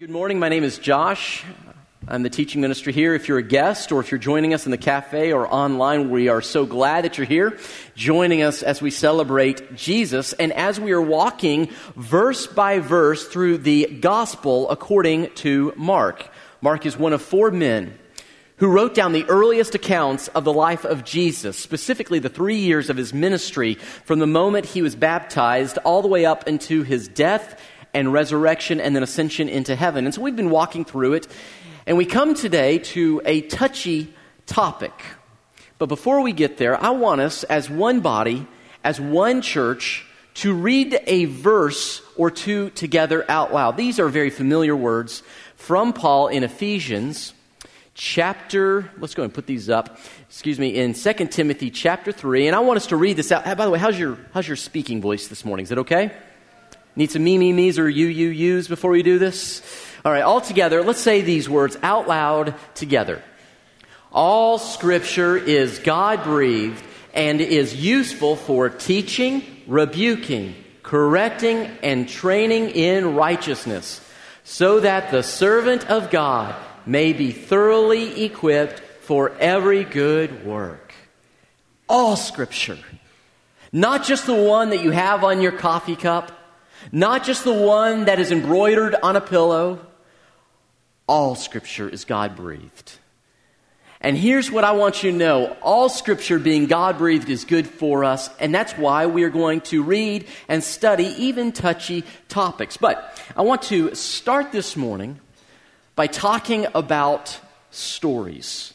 Good 0.00 0.08
morning. 0.08 0.38
My 0.38 0.48
name 0.48 0.64
is 0.64 0.78
Josh. 0.78 1.44
I'm 2.08 2.22
the 2.22 2.30
teaching 2.30 2.62
minister 2.62 2.90
here. 2.90 3.14
If 3.14 3.28
you're 3.28 3.36
a 3.36 3.42
guest 3.42 3.92
or 3.92 4.00
if 4.00 4.10
you're 4.10 4.16
joining 4.16 4.54
us 4.54 4.64
in 4.64 4.70
the 4.70 4.78
cafe 4.78 5.30
or 5.30 5.46
online, 5.46 6.08
we 6.08 6.28
are 6.28 6.40
so 6.40 6.64
glad 6.64 7.04
that 7.04 7.18
you're 7.18 7.26
here 7.26 7.58
joining 7.96 8.40
us 8.40 8.62
as 8.62 8.80
we 8.80 8.90
celebrate 8.90 9.74
Jesus 9.76 10.32
and 10.32 10.54
as 10.54 10.80
we 10.80 10.92
are 10.92 11.02
walking 11.02 11.68
verse 11.96 12.46
by 12.46 12.78
verse 12.78 13.28
through 13.28 13.58
the 13.58 13.98
gospel 14.00 14.70
according 14.70 15.34
to 15.34 15.74
Mark. 15.76 16.26
Mark 16.62 16.86
is 16.86 16.96
one 16.96 17.12
of 17.12 17.20
four 17.20 17.50
men 17.50 17.92
who 18.56 18.68
wrote 18.68 18.94
down 18.94 19.12
the 19.12 19.28
earliest 19.28 19.74
accounts 19.74 20.28
of 20.28 20.44
the 20.44 20.52
life 20.52 20.86
of 20.86 21.04
Jesus, 21.04 21.58
specifically 21.58 22.20
the 22.20 22.30
three 22.30 22.56
years 22.56 22.88
of 22.88 22.96
his 22.96 23.12
ministry 23.12 23.74
from 23.74 24.18
the 24.18 24.26
moment 24.26 24.64
he 24.64 24.80
was 24.80 24.96
baptized 24.96 25.76
all 25.84 26.00
the 26.00 26.08
way 26.08 26.24
up 26.24 26.48
into 26.48 26.84
his 26.84 27.06
death 27.06 27.60
and 27.94 28.12
resurrection 28.12 28.80
and 28.80 28.94
then 28.94 29.02
ascension 29.02 29.48
into 29.48 29.74
heaven. 29.74 30.04
And 30.04 30.14
so 30.14 30.20
we've 30.20 30.36
been 30.36 30.50
walking 30.50 30.84
through 30.84 31.14
it, 31.14 31.28
and 31.86 31.96
we 31.96 32.04
come 32.04 32.34
today 32.34 32.78
to 32.78 33.20
a 33.24 33.42
touchy 33.42 34.12
topic. 34.46 34.92
But 35.78 35.86
before 35.86 36.20
we 36.20 36.32
get 36.32 36.56
there, 36.56 36.80
I 36.80 36.90
want 36.90 37.20
us 37.20 37.44
as 37.44 37.70
one 37.70 38.00
body, 38.00 38.46
as 38.84 39.00
one 39.00 39.42
church, 39.42 40.06
to 40.34 40.54
read 40.54 41.00
a 41.06 41.24
verse 41.24 42.02
or 42.16 42.30
two 42.30 42.70
together 42.70 43.24
out 43.28 43.52
loud. 43.52 43.76
These 43.76 43.98
are 43.98 44.08
very 44.08 44.30
familiar 44.30 44.76
words 44.76 45.22
from 45.56 45.92
Paul 45.92 46.28
in 46.28 46.44
Ephesians 46.44 47.34
chapter, 47.94 48.90
let's 48.98 49.14
go 49.14 49.22
and 49.22 49.32
put 49.32 49.46
these 49.46 49.68
up, 49.68 49.98
excuse 50.26 50.58
me, 50.58 50.68
in 50.68 50.94
2 50.94 51.12
Timothy 51.26 51.70
chapter 51.70 52.12
3. 52.12 52.46
And 52.46 52.56
I 52.56 52.60
want 52.60 52.78
us 52.78 52.86
to 52.88 52.96
read 52.96 53.16
this 53.16 53.30
out. 53.30 53.44
By 53.44 53.66
the 53.66 53.70
way, 53.70 53.78
how's 53.78 53.98
your, 53.98 54.16
how's 54.32 54.48
your 54.48 54.56
speaking 54.56 55.02
voice 55.02 55.28
this 55.28 55.44
morning? 55.44 55.64
Is 55.64 55.72
it 55.72 55.78
okay? 55.78 56.10
Need 56.96 57.10
some 57.10 57.24
me, 57.24 57.38
me, 57.38 57.52
me's 57.52 57.78
or 57.78 57.88
you, 57.88 58.06
you, 58.06 58.28
you's 58.28 58.68
before 58.68 58.90
we 58.90 59.02
do 59.02 59.18
this? 59.18 59.62
All 60.04 60.12
right, 60.12 60.22
all 60.22 60.40
together, 60.40 60.82
let's 60.82 61.00
say 61.00 61.20
these 61.20 61.48
words 61.48 61.76
out 61.82 62.08
loud 62.08 62.54
together. 62.74 63.22
All 64.12 64.58
scripture 64.58 65.36
is 65.36 65.78
God 65.78 66.24
breathed 66.24 66.82
and 67.14 67.40
is 67.40 67.74
useful 67.74 68.36
for 68.36 68.68
teaching, 68.68 69.44
rebuking, 69.66 70.54
correcting, 70.82 71.70
and 71.82 72.08
training 72.08 72.70
in 72.70 73.14
righteousness, 73.14 74.00
so 74.42 74.80
that 74.80 75.10
the 75.10 75.22
servant 75.22 75.88
of 75.88 76.10
God 76.10 76.56
may 76.86 77.12
be 77.12 77.30
thoroughly 77.30 78.24
equipped 78.24 78.80
for 78.80 79.30
every 79.38 79.84
good 79.84 80.44
work. 80.44 80.92
All 81.88 82.16
scripture. 82.16 82.78
Not 83.72 84.04
just 84.04 84.26
the 84.26 84.34
one 84.34 84.70
that 84.70 84.82
you 84.82 84.90
have 84.90 85.22
on 85.22 85.40
your 85.40 85.52
coffee 85.52 85.94
cup, 85.94 86.32
not 86.92 87.24
just 87.24 87.44
the 87.44 87.52
one 87.52 88.06
that 88.06 88.18
is 88.18 88.32
embroidered 88.32 88.94
on 89.02 89.16
a 89.16 89.20
pillow. 89.20 89.84
All 91.06 91.34
scripture 91.34 91.88
is 91.88 92.04
God 92.04 92.36
breathed. 92.36 92.98
And 94.02 94.16
here's 94.16 94.50
what 94.50 94.64
I 94.64 94.72
want 94.72 95.02
you 95.02 95.10
to 95.10 95.16
know 95.16 95.56
all 95.60 95.90
scripture 95.90 96.38
being 96.38 96.66
God 96.66 96.96
breathed 96.96 97.28
is 97.28 97.44
good 97.44 97.66
for 97.66 98.02
us, 98.02 98.30
and 98.38 98.54
that's 98.54 98.72
why 98.72 99.06
we 99.06 99.24
are 99.24 99.30
going 99.30 99.60
to 99.62 99.82
read 99.82 100.26
and 100.48 100.64
study 100.64 101.04
even 101.18 101.52
touchy 101.52 102.04
topics. 102.28 102.78
But 102.78 103.22
I 103.36 103.42
want 103.42 103.62
to 103.62 103.94
start 103.94 104.52
this 104.52 104.74
morning 104.74 105.20
by 105.96 106.06
talking 106.06 106.66
about 106.74 107.38
stories 107.70 108.72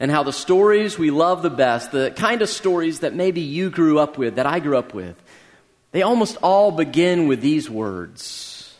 and 0.00 0.10
how 0.10 0.22
the 0.22 0.32
stories 0.32 0.98
we 0.98 1.10
love 1.10 1.42
the 1.42 1.50
best, 1.50 1.92
the 1.92 2.10
kind 2.16 2.40
of 2.40 2.48
stories 2.48 3.00
that 3.00 3.14
maybe 3.14 3.42
you 3.42 3.68
grew 3.68 3.98
up 3.98 4.16
with, 4.16 4.36
that 4.36 4.46
I 4.46 4.58
grew 4.58 4.78
up 4.78 4.94
with, 4.94 5.21
they 5.92 6.02
almost 6.02 6.36
all 6.42 6.72
begin 6.72 7.28
with 7.28 7.40
these 7.40 7.70
words 7.70 8.74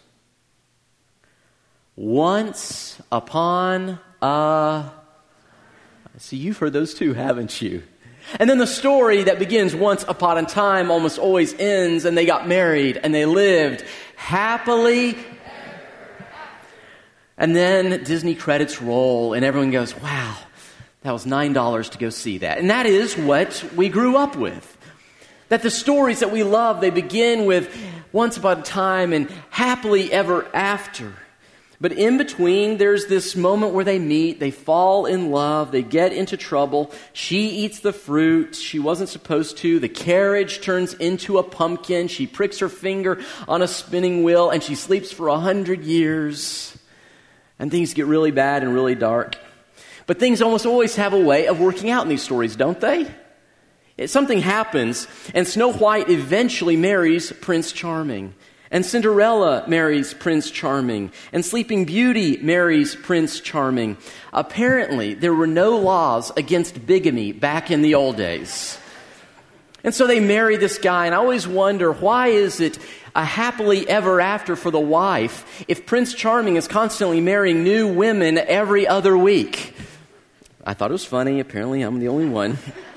Once 1.95 3.01
upon 3.11 3.99
a. 4.21 4.91
See, 6.19 6.37
you've 6.37 6.59
heard 6.59 6.73
those 6.73 6.95
too, 6.95 7.15
haven't 7.15 7.61
you? 7.61 7.83
And 8.39 8.49
then 8.49 8.59
the 8.59 8.67
story 8.67 9.25
that 9.25 9.39
begins 9.39 9.75
once 9.75 10.05
upon 10.06 10.39
a 10.39 10.45
time 10.45 10.91
almost 10.91 11.19
always 11.19 11.53
ends, 11.55 12.05
and 12.05 12.17
they 12.17 12.25
got 12.25 12.49
married 12.49 12.99
and 13.03 13.15
they 13.15 13.27
lived 13.27 13.84
happily. 14.17 15.17
And 17.37 17.56
then 17.56 18.05
Disney 18.05 18.34
credits 18.34 18.81
roll, 18.81 19.33
and 19.33 19.45
everyone 19.45 19.71
goes, 19.72 19.99
wow, 20.01 20.37
that 21.03 21.12
was 21.12 21.27
$9 21.27 21.91
to 21.91 21.99
go 21.99 22.11
see 22.11 22.39
that. 22.39 22.59
And 22.59 22.71
that 22.71 22.87
is 22.87 23.17
what 23.17 23.65
we 23.75 23.89
grew 23.89 24.17
up 24.17 24.37
with. 24.37 24.78
That 25.53 25.61
the 25.61 25.71
stories 25.71 26.21
that 26.21 26.33
we 26.33 26.45
love, 26.45 26.81
they 26.81 26.89
begin 26.89 27.45
with 27.45 27.77
once 28.11 28.39
upon 28.39 28.61
a 28.61 28.63
time 28.63 29.13
and 29.13 29.31
happily 29.51 30.11
ever 30.11 30.49
after. 30.57 31.13
But 31.79 31.93
in 31.93 32.17
between, 32.17 32.79
there's 32.79 33.05
this 33.05 33.37
moment 33.37 33.75
where 33.75 33.85
they 33.85 33.99
meet, 33.99 34.41
they 34.41 34.51
fall 34.51 35.05
in 35.05 35.31
love, 35.31 35.71
they 35.71 35.83
get 35.83 36.15
into 36.15 36.39
trouble. 36.39 36.91
She 37.13 37.49
eats 37.51 37.81
the 37.81 37.93
fruit 37.93 38.55
she 38.55 38.79
wasn't 38.79 39.11
supposed 39.11 39.59
to. 39.59 39.79
The 39.79 39.91
carriage 39.91 40.63
turns 40.63 40.95
into 40.95 41.37
a 41.37 41.43
pumpkin. 41.43 42.09
She 42.09 42.27
pricks 42.27 42.61
her 42.61 42.71
finger 42.71 43.21
on 43.47 43.61
a 43.61 43.69
spinning 43.69 44.23
wheel 44.23 44.49
and 44.49 44.63
she 44.63 44.75
sleeps 44.75 45.13
for 45.13 45.29
a 45.29 45.39
hundred 45.39 45.84
years. 45.84 46.75
And 47.59 47.71
things 47.71 47.93
get 47.93 48.07
really 48.07 48.31
bad 48.31 48.63
and 48.63 48.73
really 48.73 48.95
dark. 48.95 49.37
But 50.07 50.19
things 50.19 50.41
almost 50.41 50.65
always 50.65 50.97
have 50.97 51.13
a 51.13 51.21
way 51.21 51.47
of 51.47 51.61
working 51.61 51.91
out 51.91 52.05
in 52.05 52.09
these 52.09 52.23
stories, 52.23 52.57
don't 52.57 52.81
they? 52.81 53.07
Something 54.06 54.41
happens, 54.41 55.06
and 55.34 55.47
Snow 55.47 55.72
White 55.72 56.08
eventually 56.08 56.76
marries 56.76 57.30
Prince 57.32 57.72
Charming. 57.72 58.34
And 58.70 58.86
Cinderella 58.86 59.64
marries 59.69 60.14
Prince 60.14 60.50
Charming. 60.50 61.12
And 61.30 61.44
Sleeping 61.44 61.84
Beauty 61.84 62.38
marries 62.38 62.97
Prince 62.97 63.38
Charming. 63.38 63.98
Apparently, 64.32 65.12
there 65.12 65.34
were 65.34 65.47
no 65.47 65.76
laws 65.76 66.32
against 66.38 66.86
bigamy 66.86 67.32
back 67.32 67.70
in 67.70 67.82
the 67.82 67.94
old 67.94 68.16
days. 68.16 68.78
And 69.84 69.94
so 69.94 70.06
they 70.06 70.20
marry 70.20 70.56
this 70.56 70.78
guy, 70.78 71.04
and 71.04 71.14
I 71.14 71.19
always 71.19 71.47
wonder 71.47 71.92
why 71.92 72.28
is 72.28 72.60
it 72.60 72.78
a 73.14 73.24
happily 73.24 73.86
ever 73.86 74.22
after 74.22 74.56
for 74.56 74.70
the 74.70 74.80
wife 74.80 75.64
if 75.69 75.84
Prince 75.84 76.14
Charming 76.14 76.56
is 76.56 76.66
constantly 76.66 77.20
marrying 77.20 77.62
new 77.64 77.92
women 77.92 78.38
every 78.38 78.86
other 78.86 79.19
week? 79.19 79.74
I 80.64 80.72
thought 80.72 80.91
it 80.91 80.94
was 80.94 81.04
funny. 81.04 81.41
Apparently, 81.41 81.82
I'm 81.82 81.98
the 81.98 82.09
only 82.09 82.26
one. 82.26 82.56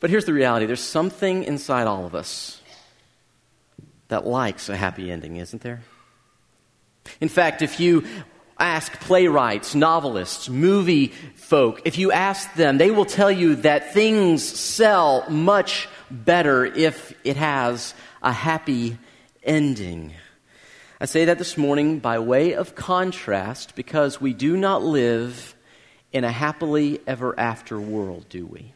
But 0.00 0.10
here's 0.10 0.24
the 0.24 0.32
reality 0.32 0.66
there's 0.66 0.80
something 0.80 1.44
inside 1.44 1.86
all 1.86 2.04
of 2.04 2.14
us 2.14 2.60
that 4.08 4.26
likes 4.26 4.68
a 4.68 4.76
happy 4.76 5.10
ending, 5.10 5.36
isn't 5.36 5.62
there? 5.62 5.82
In 7.20 7.28
fact, 7.28 7.62
if 7.62 7.80
you 7.80 8.04
ask 8.58 8.92
playwrights, 9.00 9.74
novelists, 9.74 10.48
movie 10.48 11.08
folk, 11.34 11.82
if 11.84 11.98
you 11.98 12.12
ask 12.12 12.52
them, 12.54 12.78
they 12.78 12.90
will 12.90 13.04
tell 13.04 13.30
you 13.30 13.56
that 13.56 13.92
things 13.92 14.42
sell 14.42 15.28
much 15.28 15.88
better 16.10 16.64
if 16.64 17.14
it 17.24 17.36
has 17.36 17.94
a 18.22 18.32
happy 18.32 18.98
ending. 19.42 20.12
I 21.00 21.04
say 21.04 21.26
that 21.26 21.38
this 21.38 21.56
morning 21.56 21.98
by 21.98 22.18
way 22.18 22.54
of 22.54 22.74
contrast 22.74 23.74
because 23.74 24.20
we 24.20 24.32
do 24.32 24.56
not 24.56 24.82
live 24.82 25.54
in 26.12 26.24
a 26.24 26.32
happily 26.32 27.00
ever 27.06 27.38
after 27.38 27.78
world, 27.78 28.26
do 28.28 28.46
we? 28.46 28.72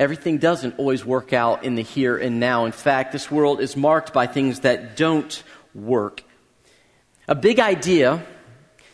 Everything 0.00 0.38
doesn't 0.38 0.78
always 0.78 1.04
work 1.04 1.34
out 1.34 1.62
in 1.62 1.74
the 1.74 1.82
here 1.82 2.16
and 2.16 2.40
now. 2.40 2.64
In 2.64 2.72
fact, 2.72 3.12
this 3.12 3.30
world 3.30 3.60
is 3.60 3.76
marked 3.76 4.14
by 4.14 4.26
things 4.26 4.60
that 4.60 4.96
don't 4.96 5.42
work. 5.74 6.24
A 7.28 7.34
big 7.34 7.60
idea 7.60 8.24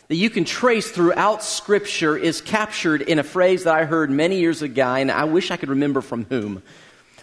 that 0.09 0.17
you 0.17 0.29
can 0.31 0.45
trace 0.45 0.91
throughout 0.91 1.45
Scripture 1.45 2.17
is 2.17 2.41
captured 2.41 3.03
in 3.03 3.21
a 3.21 3.23
phrase 3.23 3.63
that 3.63 3.75
I 3.77 3.85
heard 3.85 4.11
many 4.11 4.41
years 4.41 4.63
ago, 4.63 4.95
and 4.95 5.13
I 5.13 5.27
wish 5.27 5.53
I 5.53 5.57
could 5.57 5.69
remember 5.69 6.01
from 6.01 6.25
whom. 6.25 6.61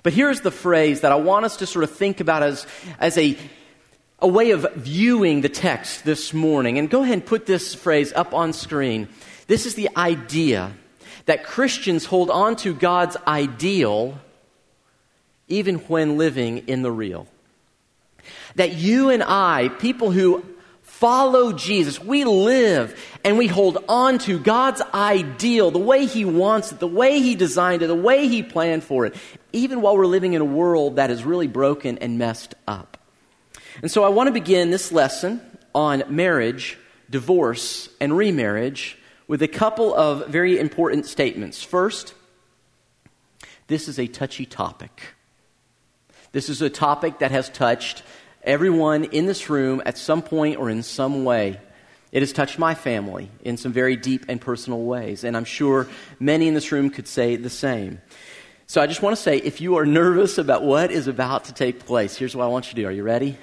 But 0.02 0.14
here's 0.14 0.40
the 0.40 0.50
phrase 0.50 1.02
that 1.02 1.12
I 1.12 1.16
want 1.16 1.44
us 1.44 1.58
to 1.58 1.66
sort 1.66 1.84
of 1.84 1.92
think 1.92 2.22
about 2.22 2.42
as, 2.42 2.66
as 3.00 3.18
a, 3.18 3.38
a 4.20 4.28
way 4.30 4.52
of 4.52 4.66
viewing 4.76 5.42
the 5.42 5.50
text 5.50 6.06
this 6.06 6.34
morning. 6.34 6.78
And 6.78 6.90
go 6.90 7.04
ahead 7.04 7.16
and 7.16 7.26
put 7.26 7.48
this 7.48 7.76
phrase 7.76 8.14
up 8.14 8.34
on 8.34 8.54
screen. 8.54 9.10
This 9.48 9.66
is 9.66 9.76
the 9.76 9.90
idea 9.98 10.72
that 11.26 11.46
Christians 11.46 12.06
hold 12.06 12.30
on 12.30 12.56
to 12.58 12.74
God's 12.74 13.18
ideal 13.28 14.20
even 15.48 15.76
when 15.80 16.18
living 16.18 16.60
in 16.68 16.82
the 16.82 16.92
real. 16.92 17.28
That 18.56 18.74
you 18.74 19.10
and 19.10 19.24
I, 19.24 19.70
people 19.70 20.12
who 20.12 20.44
follow 20.82 21.52
Jesus, 21.54 22.02
we 22.02 22.24
live 22.24 22.98
and 23.26 23.38
we 23.38 23.48
hold 23.48 23.84
on 23.90 24.20
to 24.20 24.40
God's 24.40 24.82
ideal, 24.94 25.72
the 25.72 25.80
way 25.80 26.06
He 26.06 26.24
wants 26.24 26.72
it, 26.72 26.80
the 26.80 26.88
way 26.88 27.20
He 27.20 27.36
designed 27.36 27.82
it, 27.82 27.88
the 27.88 27.96
way 27.96 28.28
He 28.28 28.42
planned 28.42 28.84
for 28.84 29.06
it, 29.06 29.16
even 29.52 29.82
while 29.82 29.98
we're 29.98 30.06
living 30.06 30.34
in 30.34 30.42
a 30.42 30.46
world 30.46 30.96
that 30.96 31.12
is 31.12 31.24
really 31.24 31.48
broken 31.48 31.98
and 31.98 32.18
messed 32.18 32.56
up. 32.68 32.98
And 33.82 33.92
so 33.92 34.04
I 34.04 34.10
want 34.10 34.28
to 34.28 34.34
begin 34.34 34.72
this 34.72 34.92
lesson 34.92 35.42
on 35.76 36.04
marriage, 36.08 36.78
divorce, 37.10 37.90
and 38.00 38.16
remarriage 38.16 38.98
with 39.28 39.42
a 39.42 39.48
couple 39.48 39.94
of 39.94 40.28
very 40.28 40.60
important 40.60 41.06
statements. 41.06 41.64
First, 41.64 42.14
this 43.68 43.88
is 43.88 44.00
a 44.00 44.08
touchy 44.08 44.46
topic. 44.46 45.16
This 46.32 46.50
is 46.50 46.62
a 46.62 46.70
topic 46.70 47.20
that 47.20 47.32
has 47.32 47.50
touched 47.50 48.04
Everyone 48.44 49.06
in 49.06 49.26
this 49.26 49.50
room, 49.50 49.82
at 49.86 49.98
some 49.98 50.22
point 50.22 50.58
or 50.58 50.70
in 50.70 50.84
some 50.84 51.24
way, 51.24 51.60
it 52.12 52.22
has 52.22 52.34
touched 52.34 52.60
my 52.60 52.76
family 52.76 53.32
in 53.42 53.56
some 53.56 53.72
very 53.72 53.96
deep 53.96 54.26
and 54.28 54.40
personal 54.40 54.84
ways. 54.84 55.24
And 55.24 55.38
I'm 55.38 55.46
sure 55.46 55.88
many 56.20 56.50
in 56.50 56.54
this 56.54 56.72
room 56.72 56.90
could 56.90 57.08
say 57.08 57.38
the 57.38 57.50
same. 57.50 58.02
So 58.68 58.82
I 58.82 58.88
just 58.88 59.02
want 59.02 59.16
to 59.16 59.22
say 59.22 59.38
if 59.38 59.62
you 59.62 59.78
are 59.78 59.86
nervous 59.86 60.38
about 60.38 60.64
what 60.64 60.92
is 60.92 61.08
about 61.08 61.46
to 61.46 61.54
take 61.54 61.86
place, 61.86 62.18
here's 62.18 62.36
what 62.36 62.44
I 62.44 62.48
want 62.48 62.66
you 62.66 62.72
to 62.72 62.82
do. 62.82 62.88
Are 62.88 62.92
you 62.92 63.04
ready? 63.04 63.38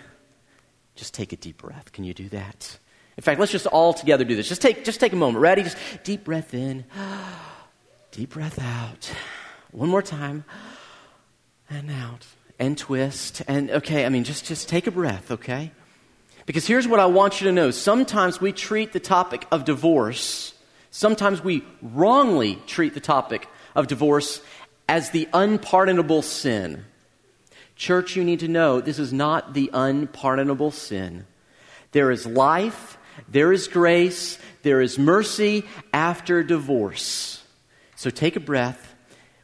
Just 0.96 1.14
take 1.14 1.32
a 1.32 1.36
deep 1.36 1.58
breath. 1.58 1.92
Can 1.92 2.04
you 2.04 2.12
do 2.12 2.28
that? 2.28 2.78
In 3.20 3.22
fact, 3.22 3.38
let's 3.38 3.52
just 3.52 3.67
all 3.67 3.93
together 3.93 4.25
do 4.25 4.34
this. 4.34 4.49
Just 4.49 4.62
take, 4.62 4.82
just 4.82 4.99
take 4.99 5.12
a 5.12 5.17
moment. 5.17 5.43
Ready? 5.43 5.62
Just 5.62 5.76
deep 6.05 6.25
breath 6.25 6.55
in, 6.55 6.87
deep 8.12 8.31
breath 8.31 8.58
out. 8.58 9.12
One 9.72 9.90
more 9.90 10.00
time. 10.00 10.46
And 11.69 11.90
out. 11.90 12.25
And 12.58 12.78
twist. 12.78 13.43
And 13.46 13.70
okay, 13.72 14.06
I 14.06 14.08
mean, 14.08 14.25
just, 14.25 14.46
just 14.46 14.70
take 14.70 14.87
a 14.87 14.90
breath, 14.90 15.31
okay? 15.32 15.70
Because 16.46 16.67
here's 16.67 16.88
what 16.88 16.99
I 16.99 17.05
want 17.05 17.43
you 17.43 17.49
to 17.49 17.52
know. 17.52 17.70
Sometimes 17.70 18.40
we 18.40 18.52
treat 18.52 18.94
the 18.94 19.00
topic 19.00 19.46
of 19.52 19.66
divorce, 19.66 20.55
sometimes 20.90 21.44
we 21.44 21.62
wrongly 21.82 22.56
treat 22.66 22.94
the 22.94 23.00
topic 23.00 23.46
of 23.76 23.87
divorce 23.87 24.40
as 24.88 25.11
the 25.11 25.28
unpardonable 25.34 26.23
sin. 26.23 26.87
Church, 27.76 28.16
you 28.16 28.25
need 28.25 28.40
to 28.40 28.49
know 28.49 28.81
this 28.81 28.99
is 28.99 29.12
not 29.12 29.52
the 29.52 29.69
unpardonable 29.75 30.70
sin. 30.70 31.26
There 31.93 32.11
is 32.11 32.25
life, 32.25 32.96
there 33.28 33.52
is 33.52 33.69
grace, 33.69 34.38
there 34.62 34.81
is 34.81 34.99
mercy 34.99 35.64
after 35.93 36.43
divorce. 36.43 37.43
So 37.96 38.11
take 38.11 38.37
a 38.37 38.40
breath. 38.40 38.94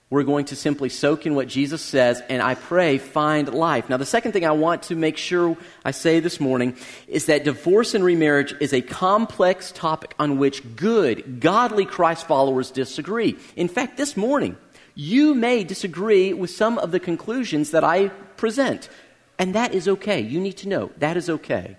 We're 0.09 0.23
going 0.23 0.45
to 0.47 0.57
simply 0.57 0.89
soak 0.89 1.27
in 1.27 1.35
what 1.35 1.49
Jesus 1.49 1.83
says, 1.83 2.23
and 2.29 2.41
I 2.41 2.55
pray 2.55 2.99
find 2.99 3.53
life. 3.53 3.89
Now, 3.89 3.97
the 3.97 4.07
second 4.07 4.33
thing 4.33 4.47
I 4.47 4.53
want 4.53 4.85
to 4.85 4.95
make 4.95 5.17
sure 5.17 5.57
I 5.85 5.91
say 5.91 6.21
this 6.21 6.39
morning 6.39 6.77
is 7.09 7.27
that 7.27 7.43
divorce 7.43 7.93
and 7.93 8.05
remarriage 8.05 8.55
is 8.61 8.73
a 8.73 8.83
complex 8.83 9.73
topic 9.73 10.15
on 10.21 10.39
which 10.39 10.77
good, 10.77 11.41
godly 11.41 11.85
Christ 11.85 12.29
followers 12.29 12.71
disagree. 12.71 13.37
In 13.57 13.67
fact, 13.67 13.97
this 13.97 14.17
morning, 14.17 14.57
you 14.95 15.35
may 15.35 15.65
disagree 15.65 16.33
with 16.33 16.51
some 16.51 16.79
of 16.79 16.93
the 16.93 17.01
conclusions 17.01 17.73
that 17.73 17.83
I 17.83 18.09
present, 18.37 18.89
and 19.41 19.57
that 19.57 19.75
is 19.75 19.89
okay. 19.89 20.21
You 20.21 20.41
need 20.41 20.57
to 20.59 20.69
know 20.69 20.93
that 20.99 21.17
is 21.17 21.29
okay. 21.29 21.77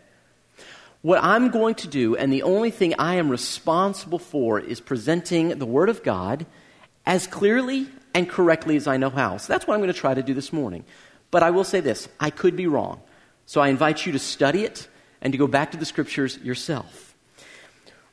What 1.02 1.24
I'm 1.24 1.50
going 1.50 1.76
to 1.76 1.88
do, 1.88 2.16
and 2.16 2.34
the 2.34 2.44
only 2.44 2.72
thing 2.72 2.96
I 2.98 3.16
am 3.16 3.30
responsible 3.30 4.20
for, 4.20 4.60
is 4.60 4.82
presenting 4.82 5.50
the 5.60 5.66
Word 5.66 5.90
of 5.90 6.04
God 6.04 6.46
as 7.06 7.28
clearly 7.28 7.88
and 8.14 8.28
correctly 8.28 8.76
as 8.76 8.88
I 8.88 8.98
know 8.98 9.12
how. 9.12 9.38
So 9.38 9.54
that's 9.54 9.68
what 9.68 9.76
I'm 9.76 9.80
going 9.80 9.94
to 9.94 10.00
try 10.00 10.14
to 10.14 10.24
do 10.24 10.34
this 10.34 10.52
morning. 10.52 10.86
But 11.30 11.44
I 11.44 11.52
will 11.52 11.64
say 11.64 11.82
this 11.82 12.10
I 12.20 12.32
could 12.32 12.56
be 12.56 12.68
wrong. 12.68 13.02
So 13.46 13.62
I 13.62 13.70
invite 13.70 14.06
you 14.06 14.12
to 14.14 14.20
study 14.20 14.64
it 14.64 14.88
and 15.22 15.32
to 15.34 15.38
go 15.38 15.48
back 15.48 15.72
to 15.72 15.78
the 15.78 15.86
scriptures 15.86 16.38
yourself. 16.40 17.08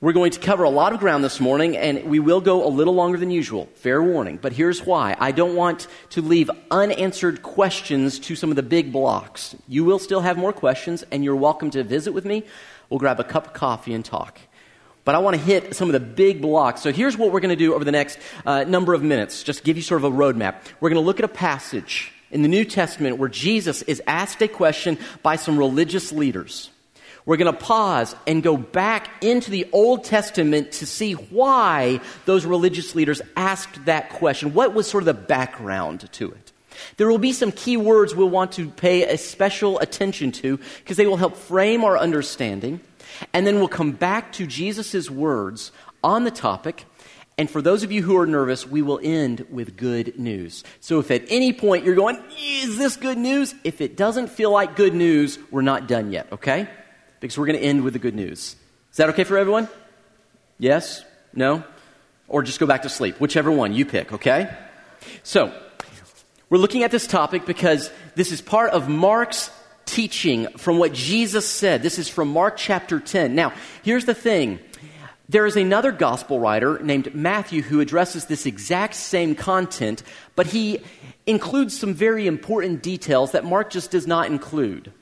We're 0.01 0.13
going 0.13 0.33
to 0.33 0.41
cover 0.41 0.65
a 0.65 0.71
lot 0.71 0.93
of 0.93 1.01
ground 1.01 1.25
this 1.25 1.41
morning, 1.41 1.79
and 1.79 2.05
we 2.05 2.19
will 2.19 2.43
go 2.43 2.67
a 2.67 2.69
little 2.69 2.95
longer 2.95 3.17
than 3.17 3.31
usual. 3.31 3.71
Fair 3.77 4.03
warning. 4.03 4.37
But 4.37 4.53
here's 4.53 4.85
why 4.85 5.17
I 5.19 5.33
don't 5.33 5.57
want 5.57 5.87
to 6.11 6.21
leave 6.21 6.51
unanswered 6.71 7.43
questions 7.43 8.19
to 8.21 8.37
some 8.37 8.51
of 8.51 8.57
the 8.57 8.63
big 8.63 8.93
blocks. 8.93 9.57
You 9.67 9.83
will 9.85 9.99
still 9.99 10.21
have 10.21 10.37
more 10.37 10.53
questions, 10.53 11.05
and 11.11 11.25
you're 11.25 11.35
welcome 11.35 11.71
to 11.71 11.83
visit 11.83 12.13
with 12.13 12.27
me. 12.27 12.45
We'll 12.91 12.99
grab 12.99 13.21
a 13.21 13.25
cup 13.25 13.47
of 13.47 13.53
coffee 13.53 13.95
and 13.95 14.05
talk. 14.05 14.39
But 15.05 15.15
I 15.15 15.19
want 15.19 15.37
to 15.37 15.43
hit 15.43 15.77
some 15.77 15.89
of 15.89 15.93
the 15.93 16.01
big 16.01 16.41
blocks. 16.41 16.81
So 16.81 16.91
here's 16.91 17.17
what 17.17 17.31
we're 17.31 17.41
going 17.41 17.51
to 17.51 17.57
do 17.57 17.75
over 17.75 17.85
the 17.85 17.93
next 17.93 18.19
uh, 18.47 18.65
number 18.65 18.95
of 18.95 19.03
minutes, 19.03 19.43
just 19.43 19.63
give 19.65 19.77
you 19.77 19.83
sort 19.83 20.03
of 20.03 20.13
a 20.13 20.17
roadmap. 20.17 20.57
We're 20.81 20.89
going 20.89 21.03
to 21.03 21.07
look 21.07 21.19
at 21.19 21.25
a 21.25 21.29
passage 21.29 22.13
in 22.31 22.43
the 22.43 22.49
New 22.49 22.65
Testament 22.65 23.19
where 23.19 23.29
Jesus 23.29 23.83
is 23.83 24.03
asked 24.07 24.41
a 24.43 24.49
question 24.49 24.99
by 25.23 25.37
some 25.37 25.59
religious 25.59 26.11
leaders. 26.11 26.71
We're 27.27 27.37
going 27.37 27.53
to 27.53 27.59
pause 27.59 28.15
and 28.27 28.43
go 28.43 28.57
back 28.57 29.23
into 29.23 29.51
the 29.51 29.67
Old 29.73 30.05
Testament 30.05 30.73
to 30.73 30.87
see 30.87 31.13
why 31.13 32.01
those 32.27 32.45
religious 32.45 32.95
leaders 32.95 33.23
asked 33.37 33.87
that 33.87 34.11
question. 34.11 34.53
What 34.53 34.75
was 34.75 34.87
sort 34.87 35.03
of 35.03 35.07
the 35.07 35.15
background 35.15 36.11
to 36.13 36.31
it? 36.31 36.44
There 36.97 37.09
will 37.09 37.19
be 37.19 37.33
some 37.33 37.53
key 37.53 37.77
words 37.77 38.15
we'll 38.15 38.31
want 38.31 38.53
to 38.53 38.69
pay 38.69 39.05
a 39.05 39.19
special 39.19 39.79
attention 39.79 40.33
to 40.33 40.59
because 40.79 40.97
they 40.97 41.07
will 41.07 41.17
help 41.17 41.37
frame 41.37 41.85
our 41.85 41.99
understanding. 41.99 42.81
And 43.33 43.47
then 43.47 43.57
we'll 43.57 43.69
come 43.69 43.93
back 43.93 44.33
to 44.35 44.47
Jesus' 44.47 45.11
words 45.11 45.73
on 46.03 46.25
the 46.25 46.31
topic. 46.31 46.85
And 47.37 47.51
for 47.51 47.61
those 47.61 47.83
of 47.83 47.91
you 47.91 48.03
who 48.03 48.17
are 48.17 48.27
nervous, 48.27 48.67
we 48.67 48.83
will 48.83 49.01
end 49.03 49.47
with 49.51 49.77
good 49.77 50.19
news. 50.19 50.63
So 50.81 51.01
if 51.01 51.11
at 51.11 51.25
any 51.29 51.53
point 51.53 51.85
you're 51.85 51.97
going, 51.97 52.23
is 52.41 52.79
this 52.79 52.97
good 52.97 53.19
news? 53.19 53.55
If 53.65 53.81
it 53.81 53.97
doesn't 53.97 54.29
feel 54.29 54.53
like 54.53 54.77
good 54.77 54.95
news, 54.95 55.39
we're 55.51 55.63
not 55.63 55.89
done 55.89 56.13
yet, 56.13 56.29
okay? 56.33 56.69
Because 57.21 57.37
we're 57.37 57.47
going 57.47 57.59
to 57.59 57.65
end 57.65 57.83
with 57.83 57.93
the 57.93 57.99
good 57.99 58.15
news. 58.15 58.57
Is 58.93 58.99
that 58.99 59.09
okay 59.11 59.25
for 59.25 59.37
everyone? 59.37 59.69
Yes? 60.59 61.05
No? 61.33 61.65
Or 62.29 62.45
just 62.45 62.61
go 62.61 62.67
back 62.67 62.83
to 62.83 62.89
sleep, 62.89 63.21
whichever 63.21 63.51
one 63.51 63.73
you 63.73 63.85
pick, 63.85 64.13
okay? 64.13 64.57
So, 65.25 65.53
we're 66.55 66.61
looking 66.61 66.85
at 66.85 66.93
this 66.93 67.09
topic 67.09 67.47
because 67.47 67.91
this 68.15 68.31
is 68.31 68.41
part 68.41 68.71
of 68.71 68.89
Mark's 68.89 69.51
teaching 69.87 70.47
from 70.57 70.79
what 70.79 70.93
Jesus 70.93 71.49
said. 71.49 71.83
This 71.83 71.99
is 71.99 72.09
from 72.09 72.29
Mark 72.29 72.57
chapter 72.57 73.01
10. 73.01 73.35
Now, 73.35 73.53
here's 73.83 74.05
the 74.05 74.15
thing. 74.15 74.61
There 75.29 75.47
is 75.47 75.57
another 75.57 75.91
gospel 75.91 76.39
writer 76.39 76.79
named 76.79 77.13
Matthew 77.13 77.63
who 77.63 77.81
addresses 77.81 78.27
this 78.27 78.47
exact 78.47 78.95
same 78.95 79.35
content, 79.35 80.05
but 80.37 80.47
he 80.47 80.79
includes 81.27 81.77
some 81.77 81.93
very 81.93 82.29
important 82.29 82.85
details 82.85 83.33
that 83.33 83.45
Mark 83.45 83.71
just 83.71 83.91
does 83.91 84.07
not 84.07 84.29
include. 84.29 84.93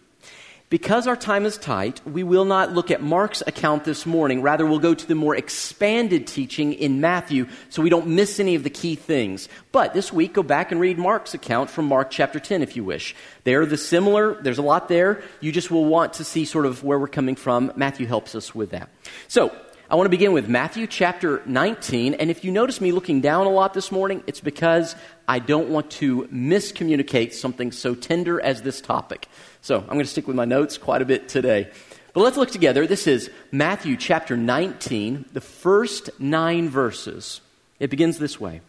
Because 0.73 1.07
our 1.07 1.17
time 1.17 1.45
is 1.45 1.59
tight, 1.59 2.01
we 2.07 2.23
will 2.23 2.47
not 2.47 2.73
look 2.73 2.91
at 2.91 3.03
Mark's 3.03 3.43
account 3.47 3.85
this 3.85 4.07
morning. 4.07 4.41
Rather, 4.41 4.65
we'll 4.65 4.79
go 4.79 4.95
to 4.95 5.07
the 5.07 5.15
more 5.15 5.37
expanded 5.37 6.27
teaching 6.27 6.73
in 6.73 6.99
Matthew 6.99 7.47
so 7.69 7.83
we 7.83 7.91
don't 7.91 8.07
miss 8.07 8.41
any 8.41 8.55
of 8.55 8.63
the 8.63 8.71
key 8.71 8.95
things. 8.95 9.51
But 9.71 9.93
this 9.93 10.15
week, 10.15 10.33
go 10.33 10.43
back 10.43 10.73
and 10.73 10.81
read 10.81 10.97
Mark's 10.97 11.35
account 11.35 11.69
from 11.69 11.85
Mark 11.85 12.11
chapter 12.11 12.41
10 12.41 12.63
if 12.63 12.75
you 12.75 12.85
wish. 12.85 13.15
They're 13.45 13.67
the 13.67 13.77
similar, 13.77 14.41
there's 14.43 14.57
a 14.57 14.63
lot 14.63 14.89
there. 14.89 15.23
You 15.41 15.53
just 15.53 15.71
will 15.71 15.85
want 15.85 16.15
to 16.15 16.25
see 16.25 16.47
sort 16.47 16.65
of 16.65 16.83
where 16.83 16.99
we're 16.99 17.07
coming 17.07 17.37
from. 17.37 17.71
Matthew 17.77 18.07
helps 18.07 18.35
us 18.35 18.55
with 18.55 18.71
that. 18.71 18.89
So, 19.29 19.55
I 19.93 19.95
want 19.95 20.07
to 20.07 20.11
begin 20.11 20.33
with 20.33 20.49
Matthew 20.49 20.87
chapter 20.87 21.43
19. 21.45 22.15
And 22.15 22.31
if 22.31 22.45
you 22.45 22.51
notice 22.51 22.81
me 22.81 22.93
looking 22.93 23.21
down 23.21 23.45
a 23.45 23.51
lot 23.51 23.75
this 23.75 23.93
morning, 23.93 24.25
it's 24.27 24.41
because 24.41 24.97
I 25.29 25.39
don't 25.39 25.69
want 25.69 25.91
to 25.91 26.23
miscommunicate 26.29 27.35
something 27.35 27.73
so 27.73 27.95
tender 27.95 28.41
as 28.41 28.63
this 28.63 28.81
topic. 28.81 29.29
So 29.61 29.81
I'm 29.81 29.89
going 29.89 29.99
to 29.99 30.07
stick 30.07 30.27
with 30.27 30.35
my 30.35 30.47
notes 30.47 30.79
quite 30.79 31.03
a 31.03 31.05
bit 31.05 31.29
today. 31.29 31.71
But 32.15 32.23
let's 32.23 32.39
look 32.39 32.51
together. 32.51 32.87
This 32.87 33.07
is 33.07 33.31
Matthew 33.51 33.99
chapter 33.99 34.35
19, 34.35 35.27
the 35.35 35.43
first 35.43 36.09
nine 36.19 36.71
verses. 36.71 37.43
It 37.79 37.91
begins 37.91 38.19
this 38.19 38.41
way 38.41 38.63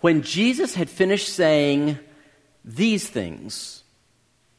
When 0.00 0.22
Jesus 0.22 0.74
had 0.74 0.88
finished 0.88 1.28
saying 1.28 1.98
these 2.64 3.06
things, 3.06 3.82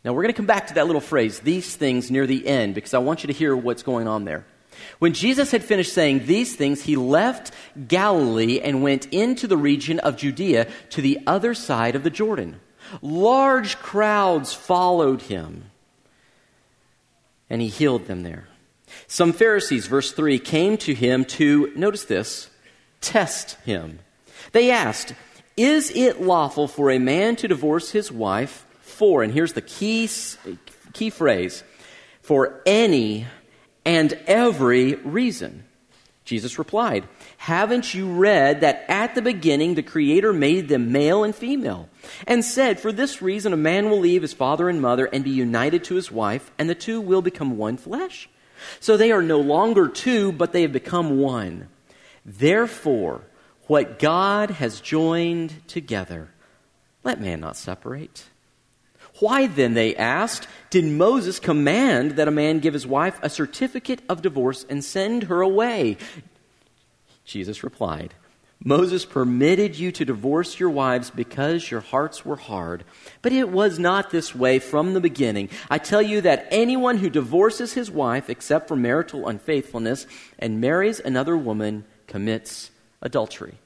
now 0.06 0.14
we're 0.14 0.22
going 0.22 0.34
to 0.34 0.38
come 0.38 0.46
back 0.46 0.68
to 0.68 0.76
that 0.76 0.86
little 0.86 1.02
phrase, 1.02 1.40
these 1.40 1.76
things, 1.76 2.12
near 2.12 2.28
the 2.28 2.46
end, 2.46 2.76
because 2.76 2.94
I 2.94 3.00
want 3.00 3.24
you 3.24 3.28
to 3.28 3.34
hear 3.34 3.58
what's 3.58 3.82
going 3.82 4.08
on 4.08 4.26
there. 4.26 4.46
When 5.00 5.14
Jesus 5.14 5.52
had 5.52 5.64
finished 5.64 5.94
saying 5.94 6.26
these 6.26 6.56
things, 6.56 6.84
he 6.84 6.98
left 6.98 7.52
Galilee 7.88 8.60
and 8.60 8.84
went 8.84 9.06
into 9.08 9.48
the 9.48 9.58
region 9.58 10.00
of 10.00 10.18
Judea 10.18 10.68
to 10.92 11.02
the 11.02 11.20
other 11.26 11.54
side 11.54 11.96
of 11.96 12.04
the 12.04 12.10
Jordan. 12.10 12.60
Large 13.02 13.78
crowds 13.80 14.54
followed 14.54 15.24
him, 15.24 15.72
and 17.50 17.62
he 17.62 17.70
healed 17.70 18.08
them 18.08 18.24
there. 18.24 18.50
Some 19.08 19.32
Pharisees, 19.32 19.88
verse 19.88 20.12
3, 20.12 20.38
came 20.40 20.78
to 20.78 20.94
him 20.94 21.24
to, 21.26 21.72
notice 21.76 22.04
this, 22.06 22.50
test 23.00 23.58
him. 23.64 24.00
They 24.52 24.72
asked, 24.72 25.14
Is 25.56 25.92
it 25.92 26.22
lawful 26.22 26.68
for 26.68 26.92
a 26.92 27.00
man 27.00 27.36
to 27.38 27.48
divorce 27.48 27.92
his 27.92 28.12
wife 28.12 28.66
for, 28.82 29.24
and 29.24 29.32
here's 29.32 29.54
the 29.54 29.62
key, 29.62 30.10
key 30.94 31.10
phrase, 31.10 31.64
for 32.22 32.62
any 32.66 33.28
and 33.90 34.14
every 34.28 34.94
reason? 34.94 35.64
Jesus 36.24 36.60
replied, 36.60 37.08
Haven't 37.38 37.96
you 37.96 38.08
read 38.14 38.62
that 38.62 38.86
at 38.88 39.16
the 39.16 39.22
beginning 39.24 39.74
the 39.74 39.82
Creator 39.82 40.32
made 40.32 40.68
them 40.68 40.92
male 40.92 41.24
and 41.24 41.34
female, 41.34 41.90
and 42.28 42.46
said, 42.46 42.80
For 42.80 42.92
this 42.92 43.20
reason 43.20 43.52
a 43.52 43.58
man 43.58 43.90
will 43.90 44.00
leave 44.00 44.22
his 44.22 44.32
father 44.32 44.70
and 44.70 44.80
mother 44.80 45.08
and 45.08 45.24
be 45.24 45.32
united 45.32 45.84
to 45.86 45.96
his 45.96 46.12
wife, 46.12 46.52
and 46.60 46.70
the 46.70 46.76
two 46.76 47.02
will 47.02 47.24
become 47.24 47.58
one 47.58 47.78
flesh? 47.78 48.30
So 48.80 48.96
they 48.96 49.12
are 49.12 49.24
no 49.24 49.40
longer 49.40 49.88
two, 49.88 50.34
but 50.34 50.54
they 50.54 50.62
have 50.62 50.72
become 50.72 51.18
one. 51.18 51.68
Therefore, 52.24 53.24
what 53.66 53.98
God 53.98 54.52
has 54.52 54.82
joined 54.82 55.68
together, 55.68 56.30
let 57.04 57.20
man 57.20 57.40
not 57.40 57.58
separate. 57.58 58.29
Why 59.20 59.48
then, 59.48 59.74
they 59.74 59.96
asked, 59.96 60.48
did 60.70 60.86
Moses 60.86 61.40
command 61.40 62.12
that 62.12 62.28
a 62.28 62.32
man 62.32 62.60
give 62.60 62.74
his 62.74 62.88
wife 62.88 63.20
a 63.22 63.30
certificate 63.30 64.02
of 64.08 64.22
divorce 64.22 64.66
and 64.70 64.84
send 64.84 65.24
her 65.24 65.42
away? 65.42 65.98
Jesus 67.26 67.64
replied, 67.64 68.14
Moses 68.62 69.06
permitted 69.06 69.78
you 69.78 69.92
to 69.94 70.04
divorce 70.04 70.60
your 70.60 70.70
wives 70.70 71.12
because 71.12 71.72
your 71.72 71.80
hearts 71.80 72.26
were 72.26 72.36
hard. 72.36 72.84
But 73.22 73.32
it 73.32 73.50
was 73.50 73.80
not 73.80 74.10
this 74.10 74.36
way 74.36 74.60
from 74.60 74.94
the 74.94 75.00
beginning. 75.00 75.50
I 75.70 75.78
tell 75.78 76.02
you 76.02 76.20
that 76.22 76.48
anyone 76.52 76.98
who 76.98 77.10
divorces 77.10 77.74
his 77.74 77.90
wife, 77.90 78.30
except 78.30 78.68
for 78.68 78.76
marital 78.76 79.30
unfaithfulness, 79.30 80.08
and 80.38 80.60
marries 80.60 81.00
another 81.00 81.38
woman, 81.38 81.86
commits 82.08 82.72
adultery. 83.02 83.60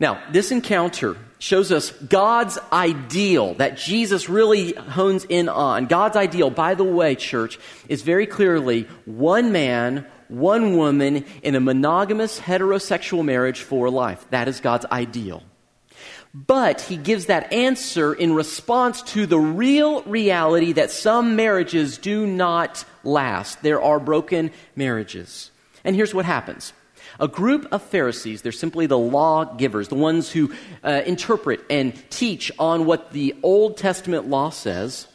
Now, 0.00 0.22
this 0.32 0.50
encounter 0.50 1.16
shows 1.38 1.70
us 1.70 1.90
God's 1.90 2.58
ideal 2.72 3.54
that 3.54 3.76
Jesus 3.76 4.28
really 4.28 4.72
hones 4.72 5.24
in 5.24 5.48
on. 5.48 5.86
God's 5.86 6.16
ideal, 6.16 6.50
by 6.50 6.74
the 6.74 6.84
way, 6.84 7.14
church, 7.14 7.58
is 7.88 8.02
very 8.02 8.26
clearly 8.26 8.88
one 9.04 9.52
man, 9.52 10.06
one 10.28 10.76
woman 10.76 11.24
in 11.42 11.54
a 11.54 11.60
monogamous 11.60 12.40
heterosexual 12.40 13.24
marriage 13.24 13.60
for 13.60 13.88
life. 13.88 14.26
That 14.30 14.48
is 14.48 14.60
God's 14.60 14.86
ideal. 14.86 15.42
But 16.34 16.80
he 16.80 16.96
gives 16.96 17.26
that 17.26 17.52
answer 17.52 18.12
in 18.12 18.34
response 18.34 19.02
to 19.02 19.26
the 19.26 19.38
real 19.38 20.02
reality 20.02 20.72
that 20.72 20.90
some 20.90 21.36
marriages 21.36 21.98
do 21.98 22.26
not 22.26 22.84
last. 23.04 23.62
There 23.62 23.80
are 23.80 24.00
broken 24.00 24.50
marriages. 24.74 25.52
And 25.84 25.94
here's 25.94 26.12
what 26.12 26.24
happens. 26.24 26.72
A 27.20 27.28
group 27.28 27.68
of 27.70 27.82
Pharisees, 27.82 28.42
they're 28.42 28.52
simply 28.52 28.86
the 28.86 28.98
lawgivers, 28.98 29.88
the 29.88 29.94
ones 29.94 30.30
who 30.30 30.52
uh, 30.82 31.02
interpret 31.06 31.60
and 31.70 31.94
teach 32.10 32.50
on 32.58 32.86
what 32.86 33.12
the 33.12 33.36
Old 33.42 33.76
Testament 33.76 34.28
law 34.28 34.50
says. 34.50 35.06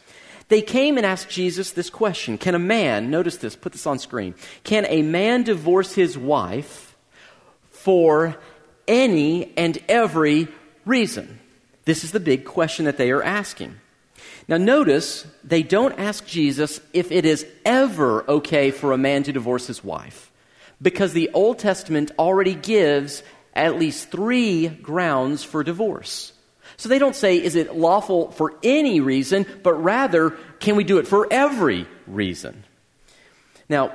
They 0.48 0.62
came 0.62 0.96
and 0.96 1.06
asked 1.06 1.28
Jesus 1.28 1.72
this 1.72 1.90
question 1.90 2.38
Can 2.38 2.54
a 2.54 2.58
man, 2.58 3.10
notice 3.10 3.36
this, 3.36 3.54
put 3.54 3.72
this 3.72 3.86
on 3.86 3.98
screen, 3.98 4.34
can 4.64 4.86
a 4.86 5.02
man 5.02 5.42
divorce 5.42 5.94
his 5.94 6.16
wife 6.16 6.96
for 7.70 8.36
any 8.88 9.56
and 9.56 9.78
every 9.88 10.48
reason? 10.84 11.38
This 11.84 12.02
is 12.02 12.12
the 12.12 12.20
big 12.20 12.44
question 12.44 12.86
that 12.86 12.96
they 12.96 13.10
are 13.10 13.22
asking. 13.22 13.76
Now, 14.48 14.56
notice 14.56 15.26
they 15.44 15.62
don't 15.62 15.98
ask 15.98 16.26
Jesus 16.26 16.80
if 16.92 17.12
it 17.12 17.24
is 17.24 17.46
ever 17.64 18.28
okay 18.28 18.70
for 18.70 18.92
a 18.92 18.98
man 18.98 19.22
to 19.24 19.32
divorce 19.32 19.66
his 19.66 19.84
wife 19.84 20.29
because 20.82 21.12
the 21.12 21.30
Old 21.34 21.58
Testament 21.58 22.10
already 22.18 22.54
gives 22.54 23.22
at 23.54 23.78
least 23.78 24.10
three 24.10 24.68
grounds 24.68 25.44
for 25.44 25.62
divorce. 25.62 26.32
So 26.76 26.88
they 26.88 26.98
don't 26.98 27.16
say, 27.16 27.36
is 27.36 27.56
it 27.56 27.76
lawful 27.76 28.30
for 28.30 28.54
any 28.62 29.00
reason, 29.00 29.44
but 29.62 29.74
rather, 29.74 30.30
can 30.60 30.76
we 30.76 30.84
do 30.84 30.98
it 30.98 31.06
for 31.06 31.30
every 31.30 31.86
reason? 32.06 32.64
Now, 33.68 33.92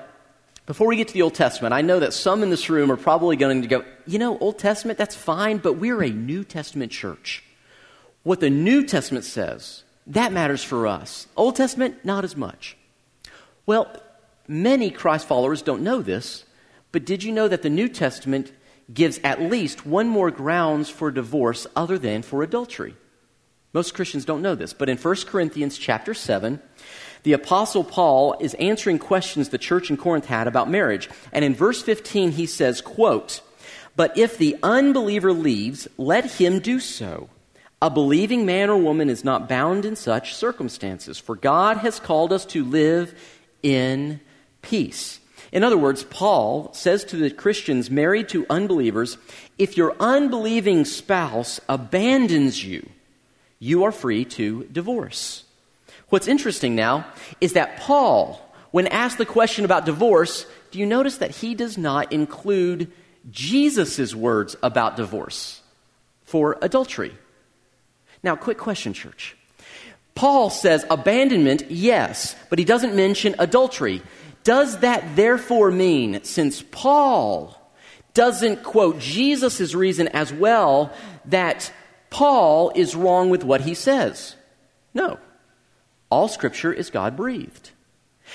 before 0.66 0.88
we 0.88 0.96
get 0.96 1.10
to 1.10 1.14
the 1.14 1.22
Old 1.22 1.36
Testament, 1.36 1.74
I 1.74 1.82
know 1.82 2.00
that 2.00 2.14
some 2.14 2.44
in 2.44 2.50
this 2.50 2.70
room 2.70 2.92
are 2.92 2.98
probably 2.98 3.36
going 3.36 3.62
to 3.62 3.68
go, 3.68 3.84
you 4.08 4.20
know, 4.20 4.38
Old 4.38 4.58
Testament, 4.58 4.98
that's 4.98 5.16
fine, 5.16 5.58
but 5.58 5.74
we're 5.74 6.02
a 6.02 6.10
New 6.10 6.44
Testament 6.44 6.92
church. 6.92 7.44
What 8.24 8.40
the 8.40 8.50
New 8.50 8.84
Testament 8.84 9.26
says, 9.26 9.84
that 10.08 10.32
matters 10.32 10.64
for 10.64 10.88
us. 10.88 11.28
Old 11.36 11.56
Testament, 11.56 12.04
not 12.06 12.24
as 12.24 12.36
much. 12.36 12.78
Well, 13.66 13.96
many 14.48 14.90
Christ 14.90 15.28
followers 15.28 15.62
don't 15.62 15.84
know 15.84 16.02
this, 16.02 16.45
but 16.96 17.04
did 17.04 17.26
you 17.26 17.34
know 17.34 17.50
that 17.50 17.62
the 17.62 17.70
New 17.70 17.90
Testament 17.90 18.54
gives 18.94 19.20
at 19.22 19.42
least 19.42 19.86
one 19.86 20.08
more 20.08 20.32
grounds 20.32 20.90
for 20.90 21.12
divorce 21.12 21.68
other 21.76 21.98
than 21.98 22.22
for 22.22 22.42
adultery? 22.42 22.96
Most 23.74 23.94
Christians 23.94 24.24
don't 24.24 24.42
know 24.42 24.56
this, 24.56 24.72
but 24.72 24.88
in 24.88 24.96
1 24.96 25.16
Corinthians 25.28 25.78
chapter 25.78 26.14
7, 26.14 26.62
the 27.24 27.34
apostle 27.34 27.84
Paul 27.84 28.38
is 28.40 28.54
answering 28.54 28.98
questions 28.98 29.50
the 29.50 29.58
church 29.58 29.90
in 29.90 29.98
Corinth 29.98 30.28
had 30.28 30.48
about 30.48 30.70
marriage. 30.70 31.10
And 31.34 31.44
in 31.44 31.54
verse 31.54 31.82
15 31.82 32.32
he 32.32 32.46
says, 32.46 32.80
quote, 32.80 33.42
"But 33.98 34.18
if 34.18 34.38
the 34.38 34.56
unbeliever 34.64 35.34
leaves, 35.34 35.90
let 35.98 36.40
him 36.40 36.60
do 36.60 36.80
so." 36.80 37.28
A 37.82 37.90
believing 37.90 38.46
man 38.46 38.70
or 38.70 38.78
woman 38.78 39.10
is 39.10 39.26
not 39.26 39.50
bound 39.50 39.84
in 39.84 39.98
such 39.98 40.34
circumstances, 40.34 41.18
for 41.18 41.36
God 41.36 41.76
has 41.80 42.00
called 42.00 42.32
us 42.32 42.46
to 42.46 42.64
live 42.64 43.14
in 43.62 44.22
peace. 44.62 45.20
In 45.56 45.64
other 45.64 45.78
words, 45.78 46.04
Paul 46.04 46.70
says 46.74 47.06
to 47.06 47.16
the 47.16 47.32
Christians 47.32 47.90
married 47.90 48.28
to 48.30 48.46
unbelievers 48.50 49.18
if 49.58 49.78
your 49.78 49.96
unbelieving 50.02 50.84
spouse 50.84 51.62
abandons 51.70 52.62
you, 52.62 52.90
you 53.58 53.86
are 53.86 53.94
free 53.94 54.26
to 54.26 54.66
divorce. 54.66 55.46
What's 56.10 56.28
interesting 56.28 56.76
now 56.76 57.08
is 57.40 57.54
that 57.54 57.78
Paul, 57.78 58.42
when 58.72 58.88
asked 58.88 59.18
the 59.18 59.26
question 59.26 59.64
about 59.64 59.86
divorce, 59.86 60.46
do 60.72 60.80
you 60.80 60.86
notice 60.86 61.20
that 61.20 61.32
he 61.32 61.56
does 61.56 61.78
not 61.78 62.12
include 62.12 62.92
Jesus' 63.32 64.14
words 64.14 64.58
about 64.62 64.98
divorce 64.98 65.62
for 66.26 66.58
adultery? 66.62 67.16
Now, 68.24 68.36
quick 68.36 68.58
question, 68.58 68.92
church. 68.92 69.38
Paul 70.16 70.50
says 70.50 70.86
abandonment, 70.90 71.72
yes, 71.72 72.36
but 72.50 72.60
he 72.60 72.66
doesn't 72.66 72.94
mention 72.94 73.36
adultery. 73.40 74.02
Does 74.46 74.80
that 74.80 75.16
therefore 75.16 75.72
mean, 75.72 76.24
since 76.24 76.62
Paul 76.62 77.60
doesn't 78.14 78.64
quote 78.64 79.00
Jesus' 79.00 79.74
reason 79.74 80.08
as 80.10 80.32
well, 80.32 80.94
that 81.26 81.74
Paul 82.12 82.72
is 82.76 82.96
wrong 82.96 83.30
with 83.30 83.44
what 83.44 83.62
he 83.62 83.74
says? 83.74 84.36
No. 84.94 85.20
All 86.10 86.28
scripture 86.28 86.72
is 86.72 86.92
God 86.92 87.18
breathed. 87.18 87.72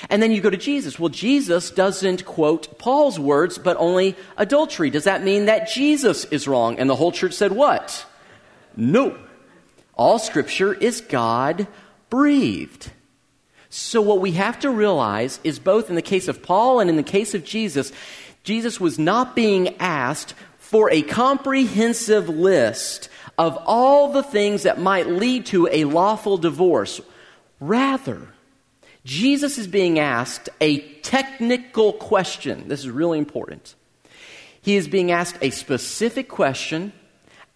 And 0.09 0.21
then 0.21 0.33
you 0.33 0.41
go 0.41 0.51
to 0.51 0.57
Jesus. 0.57 0.99
Well, 0.99 1.11
Jesus 1.11 1.71
doesn't 1.71 2.25
quote 2.25 2.79
Paul's 2.79 3.19
words, 3.19 3.57
but 3.59 3.77
only 3.79 4.17
adultery. 4.37 4.91
Does 4.91 5.05
that 5.05 5.23
mean 5.23 5.47
that 5.47 5.69
Jesus 5.69 6.25
is 6.27 6.49
wrong? 6.49 6.79
And 6.79 6.91
the 6.91 6.97
whole 6.97 7.13
church 7.13 7.35
said 7.35 7.53
what? 7.53 8.05
No. 8.77 9.17
All 9.95 10.19
scripture 10.19 10.75
is 10.75 11.01
God 11.01 11.69
breathed. 12.09 12.91
So, 13.71 14.03
what 14.03 14.21
we 14.21 14.33
have 14.33 14.59
to 14.61 14.71
realize 14.71 15.39
is 15.45 15.61
both 15.61 15.89
in 15.89 15.95
the 15.95 16.03
case 16.03 16.27
of 16.27 16.43
Paul 16.43 16.81
and 16.81 16.91
in 16.91 16.97
the 16.97 17.05
case 17.05 17.35
of 17.35 17.45
Jesus, 17.45 17.93
Jesus 18.43 18.81
was 18.81 18.99
not 18.99 19.37
being 19.37 19.77
asked 19.79 20.35
for 20.59 20.91
a 20.91 21.03
comprehensive 21.03 22.29
list 22.29 23.09
of 23.39 23.57
all 23.67 24.13
the 24.13 24.25
things 24.25 24.65
that 24.65 24.81
might 24.81 25.07
lead 25.07 25.47
to 25.47 25.69
a 25.71 25.85
lawful 25.85 26.37
divorce. 26.37 27.01
Rather, 27.61 28.29
Jesus 29.05 29.57
is 29.57 29.69
being 29.69 30.01
asked 30.01 30.49
a 30.61 30.81
technical 31.01 31.93
question. 31.93 32.69
This 32.69 32.81
is 32.81 32.91
really 32.91 33.19
important. 33.19 33.77
He 34.61 34.77
is 34.77 34.89
being 34.89 35.13
asked 35.13 35.37
a 35.41 35.51
specific 35.51 36.29
question 36.29 36.93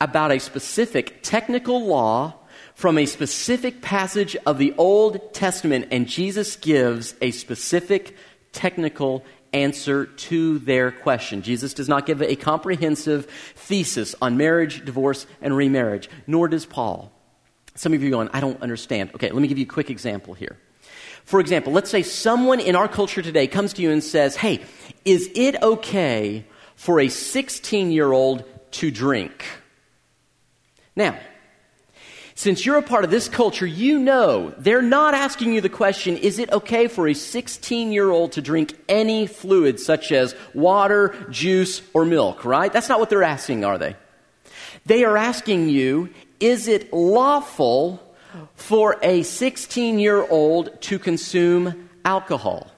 about 0.00 0.30
a 0.32 0.38
specific 0.38 1.22
technical 1.22 1.84
law 1.84 2.34
from 2.74 2.98
a 2.98 3.06
specific 3.06 3.80
passage 3.80 4.36
of 4.46 4.58
the 4.58 4.74
Old 4.76 5.32
Testament, 5.32 5.88
and 5.90 6.08
Jesus 6.08 6.56
gives 6.56 7.14
a 7.22 7.30
specific 7.30 8.16
technical 8.52 9.24
answer 9.52 10.06
to 10.06 10.58
their 10.58 10.90
question. 10.90 11.42
Jesus 11.42 11.72
does 11.72 11.88
not 11.88 12.06
give 12.06 12.20
a 12.20 12.36
comprehensive 12.36 13.26
thesis 13.54 14.14
on 14.20 14.36
marriage, 14.36 14.84
divorce, 14.84 15.26
and 15.40 15.56
remarriage, 15.56 16.10
nor 16.26 16.48
does 16.48 16.66
Paul. 16.66 17.12
Some 17.76 17.94
of 17.94 18.02
you 18.02 18.08
are 18.08 18.10
going, 18.10 18.28
I 18.32 18.40
don't 18.40 18.60
understand. 18.60 19.10
Okay, 19.14 19.30
let 19.30 19.40
me 19.40 19.48
give 19.48 19.58
you 19.58 19.64
a 19.64 19.68
quick 19.68 19.90
example 19.90 20.34
here. 20.34 20.58
For 21.24 21.40
example, 21.40 21.72
let's 21.72 21.90
say 21.90 22.02
someone 22.02 22.60
in 22.60 22.76
our 22.76 22.88
culture 22.88 23.22
today 23.22 23.46
comes 23.46 23.72
to 23.74 23.82
you 23.82 23.90
and 23.90 24.04
says, 24.04 24.36
Hey, 24.36 24.60
is 25.04 25.30
it 25.34 25.60
okay 25.62 26.44
for 26.76 27.00
a 27.00 27.08
16 27.08 27.90
year 27.90 28.12
old 28.12 28.44
to 28.72 28.90
drink? 28.90 29.44
Now, 30.94 31.18
since 32.44 32.66
you're 32.66 32.76
a 32.76 32.82
part 32.82 33.04
of 33.04 33.10
this 33.10 33.26
culture, 33.26 33.64
you 33.64 33.98
know 33.98 34.52
they're 34.58 34.82
not 34.82 35.14
asking 35.14 35.54
you 35.54 35.62
the 35.62 35.70
question 35.70 36.18
is 36.18 36.38
it 36.38 36.52
okay 36.52 36.88
for 36.88 37.08
a 37.08 37.14
16 37.14 37.90
year 37.90 38.10
old 38.10 38.32
to 38.32 38.42
drink 38.42 38.74
any 38.86 39.26
fluid 39.26 39.80
such 39.80 40.12
as 40.12 40.36
water, 40.52 41.14
juice, 41.30 41.80
or 41.94 42.04
milk, 42.04 42.44
right? 42.44 42.70
That's 42.70 42.90
not 42.90 43.00
what 43.00 43.08
they're 43.08 43.22
asking, 43.22 43.64
are 43.64 43.78
they? 43.78 43.96
They 44.84 45.04
are 45.04 45.16
asking 45.16 45.70
you 45.70 46.10
is 46.38 46.68
it 46.68 46.92
lawful 46.92 48.02
for 48.56 48.98
a 49.00 49.22
16 49.22 49.98
year 49.98 50.22
old 50.28 50.82
to 50.82 50.98
consume 50.98 51.88
alcohol? 52.04 52.70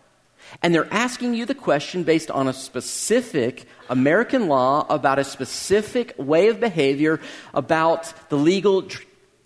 And 0.62 0.72
they're 0.72 0.92
asking 0.94 1.34
you 1.34 1.44
the 1.44 1.56
question 1.56 2.04
based 2.04 2.30
on 2.30 2.46
a 2.46 2.52
specific 2.52 3.66
American 3.88 4.46
law 4.46 4.86
about 4.88 5.18
a 5.18 5.24
specific 5.24 6.14
way 6.16 6.48
of 6.48 6.60
behavior 6.60 7.20
about 7.52 8.12
the 8.28 8.36
legal 8.36 8.82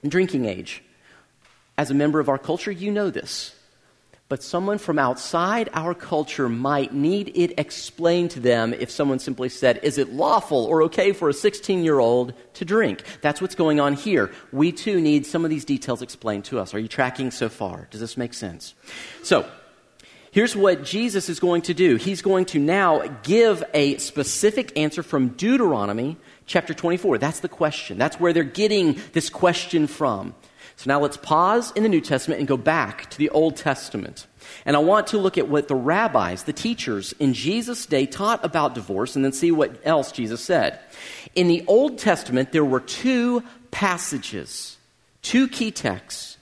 drinking 0.08 0.46
age. 0.46 0.82
As 1.76 1.90
a 1.90 1.94
member 1.94 2.20
of 2.20 2.28
our 2.28 2.38
culture, 2.38 2.70
you 2.70 2.90
know 2.90 3.10
this. 3.10 3.54
But 4.30 4.44
someone 4.44 4.78
from 4.78 4.96
outside 4.96 5.70
our 5.72 5.92
culture 5.92 6.48
might 6.48 6.94
need 6.94 7.32
it 7.34 7.58
explained 7.58 8.30
to 8.32 8.40
them 8.40 8.72
if 8.72 8.88
someone 8.88 9.18
simply 9.18 9.48
said, 9.48 9.80
Is 9.82 9.98
it 9.98 10.12
lawful 10.12 10.66
or 10.66 10.84
okay 10.84 11.12
for 11.12 11.28
a 11.28 11.32
16 11.32 11.82
year 11.82 11.98
old 11.98 12.32
to 12.54 12.64
drink? 12.64 13.02
That's 13.22 13.40
what's 13.40 13.56
going 13.56 13.80
on 13.80 13.94
here. 13.94 14.30
We 14.52 14.70
too 14.70 15.00
need 15.00 15.26
some 15.26 15.44
of 15.44 15.50
these 15.50 15.64
details 15.64 16.00
explained 16.00 16.44
to 16.44 16.60
us. 16.60 16.74
Are 16.74 16.78
you 16.78 16.86
tracking 16.86 17.32
so 17.32 17.48
far? 17.48 17.88
Does 17.90 18.00
this 18.00 18.16
make 18.16 18.32
sense? 18.32 18.74
So, 19.24 19.50
Here's 20.32 20.54
what 20.54 20.84
Jesus 20.84 21.28
is 21.28 21.40
going 21.40 21.62
to 21.62 21.74
do. 21.74 21.96
He's 21.96 22.22
going 22.22 22.44
to 22.46 22.60
now 22.60 23.00
give 23.24 23.64
a 23.74 23.96
specific 23.96 24.78
answer 24.78 25.02
from 25.02 25.30
Deuteronomy 25.30 26.18
chapter 26.50 26.74
24. 26.74 27.18
That's 27.18 27.40
the 27.40 27.48
question. 27.48 27.96
That's 27.96 28.18
where 28.18 28.32
they're 28.32 28.42
getting 28.42 29.00
this 29.12 29.30
question 29.30 29.86
from. 29.86 30.34
So 30.74 30.88
now 30.88 30.98
let's 31.00 31.16
pause 31.16 31.70
in 31.72 31.84
the 31.84 31.88
New 31.88 32.00
Testament 32.00 32.40
and 32.40 32.48
go 32.48 32.56
back 32.56 33.08
to 33.10 33.18
the 33.18 33.30
Old 33.30 33.56
Testament. 33.56 34.26
And 34.64 34.74
I 34.74 34.80
want 34.80 35.08
to 35.08 35.18
look 35.18 35.38
at 35.38 35.46
what 35.46 35.68
the 35.68 35.76
rabbis, 35.76 36.44
the 36.44 36.52
teachers 36.52 37.12
in 37.20 37.34
Jesus' 37.34 37.86
day 37.86 38.04
taught 38.04 38.44
about 38.44 38.74
divorce 38.74 39.14
and 39.14 39.24
then 39.24 39.32
see 39.32 39.52
what 39.52 39.80
else 39.84 40.10
Jesus 40.10 40.42
said. 40.42 40.80
In 41.36 41.46
the 41.46 41.64
Old 41.68 41.98
Testament, 41.98 42.50
there 42.50 42.64
were 42.64 42.80
two 42.80 43.44
passages, 43.70 44.76
two 45.22 45.46
key 45.46 45.70
texts 45.70 46.36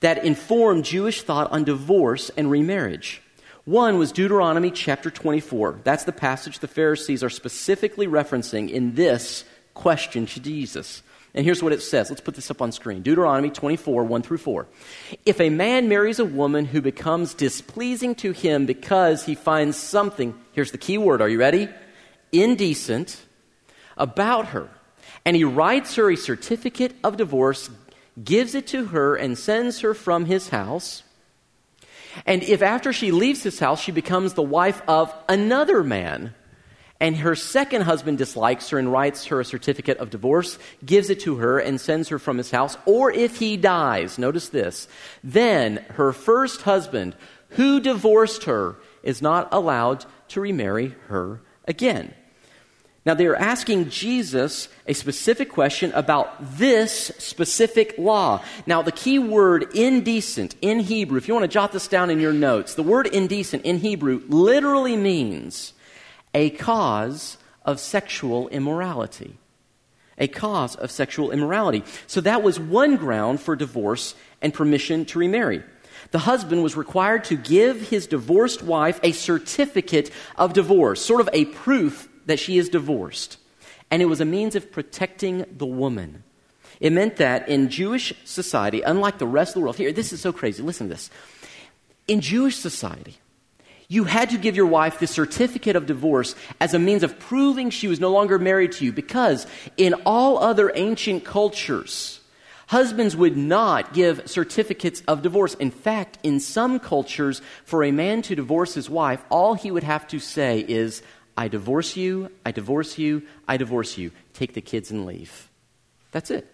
that 0.00 0.24
informed 0.24 0.84
Jewish 0.84 1.22
thought 1.22 1.50
on 1.50 1.64
divorce 1.64 2.30
and 2.36 2.48
remarriage. 2.48 3.22
One 3.64 3.96
was 3.96 4.10
Deuteronomy 4.10 4.72
chapter 4.72 5.08
24. 5.08 5.82
That's 5.84 6.02
the 6.02 6.10
passage 6.10 6.58
the 6.58 6.66
Pharisees 6.66 7.22
are 7.22 7.30
specifically 7.30 8.08
referencing 8.08 8.68
in 8.68 8.96
this 8.96 9.44
question 9.72 10.26
to 10.26 10.40
Jesus. 10.40 11.04
And 11.32 11.44
here's 11.44 11.62
what 11.62 11.72
it 11.72 11.80
says. 11.80 12.10
Let's 12.10 12.20
put 12.20 12.34
this 12.34 12.50
up 12.50 12.60
on 12.60 12.72
screen. 12.72 13.02
Deuteronomy 13.02 13.50
24, 13.50 14.02
1 14.02 14.22
through 14.22 14.38
4. 14.38 14.66
If 15.24 15.40
a 15.40 15.48
man 15.48 15.88
marries 15.88 16.18
a 16.18 16.24
woman 16.24 16.64
who 16.64 16.80
becomes 16.80 17.34
displeasing 17.34 18.16
to 18.16 18.32
him 18.32 18.66
because 18.66 19.26
he 19.26 19.36
finds 19.36 19.76
something, 19.76 20.34
here's 20.54 20.72
the 20.72 20.78
key 20.78 20.98
word, 20.98 21.22
are 21.22 21.28
you 21.28 21.38
ready? 21.38 21.68
Indecent 22.32 23.24
about 23.96 24.46
her, 24.46 24.68
and 25.24 25.36
he 25.36 25.44
writes 25.44 25.94
her 25.94 26.10
a 26.10 26.16
certificate 26.16 26.96
of 27.04 27.16
divorce, 27.16 27.70
gives 28.22 28.56
it 28.56 28.66
to 28.68 28.86
her, 28.86 29.14
and 29.14 29.38
sends 29.38 29.80
her 29.80 29.94
from 29.94 30.24
his 30.24 30.48
house, 30.48 31.04
and 32.26 32.42
if 32.42 32.62
after 32.62 32.92
she 32.92 33.10
leaves 33.12 33.42
his 33.42 33.58
house, 33.58 33.80
she 33.80 33.92
becomes 33.92 34.34
the 34.34 34.42
wife 34.42 34.82
of 34.88 35.14
another 35.28 35.82
man, 35.82 36.34
and 37.00 37.16
her 37.16 37.34
second 37.34 37.82
husband 37.82 38.18
dislikes 38.18 38.68
her 38.68 38.78
and 38.78 38.92
writes 38.92 39.26
her 39.26 39.40
a 39.40 39.44
certificate 39.44 39.98
of 39.98 40.10
divorce, 40.10 40.58
gives 40.84 41.10
it 41.10 41.20
to 41.20 41.36
her, 41.36 41.58
and 41.58 41.80
sends 41.80 42.08
her 42.08 42.18
from 42.18 42.38
his 42.38 42.50
house, 42.50 42.76
or 42.86 43.10
if 43.10 43.36
he 43.36 43.56
dies, 43.56 44.18
notice 44.18 44.50
this, 44.50 44.86
then 45.24 45.84
her 45.94 46.12
first 46.12 46.62
husband, 46.62 47.16
who 47.50 47.80
divorced 47.80 48.44
her, 48.44 48.76
is 49.02 49.20
not 49.20 49.48
allowed 49.52 50.04
to 50.28 50.40
remarry 50.40 50.94
her 51.08 51.40
again. 51.66 52.14
Now, 53.04 53.14
they 53.14 53.26
are 53.26 53.34
asking 53.34 53.90
Jesus 53.90 54.68
a 54.86 54.92
specific 54.92 55.50
question 55.50 55.90
about 55.92 56.36
this 56.56 57.08
specific 57.18 57.96
law. 57.98 58.44
Now, 58.64 58.82
the 58.82 58.92
key 58.92 59.18
word 59.18 59.74
indecent 59.74 60.54
in 60.62 60.78
Hebrew, 60.78 61.18
if 61.18 61.26
you 61.26 61.34
want 61.34 61.42
to 61.42 61.48
jot 61.48 61.72
this 61.72 61.88
down 61.88 62.10
in 62.10 62.20
your 62.20 62.32
notes, 62.32 62.74
the 62.74 62.84
word 62.84 63.08
indecent 63.08 63.64
in 63.64 63.78
Hebrew 63.78 64.22
literally 64.28 64.96
means 64.96 65.72
a 66.32 66.50
cause 66.50 67.38
of 67.64 67.80
sexual 67.80 68.48
immorality. 68.48 69.36
A 70.18 70.28
cause 70.28 70.76
of 70.76 70.92
sexual 70.92 71.32
immorality. 71.32 71.82
So 72.06 72.20
that 72.20 72.44
was 72.44 72.60
one 72.60 72.96
ground 72.96 73.40
for 73.40 73.56
divorce 73.56 74.14
and 74.40 74.54
permission 74.54 75.06
to 75.06 75.18
remarry. 75.18 75.64
The 76.12 76.20
husband 76.20 76.62
was 76.62 76.76
required 76.76 77.24
to 77.24 77.36
give 77.36 77.88
his 77.88 78.06
divorced 78.06 78.62
wife 78.62 79.00
a 79.02 79.10
certificate 79.10 80.12
of 80.36 80.52
divorce, 80.52 81.04
sort 81.04 81.20
of 81.20 81.28
a 81.32 81.46
proof 81.46 82.08
that 82.26 82.38
she 82.38 82.58
is 82.58 82.68
divorced. 82.68 83.38
And 83.90 84.00
it 84.00 84.06
was 84.06 84.20
a 84.20 84.24
means 84.24 84.54
of 84.56 84.72
protecting 84.72 85.44
the 85.56 85.66
woman. 85.66 86.24
It 86.80 86.92
meant 86.92 87.16
that 87.16 87.48
in 87.48 87.68
Jewish 87.68 88.12
society, 88.24 88.82
unlike 88.82 89.18
the 89.18 89.26
rest 89.26 89.50
of 89.50 89.54
the 89.54 89.60
world, 89.60 89.76
here, 89.76 89.92
this 89.92 90.12
is 90.12 90.20
so 90.20 90.32
crazy. 90.32 90.62
Listen 90.62 90.88
to 90.88 90.94
this. 90.94 91.10
In 92.08 92.20
Jewish 92.20 92.56
society, 92.56 93.18
you 93.88 94.04
had 94.04 94.30
to 94.30 94.38
give 94.38 94.56
your 94.56 94.66
wife 94.66 94.98
the 94.98 95.06
certificate 95.06 95.76
of 95.76 95.86
divorce 95.86 96.34
as 96.60 96.72
a 96.72 96.78
means 96.78 97.02
of 97.02 97.18
proving 97.18 97.68
she 97.70 97.88
was 97.88 98.00
no 98.00 98.10
longer 98.10 98.38
married 98.38 98.72
to 98.72 98.84
you 98.86 98.92
because 98.92 99.46
in 99.76 99.94
all 100.06 100.38
other 100.38 100.72
ancient 100.74 101.24
cultures, 101.24 102.20
husbands 102.68 103.14
would 103.14 103.36
not 103.36 103.92
give 103.92 104.26
certificates 104.26 105.02
of 105.06 105.20
divorce. 105.20 105.52
In 105.54 105.70
fact, 105.70 106.18
in 106.22 106.40
some 106.40 106.80
cultures, 106.80 107.42
for 107.66 107.84
a 107.84 107.92
man 107.92 108.22
to 108.22 108.34
divorce 108.34 108.72
his 108.72 108.88
wife, 108.88 109.22
all 109.28 109.52
he 109.52 109.70
would 109.70 109.84
have 109.84 110.08
to 110.08 110.18
say 110.18 110.64
is, 110.66 111.02
I 111.36 111.48
divorce 111.48 111.96
you, 111.96 112.30
I 112.44 112.52
divorce 112.52 112.98
you, 112.98 113.22
I 113.48 113.56
divorce 113.56 113.96
you. 113.96 114.10
Take 114.34 114.54
the 114.54 114.60
kids 114.60 114.90
and 114.90 115.06
leave. 115.06 115.50
That's 116.10 116.30
it. 116.30 116.46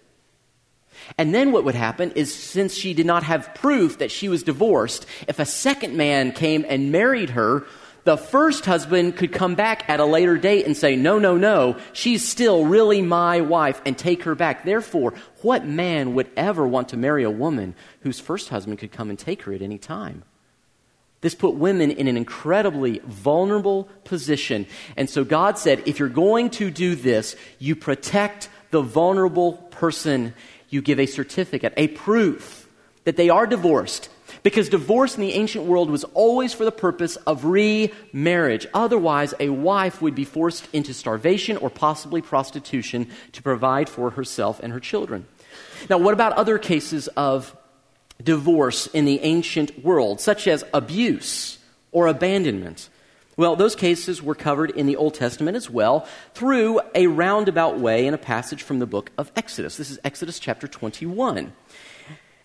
And 1.16 1.34
then 1.34 1.52
what 1.52 1.64
would 1.64 1.74
happen 1.74 2.12
is 2.12 2.34
since 2.34 2.74
she 2.74 2.94
did 2.94 3.06
not 3.06 3.22
have 3.22 3.54
proof 3.54 3.98
that 3.98 4.10
she 4.10 4.28
was 4.28 4.42
divorced, 4.42 5.06
if 5.26 5.38
a 5.38 5.46
second 5.46 5.96
man 5.96 6.32
came 6.32 6.64
and 6.68 6.92
married 6.92 7.30
her, 7.30 7.66
the 8.04 8.16
first 8.16 8.64
husband 8.64 9.16
could 9.16 9.32
come 9.32 9.54
back 9.54 9.88
at 9.88 10.00
a 10.00 10.04
later 10.04 10.38
date 10.38 10.64
and 10.64 10.76
say, 10.76 10.96
No, 10.96 11.18
no, 11.18 11.36
no, 11.36 11.76
she's 11.92 12.26
still 12.26 12.64
really 12.64 13.02
my 13.02 13.40
wife, 13.42 13.82
and 13.84 13.98
take 13.98 14.22
her 14.22 14.34
back. 14.34 14.64
Therefore, 14.64 15.12
what 15.42 15.66
man 15.66 16.14
would 16.14 16.30
ever 16.36 16.66
want 16.66 16.88
to 16.90 16.96
marry 16.96 17.22
a 17.24 17.30
woman 17.30 17.74
whose 18.00 18.18
first 18.18 18.48
husband 18.48 18.78
could 18.78 18.92
come 18.92 19.10
and 19.10 19.18
take 19.18 19.42
her 19.42 19.52
at 19.52 19.62
any 19.62 19.78
time? 19.78 20.24
This 21.20 21.34
put 21.34 21.54
women 21.54 21.90
in 21.90 22.06
an 22.06 22.16
incredibly 22.16 23.00
vulnerable 23.04 23.88
position. 24.04 24.66
And 24.96 25.10
so 25.10 25.24
God 25.24 25.58
said, 25.58 25.82
if 25.86 25.98
you're 25.98 26.08
going 26.08 26.50
to 26.50 26.70
do 26.70 26.94
this, 26.94 27.34
you 27.58 27.74
protect 27.74 28.48
the 28.70 28.82
vulnerable 28.82 29.54
person. 29.54 30.34
You 30.68 30.80
give 30.80 31.00
a 31.00 31.06
certificate, 31.06 31.74
a 31.76 31.88
proof 31.88 32.68
that 33.04 33.16
they 33.16 33.30
are 33.30 33.46
divorced. 33.46 34.10
Because 34.42 34.68
divorce 34.68 35.16
in 35.16 35.22
the 35.22 35.32
ancient 35.32 35.64
world 35.64 35.90
was 35.90 36.04
always 36.04 36.52
for 36.52 36.64
the 36.64 36.70
purpose 36.70 37.16
of 37.16 37.44
remarriage. 37.44 38.66
Otherwise, 38.72 39.34
a 39.40 39.48
wife 39.48 40.00
would 40.00 40.14
be 40.14 40.24
forced 40.24 40.68
into 40.72 40.94
starvation 40.94 41.56
or 41.56 41.70
possibly 41.70 42.22
prostitution 42.22 43.08
to 43.32 43.42
provide 43.42 43.88
for 43.88 44.10
herself 44.10 44.60
and 44.62 44.72
her 44.72 44.80
children. 44.80 45.26
Now, 45.88 45.98
what 45.98 46.12
about 46.14 46.34
other 46.34 46.58
cases 46.58 47.08
of 47.08 47.56
divorce 48.22 48.86
in 48.88 49.04
the 49.04 49.20
ancient 49.20 49.84
world, 49.84 50.20
such 50.20 50.46
as 50.48 50.64
abuse 50.74 51.58
or 51.92 52.06
abandonment. 52.06 52.88
Well, 53.36 53.54
those 53.54 53.76
cases 53.76 54.20
were 54.20 54.34
covered 54.34 54.70
in 54.70 54.86
the 54.86 54.96
Old 54.96 55.14
Testament 55.14 55.56
as 55.56 55.70
well 55.70 56.08
through 56.34 56.80
a 56.94 57.06
roundabout 57.06 57.78
way 57.78 58.06
in 58.06 58.14
a 58.14 58.18
passage 58.18 58.64
from 58.64 58.80
the 58.80 58.86
book 58.86 59.12
of 59.16 59.30
Exodus. 59.36 59.76
This 59.76 59.90
is 59.90 59.98
Exodus 60.02 60.40
chapter 60.40 60.66
21. 60.66 61.52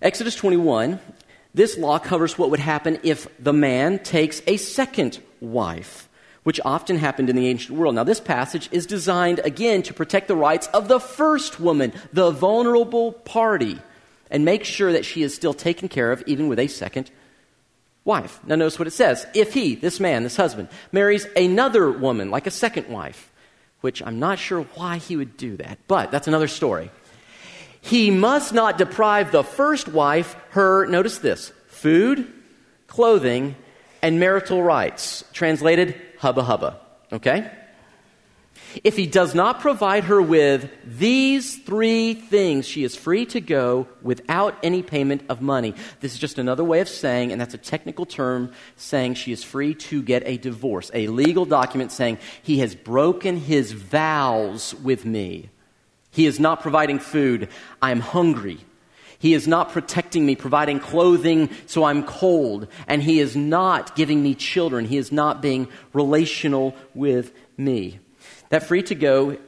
Exodus 0.03 0.35
21, 0.35 0.99
this 1.55 1.77
law 1.77 1.97
covers 1.97 2.37
what 2.37 2.51
would 2.51 2.59
happen 2.59 2.99
if 3.03 3.27
the 3.39 3.53
man 3.53 3.99
takes 3.99 4.41
a 4.45 4.57
second 4.57 5.19
wife, 5.39 6.09
which 6.43 6.59
often 6.63 6.97
happened 6.97 7.29
in 7.29 7.35
the 7.35 7.47
ancient 7.47 7.77
world. 7.77 7.95
Now, 7.95 8.03
this 8.03 8.19
passage 8.19 8.69
is 8.71 8.85
designed 8.85 9.39
again 9.39 9.81
to 9.83 9.93
protect 9.93 10.27
the 10.27 10.35
rights 10.35 10.67
of 10.67 10.89
the 10.89 10.99
first 10.99 11.59
woman, 11.59 11.93
the 12.11 12.31
vulnerable 12.31 13.13
party 13.13 13.79
and 14.33 14.43
make 14.43 14.65
sure 14.65 14.91
that 14.91 15.05
she 15.05 15.21
is 15.21 15.33
still 15.33 15.53
taken 15.53 15.87
care 15.87 16.11
of 16.11 16.23
even 16.25 16.47
with 16.49 16.59
a 16.59 16.67
second 16.67 17.11
wife. 18.03 18.41
Now, 18.45 18.55
notice 18.55 18.79
what 18.79 18.87
it 18.87 18.91
says. 18.91 19.25
If 19.33 19.53
he, 19.53 19.75
this 19.75 19.99
man, 19.99 20.23
this 20.23 20.35
husband, 20.35 20.67
marries 20.91 21.25
another 21.37 21.89
woman, 21.91 22.31
like 22.31 22.47
a 22.47 22.51
second 22.51 22.89
wife, 22.89 23.31
which 23.81 24.01
I'm 24.01 24.19
not 24.19 24.39
sure 24.39 24.63
why 24.73 24.97
he 24.97 25.15
would 25.15 25.37
do 25.37 25.55
that, 25.57 25.77
but 25.87 26.11
that's 26.11 26.27
another 26.27 26.47
story. 26.47 26.89
He 27.79 28.11
must 28.11 28.53
not 28.53 28.77
deprive 28.77 29.31
the 29.31 29.43
first 29.43 29.87
wife 29.87 30.35
her, 30.49 30.85
notice 30.87 31.19
this, 31.19 31.51
food, 31.67 32.27
clothing, 32.87 33.55
and 34.01 34.19
marital 34.19 34.63
rights. 34.63 35.23
Translated, 35.31 35.99
hubba 36.17 36.43
hubba. 36.43 36.79
Okay? 37.11 37.51
If 38.83 38.95
he 38.95 39.05
does 39.05 39.35
not 39.35 39.59
provide 39.59 40.05
her 40.05 40.21
with 40.21 40.69
these 40.85 41.57
three 41.57 42.13
things, 42.13 42.67
she 42.67 42.83
is 42.83 42.95
free 42.95 43.25
to 43.27 43.41
go 43.41 43.87
without 44.01 44.55
any 44.63 44.81
payment 44.81 45.23
of 45.29 45.41
money. 45.41 45.75
This 45.99 46.13
is 46.13 46.19
just 46.19 46.39
another 46.39 46.63
way 46.63 46.79
of 46.79 46.89
saying, 46.89 47.31
and 47.31 47.39
that's 47.39 47.53
a 47.53 47.59
technical 47.59 48.05
term, 48.05 48.51
saying 48.75 49.15
she 49.15 49.31
is 49.31 49.43
free 49.43 49.73
to 49.75 50.01
get 50.01 50.23
a 50.25 50.37
divorce, 50.37 50.89
a 50.93 51.07
legal 51.07 51.45
document 51.45 51.91
saying 51.91 52.17
he 52.41 52.59
has 52.59 52.75
broken 52.75 53.37
his 53.37 53.71
vows 53.71 54.73
with 54.75 55.05
me. 55.05 55.49
He 56.11 56.25
is 56.25 56.39
not 56.39 56.61
providing 56.61 56.99
food. 56.99 57.49
I 57.81 57.91
am 57.91 57.99
hungry. 57.99 58.59
He 59.23 59.33
is 59.33 59.47
not 59.47 59.71
protecting 59.71 60.25
me, 60.25 60.35
providing 60.35 60.81
clothing 60.81 61.49
so 61.65 61.85
I'm 61.85 62.03
cold. 62.03 62.67
And 62.87 63.01
He 63.01 63.21
is 63.21 63.37
not 63.37 63.95
giving 63.95 64.21
me 64.21 64.35
children. 64.35 64.83
He 64.83 64.97
is 64.97 65.13
not 65.13 65.41
being 65.41 65.69
relational 65.93 66.75
with 66.93 67.31
me. 67.57 67.99
That 68.53 68.61
free 68.61 68.83
to 68.83 68.93
go 68.93 69.39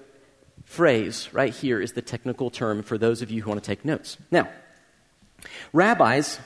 phrase 0.63 1.29
right 1.31 1.53
here 1.53 1.79
is 1.79 1.91
the 1.91 2.01
technical 2.01 2.49
term 2.49 2.81
for 2.81 2.97
those 2.97 3.21
of 3.21 3.29
you 3.29 3.43
who 3.43 3.51
want 3.51 3.63
to 3.63 3.67
take 3.67 3.85
notes. 3.85 4.17
Now, 4.31 4.49
rabbis 5.73 6.39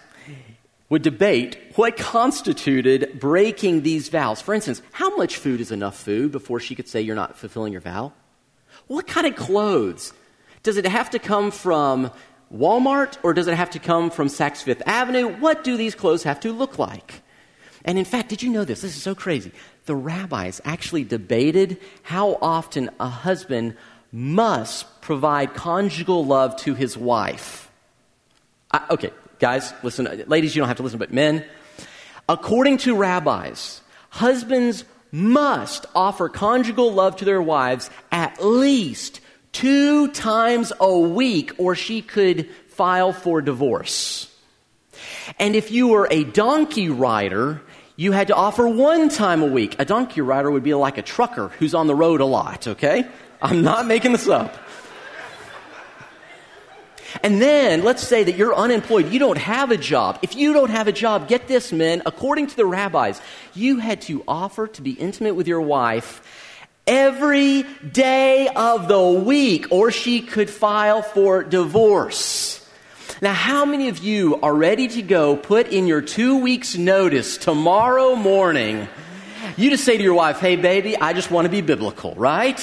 would 0.90 1.02
debate 1.02 1.58
what 1.76 1.96
constituted 1.96 3.18
breaking 3.18 3.84
these 3.84 4.10
vows. 4.10 4.42
For 4.42 4.54
instance, 4.54 4.82
how 4.92 5.16
much 5.16 5.38
food 5.38 5.62
is 5.62 5.72
enough 5.72 5.98
food 5.98 6.34
before 6.34 6.60
she 6.60 6.76
could 6.76 6.90
say 6.90 7.00
you're 7.00 7.16
not 7.16 7.38
fulfilling 7.38 7.72
your 7.72 7.80
vow? 7.80 8.12
What 8.88 9.08
kind 9.08 9.26
of 9.26 9.38
clothes? 9.38 10.12
Does 10.62 10.76
it 10.76 10.86
have 10.86 11.12
to 11.12 11.20
come 11.20 11.52
from 11.52 12.12
Walmart 12.54 13.18
or 13.24 13.34
does 13.34 13.48
it 13.48 13.56
have 13.56 13.70
to 13.70 13.80
come 13.80 14.10
from 14.10 14.28
Saks 14.28 14.64
Fifth 14.64 14.84
Avenue? 14.86 15.30
What 15.30 15.64
do 15.64 15.78
these 15.78 15.96
clothes 15.96 16.24
have 16.24 16.42
to 16.42 16.52
look 16.52 16.78
like? 16.78 17.22
And 17.86 17.98
in 17.98 18.04
fact, 18.04 18.28
did 18.28 18.44
you 18.44 18.50
know 18.50 18.66
this? 18.66 18.82
This 18.82 18.98
is 18.98 19.02
so 19.02 19.16
crazy. 19.16 19.54
The 19.90 19.96
rabbis 19.96 20.62
actually 20.66 21.04
debated 21.04 21.80
how 22.04 22.38
often 22.44 22.92
a 23.00 23.08
husband 23.08 23.76
must 24.12 25.02
provide 25.02 25.56
conjugal 25.56 26.24
love 26.24 26.56
to 26.58 26.76
his 26.76 26.96
wife. 26.96 27.72
I, 28.70 28.86
okay, 28.92 29.10
guys, 29.40 29.74
listen. 29.82 30.26
Ladies, 30.28 30.56
you 30.56 30.62
don't 30.62 30.68
have 30.68 30.78
to 30.78 30.84
listen, 30.84 31.00
but 31.00 31.12
men, 31.12 31.44
according 32.30 32.78
to 32.86 32.96
rabbis, 32.96 33.82
husbands 34.12 34.86
must 35.12 35.88
offer 35.96 36.30
conjugal 36.30 36.94
love 36.94 37.16
to 37.16 37.26
their 37.26 37.42
wives 37.42 37.90
at 38.12 38.46
least 38.46 39.22
two 39.54 40.10
times 40.10 40.72
a 40.80 41.00
week, 41.00 41.54
or 41.58 41.74
she 41.74 42.04
could 42.04 42.48
file 42.68 43.12
for 43.12 43.42
divorce. 43.42 44.32
And 45.40 45.56
if 45.56 45.72
you 45.72 45.88
were 45.88 46.08
a 46.12 46.26
donkey 46.26 46.90
rider, 46.90 47.64
you 48.00 48.14
had 48.14 48.28
to 48.28 48.34
offer 48.34 48.66
one 48.66 49.10
time 49.10 49.42
a 49.42 49.46
week. 49.46 49.76
A 49.78 49.84
donkey 49.84 50.22
rider 50.22 50.50
would 50.50 50.64
be 50.64 50.74
like 50.74 50.98
a 50.98 51.02
trucker 51.02 51.50
who's 51.60 51.76
on 51.76 51.88
the 51.88 51.94
road 51.94 52.22
a 52.22 52.26
lot, 52.26 52.66
okay? 52.66 53.06
I'm 53.42 53.62
not 53.62 53.88
making 53.88 54.14
this 54.14 54.26
up. 54.26 54.56
And 57.24 57.42
then 57.42 57.84
let's 57.84 58.02
say 58.02 58.24
that 58.24 58.38
you're 58.38 58.56
unemployed. 58.56 59.12
You 59.12 59.20
don't 59.20 59.38
have 59.38 59.72
a 59.72 59.76
job. 59.76 60.18
If 60.22 60.34
you 60.34 60.54
don't 60.54 60.70
have 60.70 60.88
a 60.88 60.94
job, 60.94 61.28
get 61.28 61.50
this, 61.50 61.74
men, 61.74 62.02
according 62.06 62.48
to 62.48 62.56
the 62.56 62.66
rabbis, 62.66 63.20
you 63.54 63.80
had 63.80 64.00
to 64.04 64.24
offer 64.30 64.68
to 64.68 64.82
be 64.82 64.92
intimate 64.92 65.36
with 65.36 65.50
your 65.50 65.60
wife 65.60 66.22
every 66.88 67.64
day 67.92 68.48
of 68.48 68.88
the 68.88 69.10
week, 69.10 69.68
or 69.72 69.92
she 69.92 70.22
could 70.22 70.50
file 70.50 71.02
for 71.02 71.44
divorce. 71.44 72.59
Now, 73.22 73.34
how 73.34 73.66
many 73.66 73.90
of 73.90 73.98
you 73.98 74.40
are 74.42 74.56
ready 74.56 74.88
to 74.88 75.02
go 75.02 75.36
put 75.36 75.68
in 75.68 75.88
your 75.88 76.00
two 76.00 76.38
weeks' 76.38 76.78
notice 76.78 77.38
tomorrow 77.38 78.16
morning? 78.16 78.88
You 79.58 79.70
just 79.70 79.84
say 79.84 79.98
to 79.98 80.04
your 80.04 80.14
wife, 80.14 80.40
hey, 80.40 80.56
baby, 80.56 80.96
I 80.96 81.12
just 81.12 81.30
want 81.30 81.44
to 81.44 81.50
be 81.50 81.60
biblical, 81.60 82.16
right? 82.16 82.58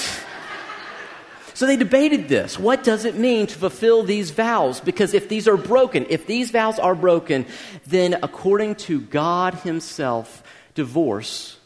So 1.52 1.66
they 1.66 1.76
debated 1.76 2.28
this. 2.28 2.58
What 2.58 2.84
does 2.84 3.04
it 3.04 3.16
mean 3.16 3.46
to 3.48 3.58
fulfill 3.58 4.02
these 4.02 4.30
vows? 4.30 4.80
Because 4.80 5.12
if 5.12 5.28
these 5.28 5.46
are 5.46 5.58
broken, 5.58 6.06
if 6.08 6.26
these 6.26 6.50
vows 6.50 6.78
are 6.78 6.94
broken, 6.94 7.44
then 7.86 8.18
according 8.22 8.76
to 8.76 9.02
God 9.02 9.52
Himself, 9.56 10.42
divorce 10.74 11.58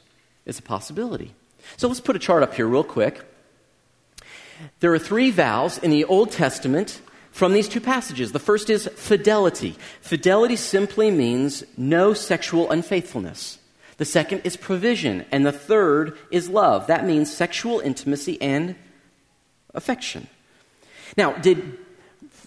is 0.47 0.59
a 0.59 0.63
possibility. 0.63 1.33
So 1.77 1.87
let's 1.87 2.01
put 2.01 2.17
a 2.17 2.21
chart 2.21 2.43
up 2.43 2.55
here 2.55 2.67
real 2.67 2.83
quick. 2.83 3.21
There 4.81 4.93
are 4.93 4.99
three 4.99 5.31
vows 5.31 5.79
in 5.79 5.93
the 5.93 6.07
Old 6.07 6.33
Testament 6.33 7.01
from 7.31 7.53
these 7.53 7.69
two 7.69 7.81
passages. 7.81 8.33
The 8.33 8.39
first 8.39 8.71
is 8.71 8.89
fidelity. 8.97 9.77
Fidelity 10.01 10.57
simply 10.57 11.11
means 11.11 11.65
no 11.77 12.13
sexual 12.13 12.71
unfaithfulness. 12.71 13.59
The 13.99 14.05
second 14.05 14.43
is 14.45 14.57
provision. 14.57 15.25
And 15.31 15.47
the 15.47 15.53
third 15.53 16.19
is 16.31 16.49
love. 16.49 16.87
That 16.87 17.07
means 17.07 17.33
sexual 17.33 17.81
intimacy 17.81 18.41
and 18.41 18.75
affection. 19.75 20.29
Now, 21.17 21.33
did. 21.33 21.79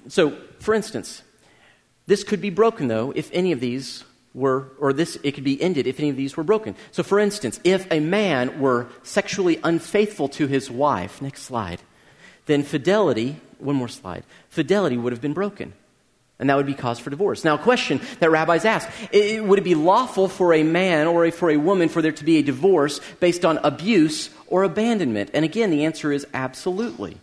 So, 0.07 0.37
for 0.59 0.73
instance, 0.73 1.21
this 2.07 2.23
could 2.23 2.41
be 2.41 2.49
broken, 2.49 2.87
though, 2.87 3.13
if 3.15 3.29
any 3.33 3.51
of 3.51 3.59
these 3.59 4.03
were, 4.33 4.71
or 4.79 4.93
this, 4.93 5.17
it 5.23 5.33
could 5.33 5.43
be 5.43 5.61
ended 5.61 5.87
if 5.87 5.99
any 5.99 6.09
of 6.09 6.17
these 6.17 6.35
were 6.35 6.43
broken. 6.43 6.75
So, 6.91 7.03
for 7.03 7.19
instance, 7.19 7.59
if 7.63 7.89
a 7.91 7.99
man 7.99 8.59
were 8.59 8.87
sexually 9.03 9.59
unfaithful 9.63 10.27
to 10.29 10.47
his 10.47 10.69
wife, 10.69 11.21
next 11.21 11.43
slide, 11.43 11.81
then 12.45 12.63
fidelity 12.63 13.37
one 13.63 13.75
more 13.75 13.87
slide. 13.87 14.23
Fidelity 14.49 14.97
would 14.97 15.13
have 15.13 15.21
been 15.21 15.33
broken. 15.33 15.73
And 16.39 16.49
that 16.49 16.57
would 16.57 16.65
be 16.65 16.73
cause 16.73 16.99
for 16.99 17.09
divorce. 17.09 17.43
Now, 17.43 17.55
a 17.55 17.59
question 17.59 18.01
that 18.19 18.29
rabbis 18.29 18.65
ask 18.65 18.89
would 19.13 19.59
it 19.59 19.63
be 19.63 19.75
lawful 19.75 20.27
for 20.27 20.53
a 20.53 20.63
man 20.63 21.07
or 21.07 21.29
for 21.31 21.49
a 21.49 21.57
woman 21.57 21.89
for 21.89 22.01
there 22.01 22.11
to 22.11 22.23
be 22.23 22.37
a 22.37 22.43
divorce 22.43 22.99
based 23.19 23.45
on 23.45 23.59
abuse 23.59 24.29
or 24.47 24.63
abandonment? 24.63 25.29
And 25.33 25.45
again, 25.45 25.69
the 25.69 25.85
answer 25.85 26.11
is 26.11 26.27
absolutely. 26.33 27.17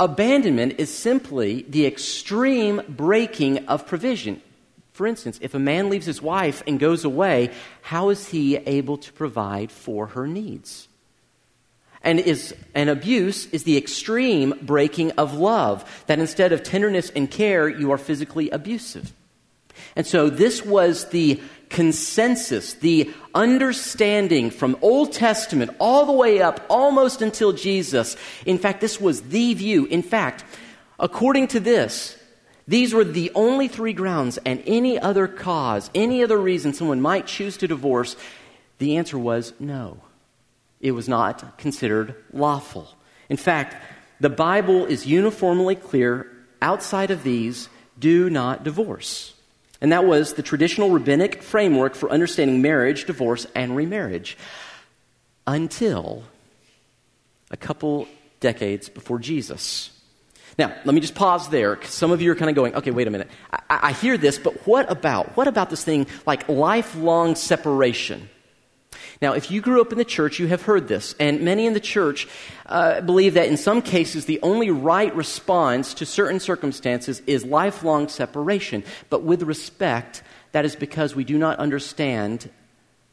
Abandonment 0.00 0.76
is 0.78 0.92
simply 0.92 1.62
the 1.68 1.86
extreme 1.86 2.82
breaking 2.88 3.66
of 3.68 3.86
provision. 3.86 4.40
For 4.92 5.06
instance, 5.06 5.38
if 5.42 5.54
a 5.54 5.58
man 5.58 5.88
leaves 5.88 6.06
his 6.06 6.20
wife 6.20 6.62
and 6.66 6.80
goes 6.80 7.04
away, 7.04 7.52
how 7.82 8.08
is 8.08 8.28
he 8.28 8.56
able 8.56 8.96
to 8.98 9.12
provide 9.12 9.70
for 9.70 10.08
her 10.08 10.26
needs? 10.26 10.88
And 12.02 12.18
is 12.18 12.54
an 12.74 12.88
abuse 12.88 13.46
is 13.46 13.64
the 13.64 13.76
extreme 13.76 14.54
breaking 14.62 15.12
of 15.12 15.34
love 15.34 16.02
that 16.06 16.18
instead 16.18 16.52
of 16.52 16.62
tenderness 16.62 17.10
and 17.10 17.30
care 17.30 17.68
you 17.68 17.90
are 17.90 17.98
physically 17.98 18.50
abusive. 18.50 19.12
And 19.96 20.06
so 20.06 20.30
this 20.30 20.64
was 20.64 21.08
the 21.10 21.40
consensus 21.68 22.74
the 22.74 23.10
understanding 23.32 24.50
from 24.50 24.76
old 24.82 25.12
testament 25.12 25.70
all 25.78 26.04
the 26.04 26.12
way 26.12 26.42
up 26.42 26.64
almost 26.68 27.22
until 27.22 27.52
jesus. 27.52 28.16
In 28.44 28.58
fact 28.58 28.80
this 28.80 29.00
was 29.00 29.22
the 29.22 29.54
view. 29.54 29.86
In 29.86 30.02
fact 30.02 30.44
according 30.98 31.48
to 31.48 31.60
this 31.60 32.16
these 32.66 32.94
were 32.94 33.04
the 33.04 33.32
only 33.34 33.68
three 33.68 33.92
grounds 33.92 34.38
and 34.44 34.62
any 34.66 34.98
other 34.98 35.28
cause 35.28 35.90
any 35.94 36.22
other 36.22 36.38
reason 36.38 36.72
someone 36.72 37.00
might 37.00 37.26
choose 37.26 37.56
to 37.58 37.68
divorce 37.68 38.16
the 38.78 38.96
answer 38.96 39.18
was 39.18 39.52
no 39.60 40.00
it 40.80 40.92
was 40.92 41.08
not 41.08 41.58
considered 41.58 42.14
lawful. 42.32 42.88
In 43.28 43.36
fact, 43.36 43.76
the 44.18 44.30
Bible 44.30 44.86
is 44.86 45.06
uniformly 45.06 45.76
clear 45.76 46.30
outside 46.60 47.10
of 47.10 47.22
these 47.22 47.68
do 47.98 48.30
not 48.30 48.64
divorce. 48.64 49.34
And 49.80 49.92
that 49.92 50.04
was 50.04 50.34
the 50.34 50.42
traditional 50.42 50.90
rabbinic 50.90 51.42
framework 51.42 51.94
for 51.94 52.10
understanding 52.10 52.60
marriage, 52.60 53.06
divorce, 53.06 53.46
and 53.54 53.74
remarriage 53.76 54.36
until 55.46 56.24
a 57.50 57.56
couple 57.56 58.06
decades 58.40 58.88
before 58.88 59.18
Jesus. 59.18 59.90
Now, 60.58 60.74
let 60.84 60.94
me 60.94 61.00
just 61.00 61.14
pause 61.14 61.48
there. 61.48 61.82
Some 61.84 62.10
of 62.10 62.20
you 62.20 62.30
are 62.32 62.34
kind 62.34 62.50
of 62.50 62.56
going, 62.56 62.74
okay, 62.74 62.90
wait 62.90 63.06
a 63.06 63.10
minute. 63.10 63.30
I, 63.52 63.60
I 63.70 63.92
hear 63.92 64.18
this, 64.18 64.38
but 64.38 64.66
what 64.66 64.90
about? 64.90 65.36
What 65.36 65.48
about 65.48 65.70
this 65.70 65.82
thing 65.82 66.06
like 66.26 66.48
lifelong 66.48 67.34
separation? 67.34 68.28
Now, 69.22 69.34
if 69.34 69.50
you 69.50 69.60
grew 69.60 69.82
up 69.82 69.92
in 69.92 69.98
the 69.98 70.04
church, 70.04 70.38
you 70.38 70.46
have 70.46 70.62
heard 70.62 70.88
this, 70.88 71.14
and 71.20 71.42
many 71.42 71.66
in 71.66 71.74
the 71.74 71.80
church 71.80 72.26
uh, 72.64 73.02
believe 73.02 73.34
that 73.34 73.48
in 73.48 73.58
some 73.58 73.82
cases 73.82 74.24
the 74.24 74.40
only 74.42 74.70
right 74.70 75.14
response 75.14 75.92
to 75.94 76.06
certain 76.06 76.40
circumstances 76.40 77.20
is 77.26 77.44
lifelong 77.44 78.08
separation. 78.08 78.82
But 79.10 79.22
with 79.22 79.42
respect, 79.42 80.22
that 80.52 80.64
is 80.64 80.74
because 80.74 81.14
we 81.14 81.24
do 81.24 81.36
not 81.36 81.58
understand 81.58 82.48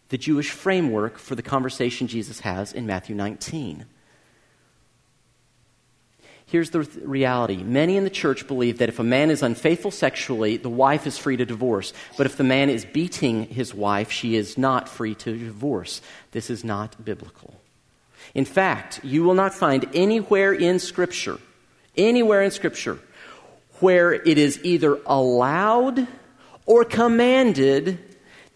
the 0.08 0.18
Jewish 0.18 0.52
framework 0.52 1.18
for 1.18 1.36
the 1.36 1.42
conversation 1.42 2.08
Jesus 2.08 2.40
has 2.40 2.72
in 2.72 2.86
Matthew 2.86 3.14
19. 3.14 3.86
Here's 6.50 6.70
the 6.70 6.80
reality. 7.04 7.58
Many 7.58 7.98
in 7.98 8.06
the 8.06 8.10
church 8.10 8.48
believe 8.48 8.78
that 8.78 8.88
if 8.88 9.00
a 9.00 9.04
man 9.04 9.30
is 9.32 9.44
unfaithful 9.44 9.92
sexually, 9.92 10.56
the 10.56 10.70
wife 10.70 11.06
is 11.06 11.18
free 11.18 11.36
to 11.36 11.46
divorce. 11.46 11.92
But 12.18 12.26
if 12.26 12.38
the 12.38 12.46
man 12.46 12.70
is 12.70 12.86
beating 12.86 13.48
his 13.48 13.74
wife, 13.74 14.12
she 14.12 14.38
is 14.38 14.58
not 14.58 14.88
free 14.88 15.14
to 15.16 15.38
divorce. 15.38 16.02
This 16.32 16.50
is 16.50 16.64
not 16.64 17.04
biblical. 17.04 17.60
In 18.34 18.46
fact, 18.46 19.02
you 19.04 19.24
will 19.24 19.34
not 19.34 19.54
find 19.54 19.90
anywhere 19.94 20.54
in 20.54 20.80
Scripture, 20.80 21.38
anywhere 21.98 22.42
in 22.42 22.52
Scripture, 22.52 23.00
where 23.82 24.14
it 24.14 24.38
is 24.38 24.62
either 24.64 25.00
allowed 25.06 26.08
or 26.66 26.86
commanded 26.86 28.00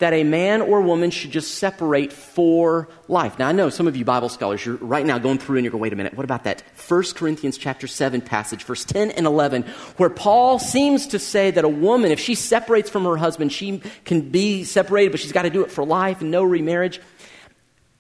that 0.02 0.14
a 0.14 0.24
man 0.24 0.62
or 0.62 0.82
woman 0.82 1.12
should 1.12 1.30
just 1.30 1.56
separate 1.56 2.12
for 2.12 2.90
life. 3.08 3.38
Now, 3.38 3.48
I 3.48 3.52
know 3.52 3.70
some 3.70 3.88
of 3.88 3.96
you 3.96 4.04
Bible 4.04 4.30
scholars, 4.30 4.66
you're 4.66 4.76
right 4.78 5.06
now 5.06 5.20
going 5.20 5.38
through 5.38 5.58
and 5.58 5.64
you're 5.64 5.72
going, 5.72 5.82
wait 5.82 5.94
a 5.94 5.96
minute, 5.96 6.16
what 6.16 6.24
about 6.24 6.44
that 6.46 6.64
1 6.88 7.04
Corinthians 7.16 7.56
chapter 7.58 7.86
7 7.86 8.20
passage, 8.20 8.64
verse 8.64 8.84
10 8.84 9.12
and 9.12 9.28
11, 9.28 9.64
where 9.98 10.10
Paul 10.10 10.58
seems 10.58 11.06
to 11.08 11.20
say 11.20 11.52
that 11.52 11.64
a 11.64 11.70
woman, 11.70 12.12
if 12.12 12.20
she 12.20 12.34
separates 12.34 12.90
from 12.90 13.06
her 13.06 13.16
husband, 13.16 13.54
she 13.54 13.82
can 14.04 14.32
be 14.32 14.64
separated, 14.64 15.12
but 15.12 15.20
she's 15.20 15.32
got 15.32 15.44
to 15.44 15.52
do 15.52 15.64
it 15.64 15.72
for 15.72 15.86
life 15.86 16.22
and 16.22 16.32
no 16.32 16.44
remarriage. 16.44 17.00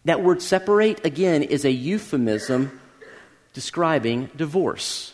That 0.05 0.23
word 0.23 0.41
separate, 0.41 1.05
again, 1.05 1.43
is 1.43 1.65
a 1.65 1.71
euphemism 1.71 2.81
describing 3.53 4.31
divorce. 4.35 5.13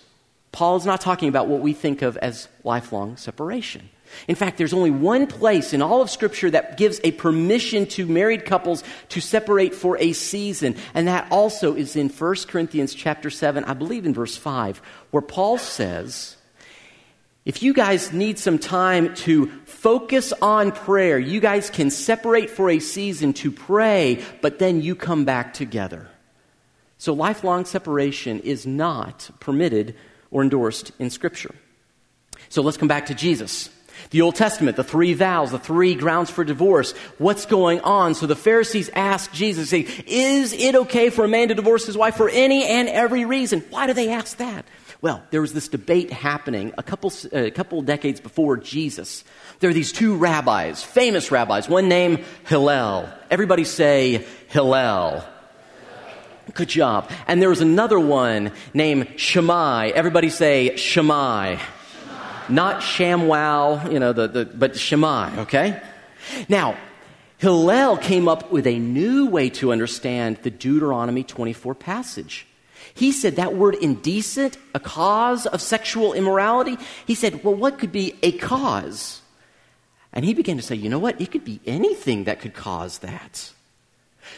Paul 0.53 0.77
is 0.77 0.85
not 0.85 1.01
talking 1.01 1.27
about 1.27 1.47
what 1.47 1.59
we 1.59 1.73
think 1.73 2.01
of 2.01 2.15
as 2.17 2.47
lifelong 2.63 3.17
separation. 3.17 3.89
In 4.27 4.35
fact, 4.35 4.57
there's 4.57 4.73
only 4.73 4.91
one 4.91 5.27
place 5.27 5.73
in 5.73 5.81
all 5.81 6.01
of 6.01 6.09
Scripture 6.09 6.49
that 6.51 6.77
gives 6.77 6.99
a 7.03 7.11
permission 7.11 7.85
to 7.87 8.05
married 8.05 8.45
couples 8.45 8.83
to 9.09 9.21
separate 9.21 9.73
for 9.73 9.97
a 9.97 10.13
season, 10.13 10.75
and 10.93 11.07
that 11.07 11.27
also 11.31 11.75
is 11.75 11.95
in 11.95 12.09
1 12.09 12.35
Corinthians 12.47 12.93
chapter 12.93 13.29
7, 13.29 13.63
I 13.63 13.73
believe 13.73 14.05
in 14.05 14.13
verse 14.13 14.35
5, 14.35 14.81
where 15.11 15.21
Paul 15.21 15.57
says, 15.57 16.37
if 17.47 17.63
you 17.63 17.73
guys 17.73 18.11
need 18.11 18.37
some 18.37 18.59
time 18.59 19.15
to 19.15 19.47
focus 19.63 20.33
on 20.41 20.73
prayer, 20.73 21.17
you 21.17 21.39
guys 21.39 21.69
can 21.69 21.89
separate 21.89 22.49
for 22.49 22.69
a 22.69 22.79
season 22.79 23.31
to 23.35 23.53
pray, 23.53 24.21
but 24.41 24.59
then 24.59 24.81
you 24.81 24.95
come 24.95 25.23
back 25.23 25.53
together. 25.53 26.09
So, 26.97 27.13
lifelong 27.13 27.63
separation 27.63 28.41
is 28.41 28.67
not 28.67 29.29
permitted 29.39 29.95
or 30.29 30.41
endorsed 30.41 30.91
in 30.99 31.09
Scripture. 31.09 31.55
So, 32.49 32.61
let's 32.61 32.75
come 32.75 32.89
back 32.89 33.05
to 33.05 33.15
Jesus. 33.15 33.69
The 34.11 34.21
Old 34.21 34.35
Testament, 34.35 34.77
the 34.77 34.83
three 34.83 35.13
vows, 35.13 35.51
the 35.51 35.59
three 35.59 35.95
grounds 35.95 36.29
for 36.29 36.43
divorce. 36.43 36.93
What's 37.17 37.45
going 37.45 37.81
on? 37.81 38.15
So 38.15 38.27
the 38.27 38.35
Pharisees 38.35 38.89
ask 38.93 39.31
Jesus, 39.31 39.69
say, 39.69 39.87
is 40.05 40.53
it 40.53 40.75
okay 40.75 41.09
for 41.09 41.25
a 41.25 41.27
man 41.27 41.49
to 41.49 41.55
divorce 41.55 41.85
his 41.85 41.97
wife 41.97 42.15
for 42.15 42.29
any 42.29 42.65
and 42.65 42.87
every 42.87 43.25
reason? 43.25 43.63
Why 43.69 43.87
do 43.87 43.93
they 43.93 44.09
ask 44.09 44.37
that? 44.37 44.65
Well, 44.99 45.23
there 45.29 45.41
was 45.41 45.53
this 45.53 45.67
debate 45.67 46.11
happening 46.11 46.73
a 46.77 46.83
couple, 46.83 47.13
a 47.31 47.51
couple 47.51 47.81
decades 47.83 48.19
before 48.19 48.57
Jesus. 48.57 49.23
There 49.59 49.69
are 49.69 49.73
these 49.73 49.91
two 49.91 50.15
rabbis, 50.15 50.83
famous 50.83 51.29
rabbis, 51.29 51.69
one 51.69 51.87
named 51.87 52.23
Hillel. 52.45 53.07
Everybody 53.29 53.63
say 53.63 54.25
Hillel. 54.47 55.23
Good 56.53 56.69
job. 56.69 57.11
And 57.27 57.41
there 57.41 57.49
was 57.49 57.61
another 57.61 57.99
one 57.99 58.51
named 58.73 59.19
Shammai. 59.19 59.89
Everybody 59.89 60.29
say 60.29 60.77
Shammai. 60.77 61.57
Not 62.49 62.81
ShamWow, 62.81 63.91
you 63.91 63.99
know, 63.99 64.13
the, 64.13 64.27
the, 64.27 64.45
but 64.45 64.77
Shammai, 64.77 65.41
okay? 65.41 65.81
Now, 66.49 66.77
Hillel 67.37 67.97
came 67.97 68.27
up 68.27 68.51
with 68.51 68.65
a 68.65 68.79
new 68.79 69.27
way 69.27 69.49
to 69.51 69.71
understand 69.71 70.37
the 70.43 70.49
Deuteronomy 70.49 71.23
24 71.23 71.75
passage. 71.75 72.47
He 72.93 73.11
said 73.11 73.35
that 73.35 73.55
word 73.55 73.75
indecent, 73.75 74.57
a 74.73 74.79
cause 74.79 75.45
of 75.45 75.61
sexual 75.61 76.13
immorality, 76.13 76.77
he 77.05 77.13
said, 77.13 77.43
well, 77.43 77.53
what 77.53 77.77
could 77.77 77.91
be 77.91 78.15
a 78.23 78.31
cause? 78.31 79.21
And 80.13 80.25
he 80.25 80.33
began 80.33 80.57
to 80.57 80.63
say, 80.63 80.75
you 80.75 80.89
know 80.89 80.97
what? 80.97 81.21
It 81.21 81.31
could 81.31 81.45
be 81.45 81.59
anything 81.67 82.23
that 82.23 82.39
could 82.39 82.55
cause 82.55 82.99
that. 82.99 83.51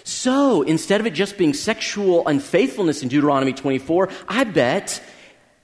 So 0.03 0.61
instead 0.63 0.99
of 0.99 1.07
it 1.07 1.13
just 1.13 1.37
being 1.37 1.53
sexual 1.53 2.27
unfaithfulness 2.27 3.01
in 3.01 3.07
Deuteronomy 3.07 3.53
24, 3.53 4.09
I 4.27 4.43
bet 4.43 5.01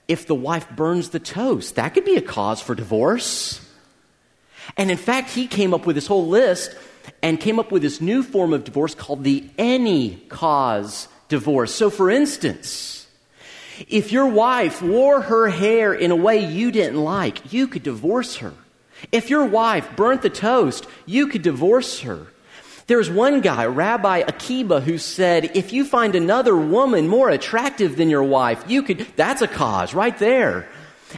if 0.08 0.26
the 0.26 0.34
wife 0.34 0.68
burns 0.70 1.10
the 1.10 1.18
toast. 1.18 1.76
That 1.76 1.90
could 1.90 2.04
be 2.04 2.16
a 2.16 2.22
cause 2.22 2.60
for 2.60 2.74
divorce. 2.74 3.60
And 4.76 4.90
in 4.90 4.96
fact, 4.96 5.30
he 5.30 5.46
came 5.46 5.74
up 5.74 5.86
with 5.86 5.96
this 5.96 6.06
whole 6.06 6.26
list 6.26 6.76
and 7.22 7.40
came 7.40 7.58
up 7.58 7.70
with 7.70 7.82
this 7.82 8.00
new 8.00 8.22
form 8.22 8.52
of 8.52 8.64
divorce 8.64 8.94
called 8.94 9.24
the 9.24 9.48
any 9.58 10.16
cause 10.28 11.08
divorce. 11.28 11.74
So, 11.74 11.90
for 11.90 12.10
instance, 12.10 13.06
if 13.88 14.12
your 14.12 14.26
wife 14.26 14.82
wore 14.82 15.20
her 15.20 15.48
hair 15.48 15.92
in 15.92 16.10
a 16.10 16.16
way 16.16 16.44
you 16.44 16.72
didn't 16.72 17.02
like, 17.02 17.52
you 17.52 17.68
could 17.68 17.82
divorce 17.82 18.36
her. 18.36 18.54
If 19.12 19.30
your 19.30 19.44
wife 19.44 19.94
burnt 19.94 20.22
the 20.22 20.30
toast, 20.30 20.86
you 21.04 21.28
could 21.28 21.42
divorce 21.42 22.00
her. 22.00 22.26
There's 22.86 23.10
one 23.10 23.40
guy, 23.40 23.66
Rabbi 23.66 24.18
Akiba, 24.18 24.80
who 24.80 24.98
said, 24.98 25.56
if 25.56 25.72
you 25.72 25.84
find 25.84 26.14
another 26.14 26.56
woman 26.56 27.08
more 27.08 27.28
attractive 27.28 27.96
than 27.96 28.08
your 28.08 28.22
wife, 28.22 28.62
you 28.68 28.82
could, 28.84 29.06
that's 29.16 29.42
a 29.42 29.48
cause 29.48 29.92
right 29.92 30.16
there. 30.18 30.68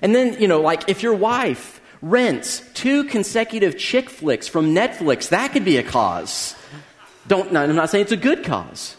And 0.00 0.14
then, 0.14 0.40
you 0.40 0.48
know, 0.48 0.62
like 0.62 0.88
if 0.88 1.02
your 1.02 1.14
wife 1.14 1.80
rents 2.00 2.62
two 2.72 3.04
consecutive 3.04 3.76
chick 3.76 4.08
flicks 4.08 4.48
from 4.48 4.74
Netflix, 4.74 5.28
that 5.28 5.52
could 5.52 5.64
be 5.64 5.76
a 5.76 5.82
cause. 5.82 6.56
Don't, 7.26 7.54
I'm 7.54 7.76
not 7.76 7.90
saying 7.90 8.02
it's 8.02 8.12
a 8.12 8.16
good 8.16 8.44
cause. 8.44 8.96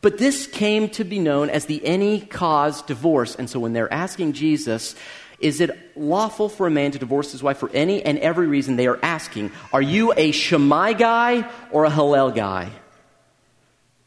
But 0.00 0.16
this 0.16 0.46
came 0.46 0.88
to 0.90 1.04
be 1.04 1.18
known 1.18 1.50
as 1.50 1.66
the 1.66 1.84
any 1.84 2.20
cause 2.20 2.82
divorce. 2.82 3.34
And 3.34 3.50
so 3.50 3.60
when 3.60 3.74
they're 3.74 3.92
asking 3.92 4.32
Jesus, 4.34 4.94
is 5.40 5.60
it 5.60 5.70
lawful 5.96 6.48
for 6.48 6.66
a 6.66 6.70
man 6.70 6.90
to 6.92 6.98
divorce 6.98 7.32
his 7.32 7.42
wife 7.42 7.58
for 7.58 7.70
any 7.70 8.02
and 8.02 8.18
every 8.18 8.46
reason? 8.46 8.76
They 8.76 8.88
are 8.88 8.98
asking, 9.02 9.52
Are 9.72 9.82
you 9.82 10.12
a 10.16 10.32
Shammai 10.32 10.94
guy 10.94 11.48
or 11.70 11.84
a 11.84 11.90
Hillel 11.90 12.32
guy? 12.32 12.70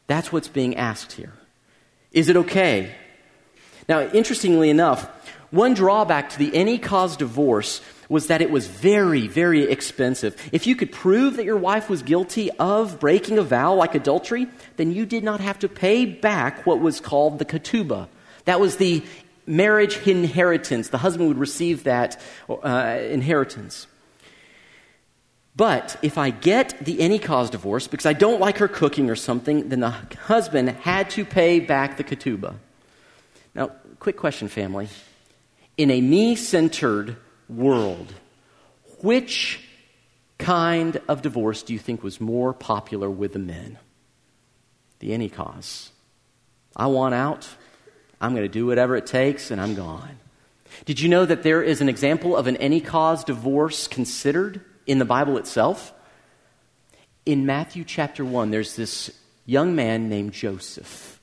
That's 0.06 0.30
what's 0.30 0.48
being 0.48 0.76
asked 0.76 1.12
here. 1.12 1.32
Is 2.12 2.28
it 2.28 2.36
okay? 2.36 2.94
Now, 3.88 4.00
interestingly 4.00 4.68
enough, 4.68 5.08
one 5.50 5.74
drawback 5.74 6.30
to 6.30 6.38
the 6.38 6.54
any 6.54 6.78
cause 6.78 7.16
divorce 7.16 7.80
was 8.08 8.26
that 8.26 8.42
it 8.42 8.50
was 8.50 8.66
very, 8.66 9.26
very 9.26 9.62
expensive. 9.70 10.36
If 10.52 10.66
you 10.66 10.76
could 10.76 10.92
prove 10.92 11.36
that 11.36 11.46
your 11.46 11.56
wife 11.56 11.88
was 11.88 12.02
guilty 12.02 12.50
of 12.58 13.00
breaking 13.00 13.38
a 13.38 13.42
vow 13.42 13.72
like 13.74 13.94
adultery, 13.94 14.48
then 14.76 14.92
you 14.92 15.06
did 15.06 15.24
not 15.24 15.40
have 15.40 15.58
to 15.60 15.68
pay 15.68 16.04
back 16.04 16.66
what 16.66 16.80
was 16.80 17.00
called 17.00 17.38
the 17.38 17.46
ketubah. 17.46 18.08
That 18.44 18.60
was 18.60 18.76
the 18.76 19.02
marriage 19.46 20.06
inheritance. 20.06 20.88
The 20.88 20.98
husband 20.98 21.28
would 21.28 21.38
receive 21.38 21.84
that 21.84 22.20
uh, 22.48 22.98
inheritance. 23.00 23.86
But 25.54 25.96
if 26.02 26.16
I 26.16 26.30
get 26.30 26.84
the 26.84 27.00
any 27.00 27.18
cause 27.18 27.50
divorce 27.50 27.86
because 27.86 28.06
I 28.06 28.14
don't 28.14 28.40
like 28.40 28.58
her 28.58 28.68
cooking 28.68 29.10
or 29.10 29.16
something, 29.16 29.68
then 29.68 29.80
the 29.80 29.90
husband 29.90 30.70
had 30.70 31.10
to 31.10 31.24
pay 31.24 31.60
back 31.60 31.98
the 31.98 32.04
ketubah. 32.04 32.54
Now, 33.54 33.68
quick 33.98 34.16
question, 34.16 34.48
family. 34.48 34.88
In 35.76 35.90
a 35.90 36.00
me 36.00 36.36
centered 36.36 37.16
world, 37.48 38.14
which 39.02 39.60
kind 40.38 41.00
of 41.08 41.22
divorce 41.22 41.62
do 41.62 41.72
you 41.72 41.78
think 41.78 42.02
was 42.02 42.20
more 42.20 42.54
popular 42.54 43.10
with 43.10 43.34
the 43.34 43.38
men? 43.38 43.78
The 45.00 45.12
any 45.12 45.28
cause. 45.28 45.90
I 46.74 46.86
want 46.86 47.14
out. 47.14 47.48
I'm 48.22 48.34
going 48.34 48.44
to 48.44 48.48
do 48.48 48.66
whatever 48.66 48.96
it 48.96 49.06
takes, 49.06 49.50
and 49.50 49.60
I'm 49.60 49.74
gone. 49.74 50.18
Did 50.84 51.00
you 51.00 51.08
know 51.08 51.26
that 51.26 51.42
there 51.42 51.62
is 51.62 51.80
an 51.80 51.88
example 51.88 52.36
of 52.36 52.46
an 52.46 52.56
any 52.58 52.80
cause 52.80 53.24
divorce 53.24 53.88
considered 53.88 54.60
in 54.86 54.98
the 54.98 55.04
Bible 55.04 55.36
itself? 55.36 55.92
In 57.26 57.44
Matthew 57.46 57.84
chapter 57.84 58.24
1, 58.24 58.50
there's 58.50 58.76
this 58.76 59.10
young 59.44 59.74
man 59.74 60.08
named 60.08 60.32
Joseph 60.32 61.20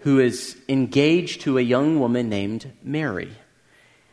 who 0.00 0.18
is 0.18 0.56
engaged 0.68 1.42
to 1.42 1.58
a 1.58 1.62
young 1.62 2.00
woman 2.00 2.28
named 2.28 2.72
Mary. 2.82 3.32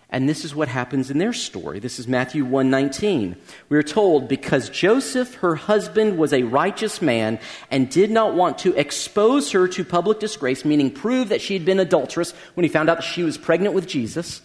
And 0.10 0.30
this 0.30 0.46
is 0.46 0.54
what 0.54 0.68
happens 0.68 1.10
in 1.10 1.18
their 1.18 1.34
story. 1.34 1.80
This 1.80 1.98
is 2.00 2.08
Matthew 2.08 2.46
119. 2.46 3.36
We 3.70 3.78
are 3.78 3.84
told 3.84 4.28
because 4.28 4.70
Joseph, 4.70 5.36
her 5.36 5.56
husband, 5.56 6.18
was 6.18 6.32
a 6.32 6.44
righteous 6.44 7.02
man 7.02 7.40
and 7.72 7.90
did 7.90 8.12
not 8.12 8.36
want 8.36 8.60
to 8.60 8.74
expose 8.80 9.52
her 9.52 9.68
to 9.70 9.84
public 9.84 10.20
disgrace, 10.20 10.64
meaning 10.64 10.92
prove 10.92 11.30
that 11.30 11.42
she 11.42 11.54
had 11.56 11.66
been 11.66 11.80
adulterous 11.80 12.34
when 12.54 12.64
he 12.64 12.70
found 12.70 12.90
out 12.90 12.98
that 12.98 13.04
she 13.04 13.24
was 13.24 13.38
pregnant 13.38 13.74
with 13.74 13.88
Jesus, 13.88 14.42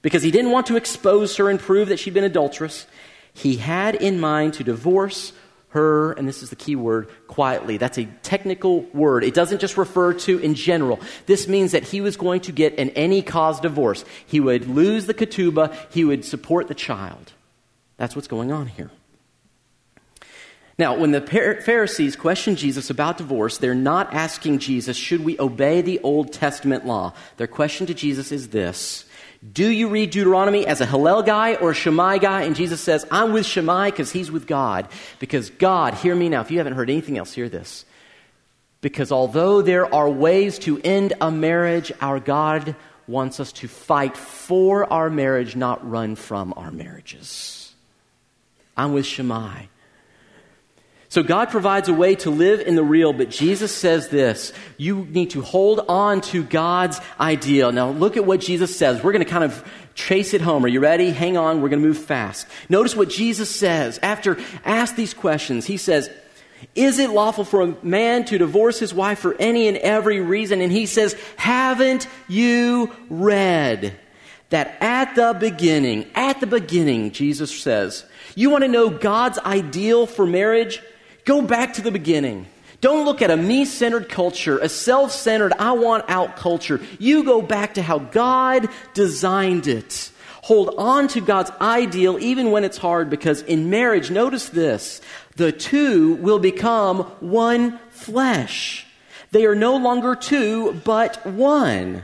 because 0.00 0.22
he 0.22 0.30
didn't 0.30 0.50
want 0.50 0.66
to 0.66 0.76
expose 0.76 1.36
her 1.36 1.48
and 1.48 1.60
prove 1.60 1.88
that 1.88 1.98
she'd 1.98 2.14
been 2.14 2.24
adulterous, 2.24 2.86
he 3.34 3.56
had 3.56 3.94
in 3.94 4.18
mind 4.18 4.54
to 4.54 4.64
divorce 4.64 5.32
her, 5.72 6.12
and 6.12 6.28
this 6.28 6.42
is 6.42 6.50
the 6.50 6.56
key 6.56 6.76
word, 6.76 7.08
quietly. 7.26 7.76
That's 7.76 7.98
a 7.98 8.04
technical 8.22 8.82
word. 8.94 9.24
It 9.24 9.34
doesn't 9.34 9.60
just 9.60 9.76
refer 9.76 10.14
to 10.14 10.38
in 10.38 10.54
general. 10.54 11.00
This 11.26 11.48
means 11.48 11.72
that 11.72 11.82
he 11.82 12.00
was 12.00 12.16
going 12.16 12.40
to 12.42 12.52
get 12.52 12.78
an 12.78 12.90
any 12.90 13.22
cause 13.22 13.60
divorce. 13.60 14.04
He 14.26 14.40
would 14.40 14.68
lose 14.68 15.06
the 15.06 15.14
ketubah, 15.14 15.74
he 15.90 16.04
would 16.04 16.24
support 16.24 16.68
the 16.68 16.74
child. 16.74 17.32
That's 17.96 18.14
what's 18.14 18.28
going 18.28 18.52
on 18.52 18.66
here. 18.66 18.90
Now, 20.78 20.96
when 20.96 21.12
the 21.12 21.20
Pharisees 21.20 22.16
question 22.16 22.56
Jesus 22.56 22.90
about 22.90 23.18
divorce, 23.18 23.58
they're 23.58 23.74
not 23.74 24.12
asking 24.12 24.58
Jesus, 24.58 24.96
should 24.96 25.22
we 25.22 25.38
obey 25.38 25.80
the 25.80 26.00
Old 26.00 26.32
Testament 26.32 26.86
law? 26.86 27.12
Their 27.36 27.46
question 27.46 27.86
to 27.86 27.94
Jesus 27.94 28.32
is 28.32 28.48
this 28.48 29.04
do 29.50 29.68
you 29.68 29.88
read 29.88 30.10
Deuteronomy 30.10 30.66
as 30.66 30.80
a 30.80 30.86
Hillel 30.86 31.24
guy 31.24 31.56
or 31.56 31.72
a 31.72 31.74
Shammai 31.74 32.18
guy? 32.18 32.42
And 32.42 32.54
Jesus 32.54 32.80
says, 32.80 33.04
I'm 33.10 33.32
with 33.32 33.44
Shammai 33.44 33.90
because 33.90 34.12
he's 34.12 34.30
with 34.30 34.46
God. 34.46 34.86
Because 35.18 35.50
God, 35.50 35.94
hear 35.94 36.14
me 36.14 36.28
now. 36.28 36.42
If 36.42 36.52
you 36.52 36.58
haven't 36.58 36.74
heard 36.74 36.88
anything 36.88 37.18
else, 37.18 37.32
hear 37.32 37.48
this. 37.48 37.84
Because 38.82 39.10
although 39.10 39.60
there 39.60 39.92
are 39.92 40.08
ways 40.08 40.60
to 40.60 40.80
end 40.82 41.14
a 41.20 41.30
marriage, 41.30 41.90
our 42.00 42.20
God 42.20 42.76
wants 43.08 43.40
us 43.40 43.52
to 43.52 43.68
fight 43.68 44.16
for 44.16 44.90
our 44.92 45.10
marriage, 45.10 45.56
not 45.56 45.88
run 45.88 46.14
from 46.14 46.54
our 46.56 46.70
marriages. 46.70 47.74
I'm 48.76 48.92
with 48.92 49.06
Shammai. 49.06 49.66
So 51.12 51.22
God 51.22 51.50
provides 51.50 51.90
a 51.90 51.92
way 51.92 52.14
to 52.14 52.30
live 52.30 52.60
in 52.60 52.74
the 52.74 52.82
real, 52.82 53.12
but 53.12 53.28
Jesus 53.28 53.70
says 53.70 54.08
this 54.08 54.50
you 54.78 55.04
need 55.10 55.32
to 55.32 55.42
hold 55.42 55.80
on 55.86 56.22
to 56.22 56.42
God's 56.42 57.02
ideal. 57.20 57.70
Now, 57.70 57.90
look 57.90 58.16
at 58.16 58.24
what 58.24 58.40
Jesus 58.40 58.74
says. 58.74 59.04
We're 59.04 59.12
going 59.12 59.22
to 59.22 59.30
kind 59.30 59.44
of 59.44 59.62
chase 59.94 60.32
it 60.32 60.40
home. 60.40 60.64
Are 60.64 60.68
you 60.68 60.80
ready? 60.80 61.10
Hang 61.10 61.36
on, 61.36 61.60
we're 61.60 61.68
going 61.68 61.82
to 61.82 61.86
move 61.86 61.98
fast. 61.98 62.46
Notice 62.70 62.96
what 62.96 63.10
Jesus 63.10 63.54
says 63.54 63.98
after 64.02 64.38
ask 64.64 64.96
these 64.96 65.12
questions. 65.12 65.66
He 65.66 65.76
says, 65.76 66.08
is 66.74 66.98
it 66.98 67.10
lawful 67.10 67.44
for 67.44 67.60
a 67.60 67.76
man 67.84 68.24
to 68.24 68.38
divorce 68.38 68.78
his 68.78 68.94
wife 68.94 69.18
for 69.18 69.36
any 69.38 69.68
and 69.68 69.76
every 69.76 70.20
reason? 70.20 70.62
And 70.62 70.72
he 70.72 70.86
says, 70.86 71.14
Haven't 71.36 72.08
you 72.26 72.90
read 73.10 74.00
that 74.48 74.78
at 74.80 75.14
the 75.14 75.36
beginning, 75.38 76.06
at 76.14 76.40
the 76.40 76.46
beginning, 76.46 77.10
Jesus 77.10 77.54
says, 77.60 78.06
You 78.34 78.48
want 78.48 78.64
to 78.64 78.68
know 78.68 78.88
God's 78.88 79.38
ideal 79.40 80.06
for 80.06 80.24
marriage? 80.24 80.80
Go 81.24 81.42
back 81.42 81.74
to 81.74 81.82
the 81.82 81.90
beginning. 81.90 82.46
Don't 82.80 83.04
look 83.04 83.22
at 83.22 83.30
a 83.30 83.36
me 83.36 83.64
centered 83.64 84.08
culture, 84.08 84.58
a 84.58 84.68
self 84.68 85.12
centered, 85.12 85.52
I 85.58 85.72
want 85.72 86.04
out 86.08 86.36
culture. 86.36 86.80
You 86.98 87.22
go 87.22 87.40
back 87.40 87.74
to 87.74 87.82
how 87.82 88.00
God 88.00 88.68
designed 88.92 89.68
it. 89.68 90.10
Hold 90.42 90.74
on 90.76 91.06
to 91.08 91.20
God's 91.20 91.52
ideal 91.60 92.18
even 92.18 92.50
when 92.50 92.64
it's 92.64 92.76
hard 92.76 93.08
because 93.08 93.42
in 93.42 93.70
marriage, 93.70 94.10
notice 94.10 94.48
this 94.48 95.00
the 95.36 95.52
two 95.52 96.14
will 96.16 96.40
become 96.40 97.04
one 97.20 97.78
flesh. 97.90 98.84
They 99.30 99.46
are 99.46 99.54
no 99.54 99.76
longer 99.76 100.16
two, 100.16 100.80
but 100.84 101.24
one. 101.24 102.02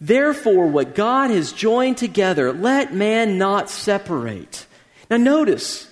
Therefore, 0.00 0.68
what 0.68 0.94
God 0.94 1.30
has 1.30 1.52
joined 1.52 1.98
together, 1.98 2.52
let 2.52 2.94
man 2.94 3.36
not 3.36 3.68
separate. 3.68 4.66
Now, 5.10 5.18
notice, 5.18 5.89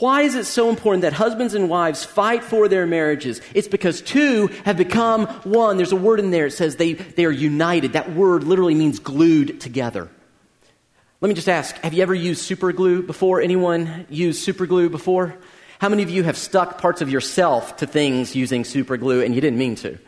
why 0.00 0.22
is 0.22 0.34
it 0.34 0.46
so 0.46 0.68
important 0.70 1.02
that 1.02 1.12
husbands 1.12 1.54
and 1.54 1.68
wives 1.68 2.04
fight 2.04 2.44
for 2.44 2.68
their 2.68 2.86
marriages? 2.86 3.40
It's 3.54 3.68
because 3.68 4.00
two 4.00 4.48
have 4.64 4.76
become 4.76 5.26
one. 5.44 5.76
There's 5.76 5.92
a 5.92 5.96
word 5.96 6.20
in 6.20 6.30
there. 6.30 6.46
It 6.46 6.52
says 6.52 6.76
they, 6.76 6.94
they 6.94 7.24
are 7.24 7.30
united. 7.30 7.94
That 7.94 8.12
word 8.12 8.44
literally 8.44 8.74
means 8.74 8.98
glued 8.98 9.60
together. 9.60 10.08
Let 11.20 11.28
me 11.28 11.34
just 11.34 11.48
ask 11.48 11.76
have 11.78 11.94
you 11.94 12.02
ever 12.02 12.14
used 12.14 12.42
super 12.42 12.72
glue 12.72 13.02
before? 13.02 13.40
Anyone 13.40 14.06
used 14.08 14.42
super 14.42 14.66
glue 14.66 14.88
before? 14.88 15.36
How 15.80 15.88
many 15.88 16.02
of 16.02 16.10
you 16.10 16.24
have 16.24 16.36
stuck 16.36 16.78
parts 16.78 17.02
of 17.02 17.10
yourself 17.10 17.76
to 17.78 17.86
things 17.86 18.34
using 18.34 18.64
super 18.64 18.96
glue 18.96 19.22
and 19.22 19.34
you 19.34 19.40
didn't 19.40 19.58
mean 19.58 19.74
to? 19.76 19.98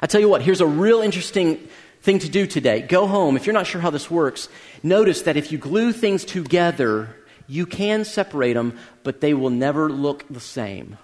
I 0.00 0.06
tell 0.06 0.20
you 0.20 0.28
what, 0.28 0.42
here's 0.42 0.60
a 0.60 0.66
real 0.66 1.00
interesting 1.00 1.68
thing 2.00 2.18
to 2.20 2.28
do 2.28 2.46
today. 2.46 2.80
Go 2.82 3.06
home. 3.06 3.36
If 3.36 3.46
you're 3.46 3.52
not 3.52 3.66
sure 3.68 3.80
how 3.80 3.90
this 3.90 4.10
works, 4.10 4.48
notice 4.82 5.22
that 5.22 5.36
if 5.36 5.52
you 5.52 5.58
glue 5.58 5.92
things 5.92 6.24
together, 6.24 7.14
you 7.52 7.66
can 7.66 8.04
separate 8.06 8.54
them, 8.54 8.78
but 9.02 9.20
they 9.20 9.34
will 9.34 9.50
never 9.50 9.90
look 9.90 10.24
the 10.30 10.40
same. 10.40 10.96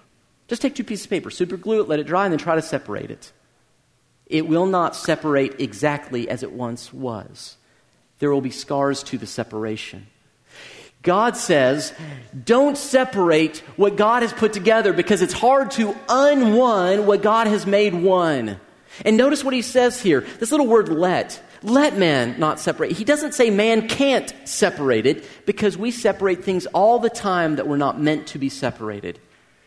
Just 0.49 0.63
take 0.63 0.75
two 0.75 0.83
pieces 0.83 1.05
of 1.05 1.11
paper, 1.11 1.31
super 1.31 1.59
glue 1.59 1.83
it, 1.83 1.89
let 1.89 2.01
it 2.01 2.07
dry, 2.07 2.25
and 2.25 2.33
then 2.33 2.39
try 2.39 2.55
to 2.55 2.63
separate 2.63 3.11
it. 3.11 3.33
It 4.27 4.49
will 4.49 4.65
not 4.65 4.97
separate 4.97 5.61
exactly 5.61 6.29
as 6.29 6.43
it 6.43 6.53
once 6.53 6.91
was. 6.91 7.59
There 8.19 8.33
will 8.33 8.41
be 8.41 8.51
scars 8.51 9.03
to 9.05 9.19
the 9.19 9.27
separation. 9.27 10.07
God 11.03 11.37
says, 11.37 11.93
don't 12.45 12.79
separate 12.79 13.59
what 13.77 13.97
God 13.97 14.23
has 14.23 14.33
put 14.33 14.55
together 14.55 14.95
because 14.95 15.21
it's 15.21 15.35
hard 15.35 15.71
to 15.73 15.95
unone 16.09 17.05
what 17.05 17.23
God 17.23 17.47
has 17.47 17.67
made 17.67 17.95
one. 17.95 18.59
And 19.05 19.17
notice 19.19 19.45
what 19.45 19.55
he 19.55 19.63
says 19.63 20.01
here 20.01 20.23
this 20.41 20.51
little 20.51 20.67
word 20.67 20.89
let. 20.89 21.43
Let 21.63 21.97
man 21.97 22.39
not 22.39 22.61
separate. 22.61 22.93
He 22.93 23.05
doesn't 23.05 23.35
say 23.35 23.51
man 23.51 23.89
can't 23.89 24.33
separate 24.45 25.07
it 25.07 25.25
because 25.47 25.77
we 25.77 25.91
separate 25.91 26.45
things 26.45 26.67
all 26.67 26.99
the 26.99 27.11
time 27.11 27.57
that 27.57 27.67
were 27.67 27.79
not 27.79 28.01
meant 28.01 28.29
to 28.29 28.39
be 28.39 28.49
separated. 28.49 29.19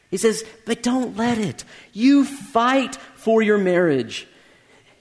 He 0.09 0.17
says, 0.17 0.43
but 0.65 0.83
don't 0.83 1.17
let 1.17 1.37
it. 1.37 1.63
You 1.93 2.25
fight 2.25 2.95
for 3.15 3.41
your 3.41 3.57
marriage. 3.57 4.27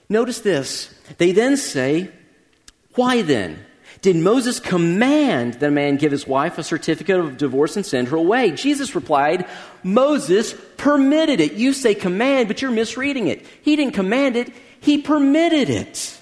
Notice 0.09 0.39
this. 0.39 0.93
They 1.17 1.31
then 1.31 1.57
say, 1.57 2.09
why 2.95 3.21
then? 3.21 3.65
Did 4.01 4.15
Moses 4.15 4.59
command 4.59 5.55
that 5.55 5.67
a 5.67 5.71
man 5.71 5.97
give 5.97 6.11
his 6.11 6.25
wife 6.25 6.57
a 6.57 6.63
certificate 6.63 7.19
of 7.19 7.37
divorce 7.37 7.75
and 7.75 7.85
send 7.85 8.07
her 8.07 8.17
away? 8.17 8.51
Jesus 8.51 8.95
replied, 8.95 9.47
Moses 9.83 10.55
permitted 10.77 11.39
it. 11.39 11.53
You 11.53 11.73
say 11.73 11.93
command, 11.93 12.47
but 12.47 12.61
you're 12.61 12.71
misreading 12.71 13.27
it. 13.27 13.45
He 13.61 13.75
didn't 13.75 13.93
command 13.93 14.37
it, 14.37 14.51
he 14.79 14.97
permitted 14.97 15.69
it. 15.69 16.19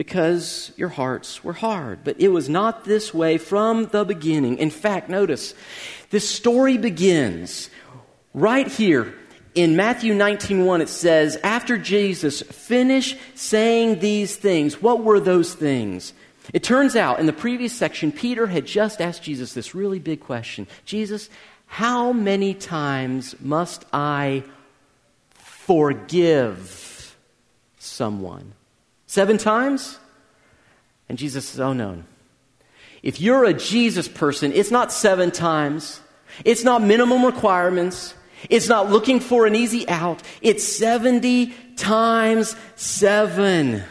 Because 0.00 0.72
your 0.78 0.88
hearts 0.88 1.44
were 1.44 1.52
hard. 1.52 2.04
But 2.04 2.18
it 2.18 2.28
was 2.28 2.48
not 2.48 2.86
this 2.86 3.12
way 3.12 3.36
from 3.36 3.84
the 3.88 4.02
beginning. 4.02 4.56
In 4.56 4.70
fact, 4.70 5.10
notice, 5.10 5.52
this 6.08 6.26
story 6.26 6.78
begins 6.78 7.68
right 8.32 8.66
here 8.66 9.12
in 9.54 9.76
Matthew 9.76 10.14
19:1 10.14 10.80
it 10.80 10.88
says 10.88 11.36
after 11.44 11.76
Jesus 11.76 12.40
finished 12.40 13.18
saying 13.34 13.98
these 13.98 14.36
things 14.36 14.80
what 14.80 15.04
were 15.04 15.20
those 15.20 15.52
things 15.52 16.14
it 16.54 16.62
turns 16.62 16.96
out 16.96 17.20
in 17.20 17.26
the 17.26 17.32
previous 17.34 17.74
section, 17.74 18.10
Peter 18.10 18.46
had 18.46 18.64
just 18.64 19.02
asked 19.02 19.22
Jesus 19.22 19.52
this 19.52 19.74
really 19.74 19.98
big 19.98 20.20
question 20.20 20.66
Jesus, 20.86 21.28
how 21.66 22.14
many 22.14 22.54
times 22.54 23.34
must 23.38 23.84
I 23.92 24.44
forgive 25.34 27.14
someone? 27.78 28.54
Seven 29.10 29.38
times? 29.38 29.98
And 31.08 31.18
Jesus 31.18 31.44
says, 31.44 31.58
Oh, 31.58 31.72
no. 31.72 32.04
If 33.02 33.20
you're 33.20 33.44
a 33.44 33.52
Jesus 33.52 34.06
person, 34.06 34.52
it's 34.52 34.70
not 34.70 34.92
seven 34.92 35.32
times, 35.32 36.00
it's 36.44 36.62
not 36.62 36.80
minimum 36.80 37.24
requirements. 37.24 38.14
It's 38.48 38.68
not 38.68 38.88
looking 38.88 39.18
for 39.18 39.46
an 39.46 39.56
easy 39.56 39.86
out. 39.88 40.22
It's 40.42 40.64
70 40.64 41.52
times 41.74 42.54
seven. 42.76 43.82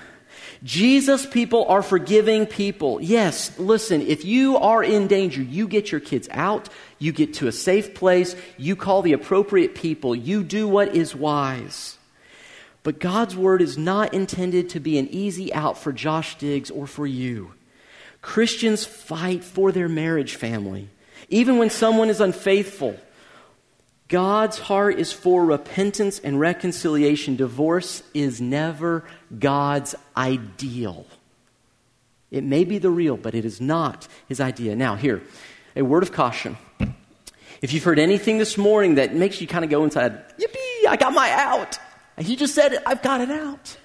Jesus 0.64 1.26
people 1.26 1.66
are 1.66 1.84
forgiving 1.84 2.46
people. 2.46 3.02
Yes, 3.02 3.60
listen, 3.60 4.02
if 4.02 4.24
you 4.24 4.56
are 4.56 4.82
in 4.82 5.08
danger, 5.08 5.42
you 5.42 5.68
get 5.68 5.92
your 5.92 6.00
kids 6.00 6.30
out, 6.32 6.70
you 6.98 7.12
get 7.12 7.34
to 7.36 7.48
a 7.48 7.52
safe 7.52 7.94
place, 7.94 8.38
you 8.58 8.78
call 8.78 9.02
the 9.02 9.14
appropriate 9.14 9.76
people, 9.76 10.16
you 10.16 10.44
do 10.44 10.66
what 10.66 10.96
is 10.96 11.14
wise. 11.14 11.99
But 12.84 13.00
God's 13.00 13.36
word 13.36 13.62
is 13.62 13.78
not 13.78 14.14
intended 14.14 14.70
to 14.70 14.80
be 14.80 14.98
an 14.98 15.08
easy 15.10 15.54
out 15.54 15.78
for 15.78 15.92
Josh 15.92 16.38
Diggs 16.38 16.72
or 16.72 16.88
for 16.88 17.06
you. 17.06 17.54
Christians 18.22 18.86
fight 18.86 19.44
for 19.44 19.72
their 19.72 19.90
marriage 19.90 20.36
family, 20.36 20.90
even 21.30 21.58
when 21.58 21.70
someone 21.70 22.10
is 22.10 22.22
unfaithful. 22.22 22.98
God's 24.08 24.58
heart 24.58 24.98
is 24.98 25.14
for 25.14 25.46
repentance 25.46 26.20
and 26.20 26.40
reconciliation. 26.40 27.36
Divorce 27.36 28.02
is 28.14 28.42
never 28.42 29.06
God's 29.38 29.94
ideal. 30.18 31.06
It 32.32 32.44
may 32.44 32.64
be 32.64 32.78
the 32.78 32.90
real, 32.90 33.18
but 33.18 33.36
it 33.36 33.46
is 33.46 33.62
not 33.62 34.08
his 34.28 34.40
idea. 34.40 34.76
Now, 34.76 34.96
here, 34.96 35.22
a 35.76 35.84
word 35.84 36.04
of 36.04 36.12
caution. 36.12 36.58
If 37.62 37.74
you've 37.74 37.84
heard 37.84 38.00
anything 38.00 38.38
this 38.38 38.58
morning 38.58 38.96
that 38.96 39.14
makes 39.14 39.42
you 39.42 39.48
kind 39.48 39.64
of 39.64 39.70
go 39.70 39.84
inside, 39.84 40.38
yippee, 40.38 40.88
I 40.88 40.96
got 40.96 41.14
my 41.14 41.32
out. 41.32 41.78
He 42.20 42.36
just 42.36 42.54
said 42.54 42.78
I've 42.86 43.02
got 43.02 43.22
it 43.22 43.32
out. 43.32 43.78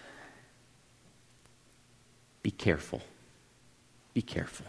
Be 2.43 2.51
careful. 2.51 3.01
Be 4.13 4.23
careful. 4.23 4.67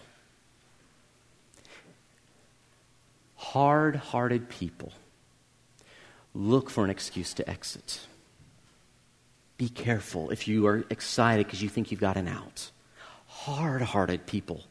Hard 3.35 3.95
hearted 3.95 4.49
people 4.49 4.91
look 6.33 6.69
for 6.69 6.83
an 6.83 6.89
excuse 6.89 7.33
to 7.35 7.49
exit. 7.49 8.07
Be 9.57 9.69
careful 9.69 10.31
if 10.31 10.47
you 10.47 10.67
are 10.67 10.83
excited 10.89 11.45
because 11.45 11.61
you 11.61 11.69
think 11.69 11.91
you've 11.91 12.01
got 12.01 12.17
an 12.17 12.27
out. 12.27 12.71
Hard 13.27 13.81
hearted 13.81 14.25
people 14.25 14.63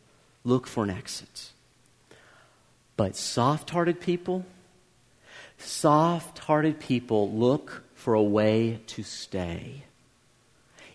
look 0.44 0.66
for 0.66 0.84
an 0.84 0.90
exit. 0.90 1.52
But 2.96 3.16
soft 3.16 3.70
hearted 3.70 4.00
people, 4.00 4.44
soft 5.56 6.38
hearted 6.40 6.80
people 6.80 7.30
look 7.32 7.83
for 8.04 8.12
a 8.12 8.22
way 8.22 8.78
to 8.86 9.02
stay. 9.02 9.82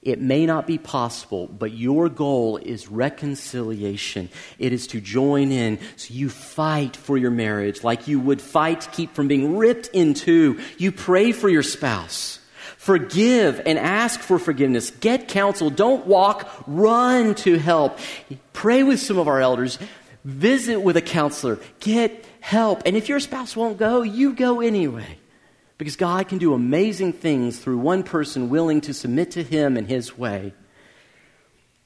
It 0.04 0.22
may 0.22 0.46
not 0.46 0.68
be 0.68 0.78
possible, 0.78 1.48
but 1.48 1.72
your 1.72 2.08
goal 2.08 2.58
is 2.58 2.88
reconciliation. 2.88 4.30
It 4.60 4.74
is 4.74 4.86
to 4.88 5.02
join 5.02 5.52
in. 5.52 5.80
So 5.96 6.14
you 6.14 6.30
fight 6.30 6.96
for 6.96 7.18
your 7.18 7.32
marriage 7.32 7.84
like 7.84 8.08
you 8.08 8.20
would 8.20 8.40
fight 8.40 8.82
to 8.82 8.90
keep 8.92 9.16
from 9.16 9.28
being 9.28 9.58
ripped 9.58 9.90
in 9.92 10.14
two. 10.14 10.60
You 10.78 10.92
pray 10.92 11.32
for 11.32 11.50
your 11.50 11.64
spouse. 11.64 12.38
Forgive 12.78 13.60
and 13.66 13.80
ask 13.80 14.20
for 14.20 14.38
forgiveness. 14.38 14.92
Get 14.92 15.30
counsel. 15.30 15.72
Don't 15.72 16.06
walk, 16.06 16.64
run 16.68 17.34
to 17.36 17.58
help. 17.58 17.98
Pray 18.54 18.84
with 18.84 19.00
some 19.00 19.18
of 19.18 19.28
our 19.28 19.42
elders. 19.42 19.80
Visit 20.24 20.80
with 20.82 20.96
a 20.96 21.02
counselor. 21.02 21.60
Get 21.80 22.24
help. 22.40 22.84
And 22.86 22.96
if 22.96 23.10
your 23.10 23.20
spouse 23.20 23.56
won't 23.56 23.80
go, 23.80 24.04
you 24.04 24.34
go 24.34 24.62
anyway. 24.62 25.18
Because 25.80 25.96
God 25.96 26.28
can 26.28 26.38
do 26.40 26.54
amazing 26.54 27.14
things 27.14 27.58
through 27.58 27.78
one 27.78 28.04
person 28.04 28.50
willing 28.50 28.82
to 28.82 28.94
submit 28.94 29.32
to 29.32 29.44
Him 29.44 29.78
in 29.78 29.86
His 29.86 30.18
way. 30.18 30.54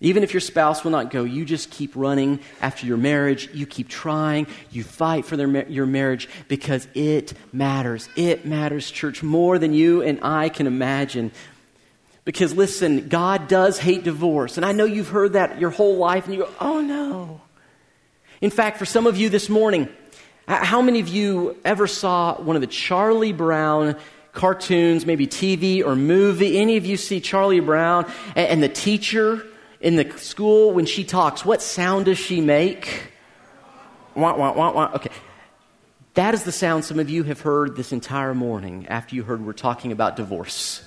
Even 0.02 0.24
if 0.24 0.34
your 0.34 0.42
spouse 0.42 0.84
will 0.84 0.92
not 0.92 1.12
go, 1.12 1.24
you 1.24 1.46
just 1.46 1.70
keep 1.70 1.96
running 1.96 2.40
after 2.60 2.88
your 2.88 2.98
marriage. 2.98 3.50
You 3.54 3.68
keep 3.68 3.88
trying. 3.88 4.48
You 4.72 4.84
fight 4.84 5.26
for 5.26 5.38
their, 5.38 5.70
your 5.70 5.86
marriage 5.86 6.28
because 6.48 6.88
it 6.96 7.34
matters. 7.54 8.10
It 8.18 8.46
matters, 8.46 8.90
church, 8.90 9.22
more 9.22 9.60
than 9.60 9.74
you 9.74 10.02
and 10.02 10.20
I 10.24 10.50
can 10.50 10.66
imagine. 10.66 11.32
Because 12.26 12.54
listen, 12.54 13.10
God 13.10 13.48
does 13.48 13.78
hate 13.78 14.04
divorce. 14.04 14.58
And 14.58 14.66
I 14.66 14.72
know 14.72 14.86
you've 14.86 15.10
heard 15.10 15.34
that 15.34 15.62
your 15.62 15.70
whole 15.70 15.98
life 15.98 16.26
and 16.26 16.34
you 16.34 16.42
go, 16.42 16.50
oh 16.60 16.82
no. 16.82 17.42
In 18.42 18.50
fact, 18.50 18.80
for 18.80 18.86
some 18.86 19.06
of 19.06 19.18
you 19.18 19.30
this 19.30 19.50
morning, 19.50 19.88
how 20.48 20.82
many 20.82 21.00
of 21.00 21.08
you 21.08 21.58
ever 21.64 21.88
saw 21.88 22.36
one 22.36 22.56
of 22.56 22.62
the 22.62 22.68
Charlie 22.68 23.34
Brown 23.34 23.96
cartoons, 24.34 25.06
maybe 25.06 25.28
TV 25.28 25.84
or 25.86 25.96
movie? 25.96 26.58
Any 26.58 26.78
of 26.78 26.86
you 26.86 26.98
see 26.98 27.22
Charlie 27.22 27.60
Brown 27.60 28.12
and, 28.36 28.62
the 28.62 28.70
teacher 28.70 29.46
in 29.80 29.96
the 29.96 30.10
school 30.18 30.74
when 30.74 30.86
she 30.86 31.04
talks? 31.04 31.46
What 31.46 31.62
sound 31.62 32.06
does 32.06 32.18
she 32.18 32.42
make? 32.42 33.12
Wah, 34.16 34.36
wah, 34.36 34.54
wah, 34.54 34.72
wah. 34.74 34.92
Okay. 34.96 35.10
That 36.16 36.34
is 36.34 36.44
the 36.44 36.52
sound 36.52 36.86
some 36.86 37.00
of 37.00 37.10
you 37.10 37.24
have 37.24 37.42
heard 37.42 37.76
this 37.76 37.92
entire 37.92 38.36
morning 38.36 38.88
after 38.88 39.16
you 39.16 39.24
heard 39.24 39.44
we're 39.44 39.54
talking 39.54 39.92
about 39.92 40.16
divorce. 40.16 40.84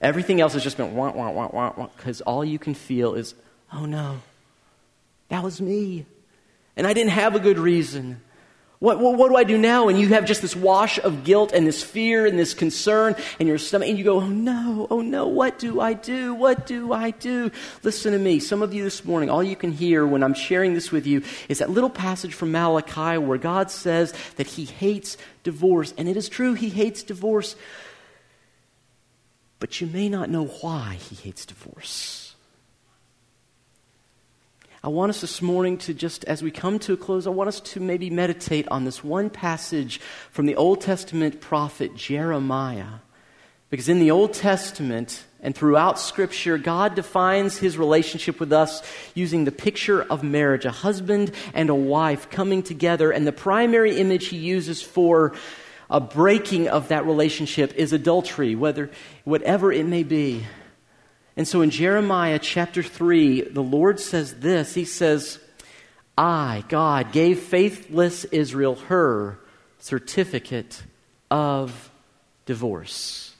Everything 0.00 0.40
else 0.40 0.54
has 0.54 0.62
just 0.62 0.76
been 0.76 0.94
wah, 0.94 1.12
wah, 1.12 1.30
wah, 1.30 1.50
wah, 1.52 1.72
wah, 1.76 1.88
because 1.96 2.20
all 2.22 2.44
you 2.44 2.58
can 2.58 2.74
feel 2.74 3.14
is, 3.14 3.34
oh 3.72 3.84
no, 3.84 4.20
that 5.28 5.42
was 5.42 5.60
me. 5.60 6.06
And 6.76 6.86
I 6.86 6.92
didn't 6.92 7.12
have 7.12 7.34
a 7.34 7.40
good 7.40 7.58
reason. 7.58 8.20
What, 8.84 8.98
what, 8.98 9.16
what, 9.16 9.30
do 9.30 9.36
I 9.36 9.44
do 9.44 9.56
now? 9.56 9.88
And 9.88 9.98
you 9.98 10.08
have 10.08 10.26
just 10.26 10.42
this 10.42 10.54
wash 10.54 10.98
of 10.98 11.24
guilt 11.24 11.52
and 11.52 11.66
this 11.66 11.82
fear 11.82 12.26
and 12.26 12.38
this 12.38 12.52
concern 12.52 13.16
in 13.38 13.46
your 13.46 13.56
stomach, 13.56 13.88
and 13.88 13.96
you 13.96 14.04
go, 14.04 14.20
Oh 14.20 14.28
no, 14.28 14.86
oh 14.90 15.00
no, 15.00 15.26
what 15.26 15.58
do 15.58 15.80
I 15.80 15.94
do? 15.94 16.34
What 16.34 16.66
do 16.66 16.92
I 16.92 17.10
do? 17.12 17.50
Listen 17.82 18.12
to 18.12 18.18
me. 18.18 18.40
Some 18.40 18.60
of 18.60 18.74
you 18.74 18.84
this 18.84 19.02
morning, 19.02 19.30
all 19.30 19.42
you 19.42 19.56
can 19.56 19.72
hear 19.72 20.06
when 20.06 20.22
I'm 20.22 20.34
sharing 20.34 20.74
this 20.74 20.92
with 20.92 21.06
you 21.06 21.22
is 21.48 21.60
that 21.60 21.70
little 21.70 21.88
passage 21.88 22.34
from 22.34 22.52
Malachi 22.52 23.16
where 23.16 23.38
God 23.38 23.70
says 23.70 24.12
that 24.36 24.48
He 24.48 24.66
hates 24.66 25.16
divorce. 25.44 25.94
And 25.96 26.06
it 26.06 26.18
is 26.18 26.28
true, 26.28 26.52
He 26.52 26.68
hates 26.68 27.02
divorce. 27.02 27.56
But 29.60 29.80
you 29.80 29.86
may 29.86 30.10
not 30.10 30.28
know 30.28 30.44
why 30.44 30.98
He 31.00 31.14
hates 31.14 31.46
divorce. 31.46 32.23
I 34.84 34.88
want 34.88 35.08
us 35.08 35.22
this 35.22 35.40
morning 35.40 35.78
to 35.78 35.94
just, 35.94 36.24
as 36.24 36.42
we 36.42 36.50
come 36.50 36.78
to 36.80 36.92
a 36.92 36.96
close, 36.98 37.26
I 37.26 37.30
want 37.30 37.48
us 37.48 37.58
to 37.58 37.80
maybe 37.80 38.10
meditate 38.10 38.68
on 38.68 38.84
this 38.84 39.02
one 39.02 39.30
passage 39.30 39.98
from 40.30 40.44
the 40.44 40.56
Old 40.56 40.82
Testament 40.82 41.40
prophet 41.40 41.96
Jeremiah. 41.96 42.98
Because 43.70 43.88
in 43.88 43.98
the 43.98 44.10
Old 44.10 44.34
Testament 44.34 45.24
and 45.40 45.54
throughout 45.54 45.98
Scripture, 45.98 46.58
God 46.58 46.96
defines 46.96 47.56
his 47.56 47.78
relationship 47.78 48.38
with 48.38 48.52
us 48.52 48.82
using 49.14 49.46
the 49.46 49.52
picture 49.52 50.02
of 50.02 50.22
marriage, 50.22 50.66
a 50.66 50.70
husband 50.70 51.32
and 51.54 51.70
a 51.70 51.74
wife 51.74 52.28
coming 52.28 52.62
together. 52.62 53.10
And 53.10 53.26
the 53.26 53.32
primary 53.32 53.96
image 53.96 54.26
he 54.26 54.36
uses 54.36 54.82
for 54.82 55.32
a 55.88 55.98
breaking 55.98 56.68
of 56.68 56.88
that 56.88 57.06
relationship 57.06 57.72
is 57.74 57.94
adultery, 57.94 58.54
whether, 58.54 58.90
whatever 59.24 59.72
it 59.72 59.86
may 59.86 60.02
be. 60.02 60.44
And 61.36 61.48
so 61.48 61.62
in 61.62 61.70
Jeremiah 61.70 62.38
chapter 62.38 62.82
3, 62.82 63.42
the 63.42 63.62
Lord 63.62 63.98
says 63.98 64.34
this 64.34 64.74
He 64.74 64.84
says, 64.84 65.38
I, 66.16 66.64
God, 66.68 67.12
gave 67.12 67.40
faithless 67.40 68.24
Israel 68.26 68.76
her 68.76 69.38
certificate 69.78 70.82
of 71.30 71.90
divorce. 72.46 73.34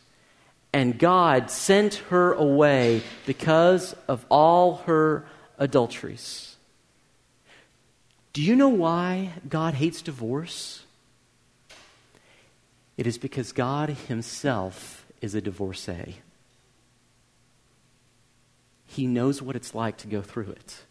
And 0.72 0.98
God 0.98 1.50
sent 1.50 1.94
her 2.10 2.32
away 2.32 3.02
because 3.26 3.94
of 4.08 4.26
all 4.28 4.76
her 4.86 5.24
adulteries. 5.56 6.56
Do 8.32 8.42
you 8.42 8.56
know 8.56 8.70
why 8.70 9.34
God 9.48 9.74
hates 9.74 10.02
divorce? 10.02 10.84
It 12.96 13.06
is 13.06 13.18
because 13.18 13.52
God 13.52 13.90
Himself 13.90 15.06
is 15.20 15.36
a 15.36 15.40
divorcee. 15.40 16.16
He 18.94 19.08
knows 19.08 19.42
what 19.42 19.56
it's 19.56 19.74
like 19.74 19.96
to 19.98 20.06
go 20.06 20.22
through 20.22 20.50
it. 20.50 20.84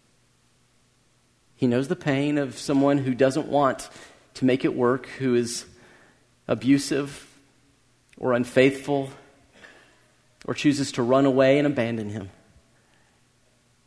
He 1.55 1.67
knows 1.67 1.87
the 1.87 1.95
pain 1.95 2.37
of 2.37 2.57
someone 2.57 2.97
who 2.97 3.15
doesn't 3.15 3.47
want 3.47 3.89
to 4.33 4.43
make 4.43 4.65
it 4.65 4.75
work, 4.75 5.07
who 5.19 5.35
is 5.35 5.63
abusive 6.45 7.25
or 8.17 8.33
unfaithful 8.33 9.09
or 10.45 10.53
chooses 10.53 10.91
to 10.91 11.01
run 11.01 11.25
away 11.25 11.57
and 11.57 11.65
abandon 11.65 12.09
him. 12.09 12.29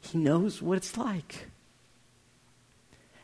He 0.01 0.17
knows 0.17 0.63
what 0.63 0.79
it's 0.79 0.97
like. 0.97 1.49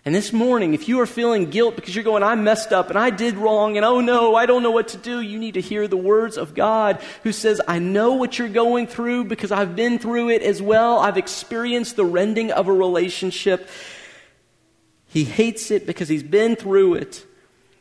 And 0.04 0.12
this 0.12 0.32
morning, 0.32 0.74
if 0.74 0.88
you 0.88 0.98
are 1.00 1.06
feeling 1.06 1.50
guilt 1.50 1.76
because 1.76 1.94
you're 1.94 2.02
going, 2.02 2.24
I 2.24 2.34
messed 2.34 2.72
up 2.72 2.90
and 2.90 2.98
I 2.98 3.10
did 3.10 3.36
wrong 3.36 3.76
and 3.76 3.86
oh 3.86 4.00
no, 4.00 4.34
I 4.34 4.46
don't 4.46 4.64
know 4.64 4.72
what 4.72 4.88
to 4.88 4.96
do, 4.96 5.20
you 5.20 5.38
need 5.38 5.54
to 5.54 5.60
hear 5.60 5.86
the 5.86 5.96
words 5.96 6.36
of 6.36 6.54
God 6.54 7.00
who 7.22 7.30
says, 7.30 7.60
I 7.68 7.78
know 7.78 8.14
what 8.14 8.36
you're 8.36 8.48
going 8.48 8.88
through 8.88 9.24
because 9.24 9.52
I've 9.52 9.76
been 9.76 10.00
through 10.00 10.30
it 10.30 10.42
as 10.42 10.60
well. 10.60 10.98
I've 10.98 11.18
experienced 11.18 11.94
the 11.94 12.04
rending 12.04 12.50
of 12.50 12.66
a 12.66 12.72
relationship. 12.72 13.68
He 15.06 15.22
hates 15.22 15.70
it 15.70 15.86
because 15.86 16.08
he's 16.08 16.24
been 16.24 16.56
through 16.56 16.94
it. 16.94 17.24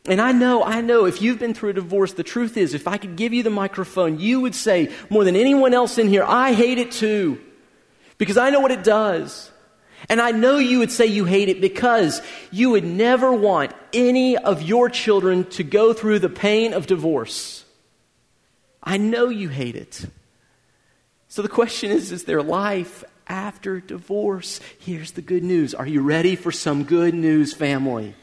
And 0.06 0.20
I 0.20 0.32
know, 0.32 0.64
I 0.64 0.80
know, 0.80 1.06
if 1.06 1.22
you've 1.22 1.38
been 1.38 1.54
through 1.54 1.70
a 1.70 1.74
divorce, 1.74 2.12
the 2.12 2.24
truth 2.24 2.56
is, 2.56 2.74
if 2.74 2.86
I 2.86 2.98
could 2.98 3.16
give 3.16 3.32
you 3.32 3.44
the 3.44 3.50
microphone, 3.50 4.18
you 4.18 4.40
would 4.40 4.54
say, 4.54 4.92
more 5.10 5.22
than 5.22 5.36
anyone 5.36 5.74
else 5.74 5.96
in 5.96 6.08
here, 6.08 6.24
I 6.24 6.54
hate 6.54 6.78
it 6.78 6.90
too. 6.90 7.40
Because 8.18 8.36
I 8.36 8.50
know 8.50 8.58
what 8.58 8.72
it 8.72 8.82
does. 8.82 9.51
And 10.08 10.20
I 10.20 10.32
know 10.32 10.58
you 10.58 10.78
would 10.80 10.90
say 10.90 11.06
you 11.06 11.24
hate 11.24 11.48
it 11.48 11.60
because 11.60 12.20
you 12.50 12.70
would 12.70 12.84
never 12.84 13.32
want 13.32 13.72
any 13.92 14.36
of 14.36 14.62
your 14.62 14.88
children 14.88 15.44
to 15.50 15.62
go 15.62 15.92
through 15.92 16.18
the 16.18 16.28
pain 16.28 16.72
of 16.72 16.86
divorce. 16.86 17.64
I 18.82 18.96
know 18.96 19.28
you 19.28 19.48
hate 19.48 19.76
it. 19.76 20.04
So 21.28 21.42
the 21.42 21.48
question 21.48 21.90
is 21.90 22.12
is 22.12 22.24
there 22.24 22.42
life 22.42 23.04
after 23.26 23.80
divorce? 23.80 24.60
Here's 24.78 25.12
the 25.12 25.22
good 25.22 25.42
news. 25.42 25.74
Are 25.74 25.86
you 25.86 26.02
ready 26.02 26.36
for 26.36 26.52
some 26.52 26.84
good 26.84 27.14
news, 27.14 27.54
family? 27.54 28.14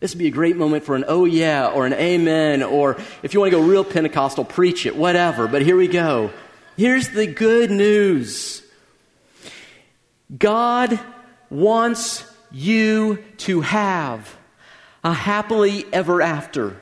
This 0.00 0.14
would 0.14 0.18
be 0.18 0.28
a 0.28 0.30
great 0.30 0.56
moment 0.56 0.84
for 0.84 0.94
an 0.94 1.04
oh 1.08 1.24
yeah 1.24 1.68
or 1.68 1.86
an 1.86 1.94
amen, 1.94 2.62
or 2.62 2.96
if 3.22 3.34
you 3.34 3.40
want 3.40 3.52
to 3.52 3.58
go 3.58 3.64
real 3.64 3.84
Pentecostal, 3.84 4.44
preach 4.44 4.86
it, 4.86 4.94
whatever. 4.94 5.48
But 5.48 5.62
here 5.62 5.76
we 5.76 5.88
go. 5.88 6.30
Here's 6.76 7.08
the 7.08 7.26
good 7.26 7.70
news 7.70 8.62
God 10.36 11.00
wants 11.50 12.24
you 12.50 13.22
to 13.38 13.60
have 13.60 14.36
a 15.04 15.12
happily 15.12 15.84
ever 15.92 16.22
after. 16.22 16.80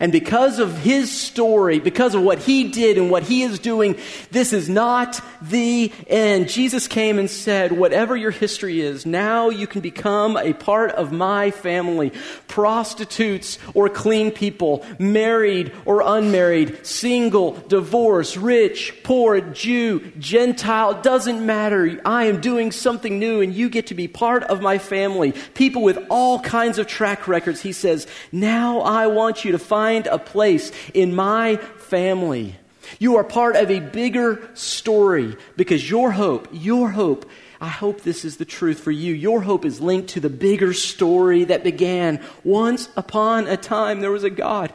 And 0.00 0.12
because 0.12 0.60
of 0.60 0.78
his 0.78 1.10
story, 1.10 1.80
because 1.80 2.14
of 2.14 2.22
what 2.22 2.38
he 2.38 2.68
did 2.68 2.98
and 2.98 3.10
what 3.10 3.24
he 3.24 3.42
is 3.42 3.58
doing, 3.58 3.98
this 4.30 4.52
is 4.52 4.68
not 4.68 5.20
the 5.42 5.92
end. 6.06 6.48
Jesus 6.48 6.86
came 6.86 7.18
and 7.18 7.28
said, 7.28 7.72
Whatever 7.72 8.16
your 8.16 8.30
history 8.30 8.80
is, 8.80 9.04
now 9.04 9.48
you 9.48 9.66
can 9.66 9.80
become 9.80 10.36
a 10.36 10.52
part 10.52 10.92
of 10.92 11.10
my 11.10 11.50
family. 11.50 12.12
Prostitutes 12.46 13.58
or 13.74 13.88
clean 13.88 14.30
people, 14.30 14.86
married 15.00 15.72
or 15.84 16.02
unmarried, 16.04 16.86
single, 16.86 17.52
divorced, 17.66 18.36
rich, 18.36 18.94
poor, 19.02 19.40
Jew, 19.40 20.12
Gentile, 20.18 21.02
doesn't 21.02 21.44
matter. 21.44 22.00
I 22.04 22.26
am 22.26 22.40
doing 22.40 22.70
something 22.70 23.18
new 23.18 23.40
and 23.40 23.52
you 23.52 23.68
get 23.68 23.88
to 23.88 23.94
be 23.94 24.06
part 24.06 24.44
of 24.44 24.60
my 24.60 24.78
family. 24.78 25.32
People 25.54 25.82
with 25.82 25.98
all 26.08 26.38
kinds 26.38 26.78
of 26.78 26.86
track 26.86 27.26
records. 27.26 27.60
He 27.60 27.72
says, 27.72 28.06
Now 28.30 28.80
I 28.82 29.08
want 29.08 29.44
you 29.44 29.52
to 29.52 29.58
find 29.58 29.87
find 29.88 30.06
a 30.06 30.18
place 30.18 30.70
in 30.92 31.14
my 31.14 31.56
family. 31.56 32.54
You 32.98 33.16
are 33.16 33.24
part 33.24 33.56
of 33.56 33.70
a 33.70 33.80
bigger 33.80 34.50
story 34.52 35.34
because 35.56 35.88
your 35.88 36.10
hope, 36.10 36.46
your 36.52 36.90
hope, 36.90 37.24
I 37.58 37.68
hope 37.68 38.02
this 38.02 38.22
is 38.22 38.36
the 38.36 38.44
truth 38.44 38.80
for 38.80 38.90
you. 38.90 39.14
Your 39.14 39.40
hope 39.40 39.64
is 39.64 39.80
linked 39.80 40.10
to 40.10 40.20
the 40.20 40.28
bigger 40.28 40.74
story 40.74 41.44
that 41.44 41.64
began 41.64 42.22
once 42.44 42.90
upon 42.96 43.46
a 43.46 43.56
time. 43.56 44.00
There 44.00 44.12
was 44.12 44.24
a 44.24 44.30
God 44.30 44.74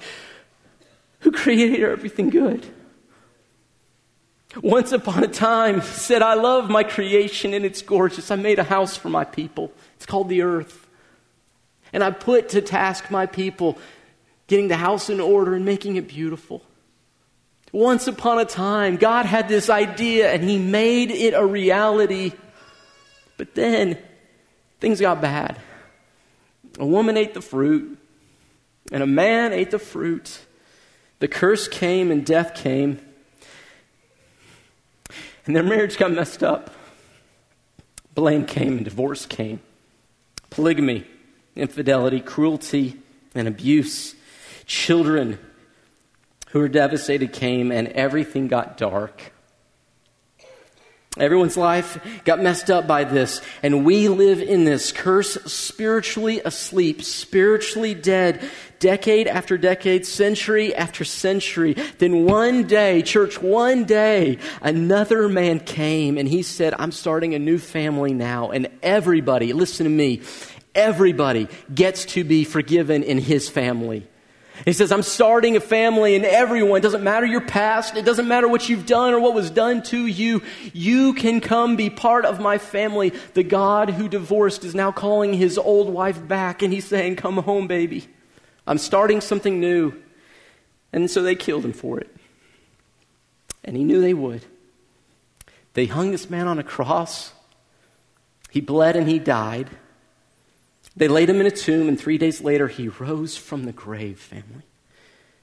who 1.20 1.32
created 1.32 1.82
everything 1.82 2.32
good. 2.32 2.66
Once 4.64 4.92
upon 4.92 5.24
a 5.24 5.28
time, 5.28 5.82
said, 5.82 6.24
I 6.24 6.34
love 6.34 6.72
my 6.72 6.84
creation 6.84 7.54
and 7.54 7.66
it's 7.66 7.84
gorgeous. 7.84 8.32
I 8.32 8.36
made 8.36 8.58
a 8.58 8.64
house 8.64 8.98
for 8.98 9.10
my 9.10 9.26
people. 9.26 9.72
It's 9.96 10.08
called 10.08 10.30
the 10.30 10.42
earth. 10.42 10.88
And 11.92 12.04
I 12.04 12.10
put 12.10 12.50
to 12.50 12.62
task 12.62 13.12
my 13.12 13.28
people 13.28 13.78
getting 14.54 14.68
the 14.68 14.78
house 14.78 15.10
in 15.10 15.20
order 15.20 15.56
and 15.56 15.66
making 15.66 15.96
it 15.96 16.08
beautiful. 16.08 16.62
Once 17.72 18.06
upon 18.06 18.38
a 18.38 18.46
time, 18.46 18.98
God 18.98 19.26
had 19.26 19.48
this 19.48 19.68
idea 19.68 20.32
and 20.32 20.44
He 20.44 20.60
made 20.60 21.10
it 21.10 21.34
a 21.34 21.44
reality. 21.44 22.34
But 23.36 23.56
then 23.56 23.98
things 24.80 25.02
got 25.02 25.22
bad. 25.22 25.60
A 26.78 26.86
woman 26.86 27.18
ate 27.18 27.34
the 27.34 27.42
fruit, 27.42 27.98
and 28.92 29.02
a 29.02 29.08
man 29.08 29.54
ate 29.54 29.72
the 29.72 29.80
fruit. 29.80 30.42
The 31.18 31.28
curse 31.28 31.68
came 31.68 32.12
and 32.12 32.24
death 32.24 32.54
came. 32.54 33.00
And 35.48 35.56
their 35.56 35.64
marriage 35.64 35.98
got 35.98 36.12
messed 36.12 36.44
up. 36.44 36.70
Blame 38.14 38.46
came 38.46 38.74
and 38.74 38.86
divorce 38.86 39.26
came. 39.26 39.62
Polygamy, 40.52 41.08
infidelity, 41.56 42.20
cruelty, 42.20 43.00
and 43.34 43.48
abuse. 43.48 44.14
Children 44.66 45.40
who 46.50 46.60
were 46.60 46.70
devastated 46.70 47.34
came, 47.34 47.72
and 47.72 47.88
everything 47.90 48.48
got 48.48 48.78
dark. 48.78 49.34
Everyone's 51.18 51.58
life 51.58 52.00
got 52.26 52.42
messed 52.42 52.72
up 52.72 52.88
by 52.88 53.04
this, 53.04 53.40
and 53.62 53.86
we 53.86 54.08
live 54.08 54.42
in 54.42 54.64
this 54.64 54.92
curse, 54.92 55.34
spiritually 55.46 56.42
asleep, 56.44 57.04
spiritually 57.04 57.94
dead, 57.94 58.42
decade 58.80 59.28
after 59.28 59.56
decade, 59.56 60.08
century 60.08 60.74
after 60.74 61.04
century. 61.04 61.74
Then 62.00 62.26
one 62.26 62.66
day, 62.66 63.04
church, 63.04 63.40
one 63.40 63.84
day, 63.84 64.40
another 64.60 65.30
man 65.30 65.60
came 65.60 66.18
and 66.18 66.28
he 66.28 66.42
said, 66.42 66.74
I'm 66.80 66.92
starting 66.92 67.36
a 67.36 67.40
new 67.40 67.60
family 67.60 68.14
now, 68.14 68.50
and 68.50 68.68
everybody, 68.82 69.54
listen 69.54 69.84
to 69.84 69.92
me, 69.92 70.22
everybody 70.74 71.48
gets 71.74 72.06
to 72.06 72.24
be 72.24 72.44
forgiven 72.44 73.04
in 73.04 73.20
his 73.20 73.50
family. 73.50 74.08
He 74.66 74.72
says, 74.72 74.92
I'm 74.94 75.04
starting 75.04 75.58
a 75.58 75.60
family 75.60 76.16
and 76.16 76.24
everyone, 76.24 76.80
doesn't 76.80 77.04
matter 77.04 77.26
your 77.26 77.42
past, 77.42 77.98
it 77.98 78.06
doesn't 78.06 78.28
matter 78.28 78.48
what 78.48 78.70
you've 78.70 78.86
done 78.86 79.14
or 79.14 79.20
what 79.20 79.34
was 79.34 79.50
done 79.50 79.84
to 79.84 80.06
you, 80.06 80.42
you 80.72 81.14
can 81.14 81.42
come 81.42 81.76
be 81.76 81.90
part 81.90 82.24
of 82.24 82.40
my 82.40 82.58
family. 82.58 83.12
The 83.34 83.44
God 83.44 83.90
who 83.90 84.08
divorced 84.08 84.64
is 84.64 84.74
now 84.74 84.92
calling 84.92 85.34
his 85.34 85.58
old 85.58 85.90
wife 85.90 86.26
back 86.26 86.62
and 86.62 86.72
he's 86.72 86.86
saying, 86.86 87.18
Come 87.18 87.38
home, 87.38 87.68
baby. 87.68 88.08
I'm 88.66 88.78
starting 88.78 89.20
something 89.20 89.60
new. 89.60 89.94
And 90.94 91.12
so 91.12 91.22
they 91.24 91.36
killed 91.36 91.66
him 91.66 91.74
for 91.74 92.00
it. 92.00 92.16
And 93.66 93.76
he 93.76 93.84
knew 93.84 94.00
they 94.00 94.14
would. 94.14 94.46
They 95.74 95.88
hung 95.88 96.12
this 96.12 96.30
man 96.30 96.48
on 96.48 96.60
a 96.60 96.64
cross. 96.64 97.34
He 98.50 98.62
bled 98.62 98.96
and 98.96 99.10
he 99.10 99.20
died. 99.20 99.70
They 100.96 101.08
laid 101.08 101.30
him 101.30 101.40
in 101.40 101.48
a 101.48 101.52
tomb, 101.52 101.88
and 101.88 102.00
three 102.00 102.18
days 102.18 102.42
later, 102.42 102.68
he 102.68 102.88
rose 102.88 103.36
from 103.36 103.66
the 103.66 103.72
grave, 103.72 104.20
family. 104.20 104.64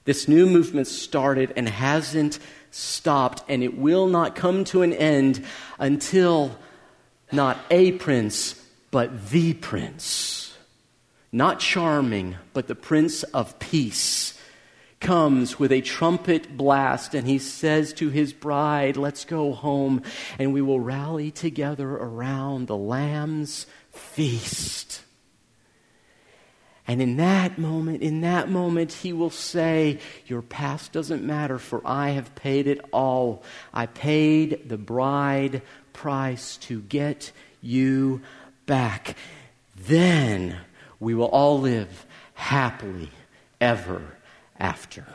This 0.05 0.27
new 0.27 0.47
movement 0.47 0.87
started 0.87 1.53
and 1.55 1.67
hasn't 1.67 2.39
stopped, 2.71 3.43
and 3.47 3.63
it 3.63 3.77
will 3.77 4.07
not 4.07 4.35
come 4.35 4.63
to 4.65 4.81
an 4.81 4.93
end 4.93 5.45
until 5.77 6.57
not 7.31 7.59
a 7.69 7.91
prince, 7.93 8.55
but 8.89 9.29
the 9.29 9.53
prince. 9.53 10.57
Not 11.31 11.59
charming, 11.59 12.37
but 12.53 12.67
the 12.67 12.75
prince 12.75 13.23
of 13.23 13.59
peace 13.59 14.37
comes 14.99 15.57
with 15.59 15.71
a 15.71 15.81
trumpet 15.81 16.55
blast 16.55 17.15
and 17.15 17.27
he 17.27 17.39
says 17.39 17.91
to 17.93 18.09
his 18.09 18.33
bride, 18.33 18.95
Let's 18.97 19.25
go 19.25 19.51
home 19.51 20.03
and 20.37 20.53
we 20.53 20.61
will 20.61 20.79
rally 20.79 21.31
together 21.31 21.89
around 21.89 22.67
the 22.67 22.77
Lamb's 22.77 23.65
feast. 23.91 25.01
And 26.87 27.01
in 27.01 27.17
that 27.17 27.57
moment, 27.57 28.01
in 28.01 28.21
that 28.21 28.49
moment, 28.49 28.91
he 28.91 29.13
will 29.13 29.29
say, 29.29 29.99
Your 30.25 30.41
past 30.41 30.91
doesn't 30.91 31.23
matter, 31.23 31.59
for 31.59 31.81
I 31.85 32.11
have 32.11 32.33
paid 32.35 32.67
it 32.67 32.81
all. 32.91 33.43
I 33.73 33.85
paid 33.85 34.67
the 34.67 34.77
bride 34.77 35.61
price 35.93 36.57
to 36.57 36.81
get 36.81 37.31
you 37.61 38.21
back. 38.65 39.15
Then 39.75 40.57
we 40.99 41.13
will 41.13 41.27
all 41.27 41.59
live 41.59 42.05
happily 42.33 43.11
ever 43.59 44.17
after. 44.59 45.05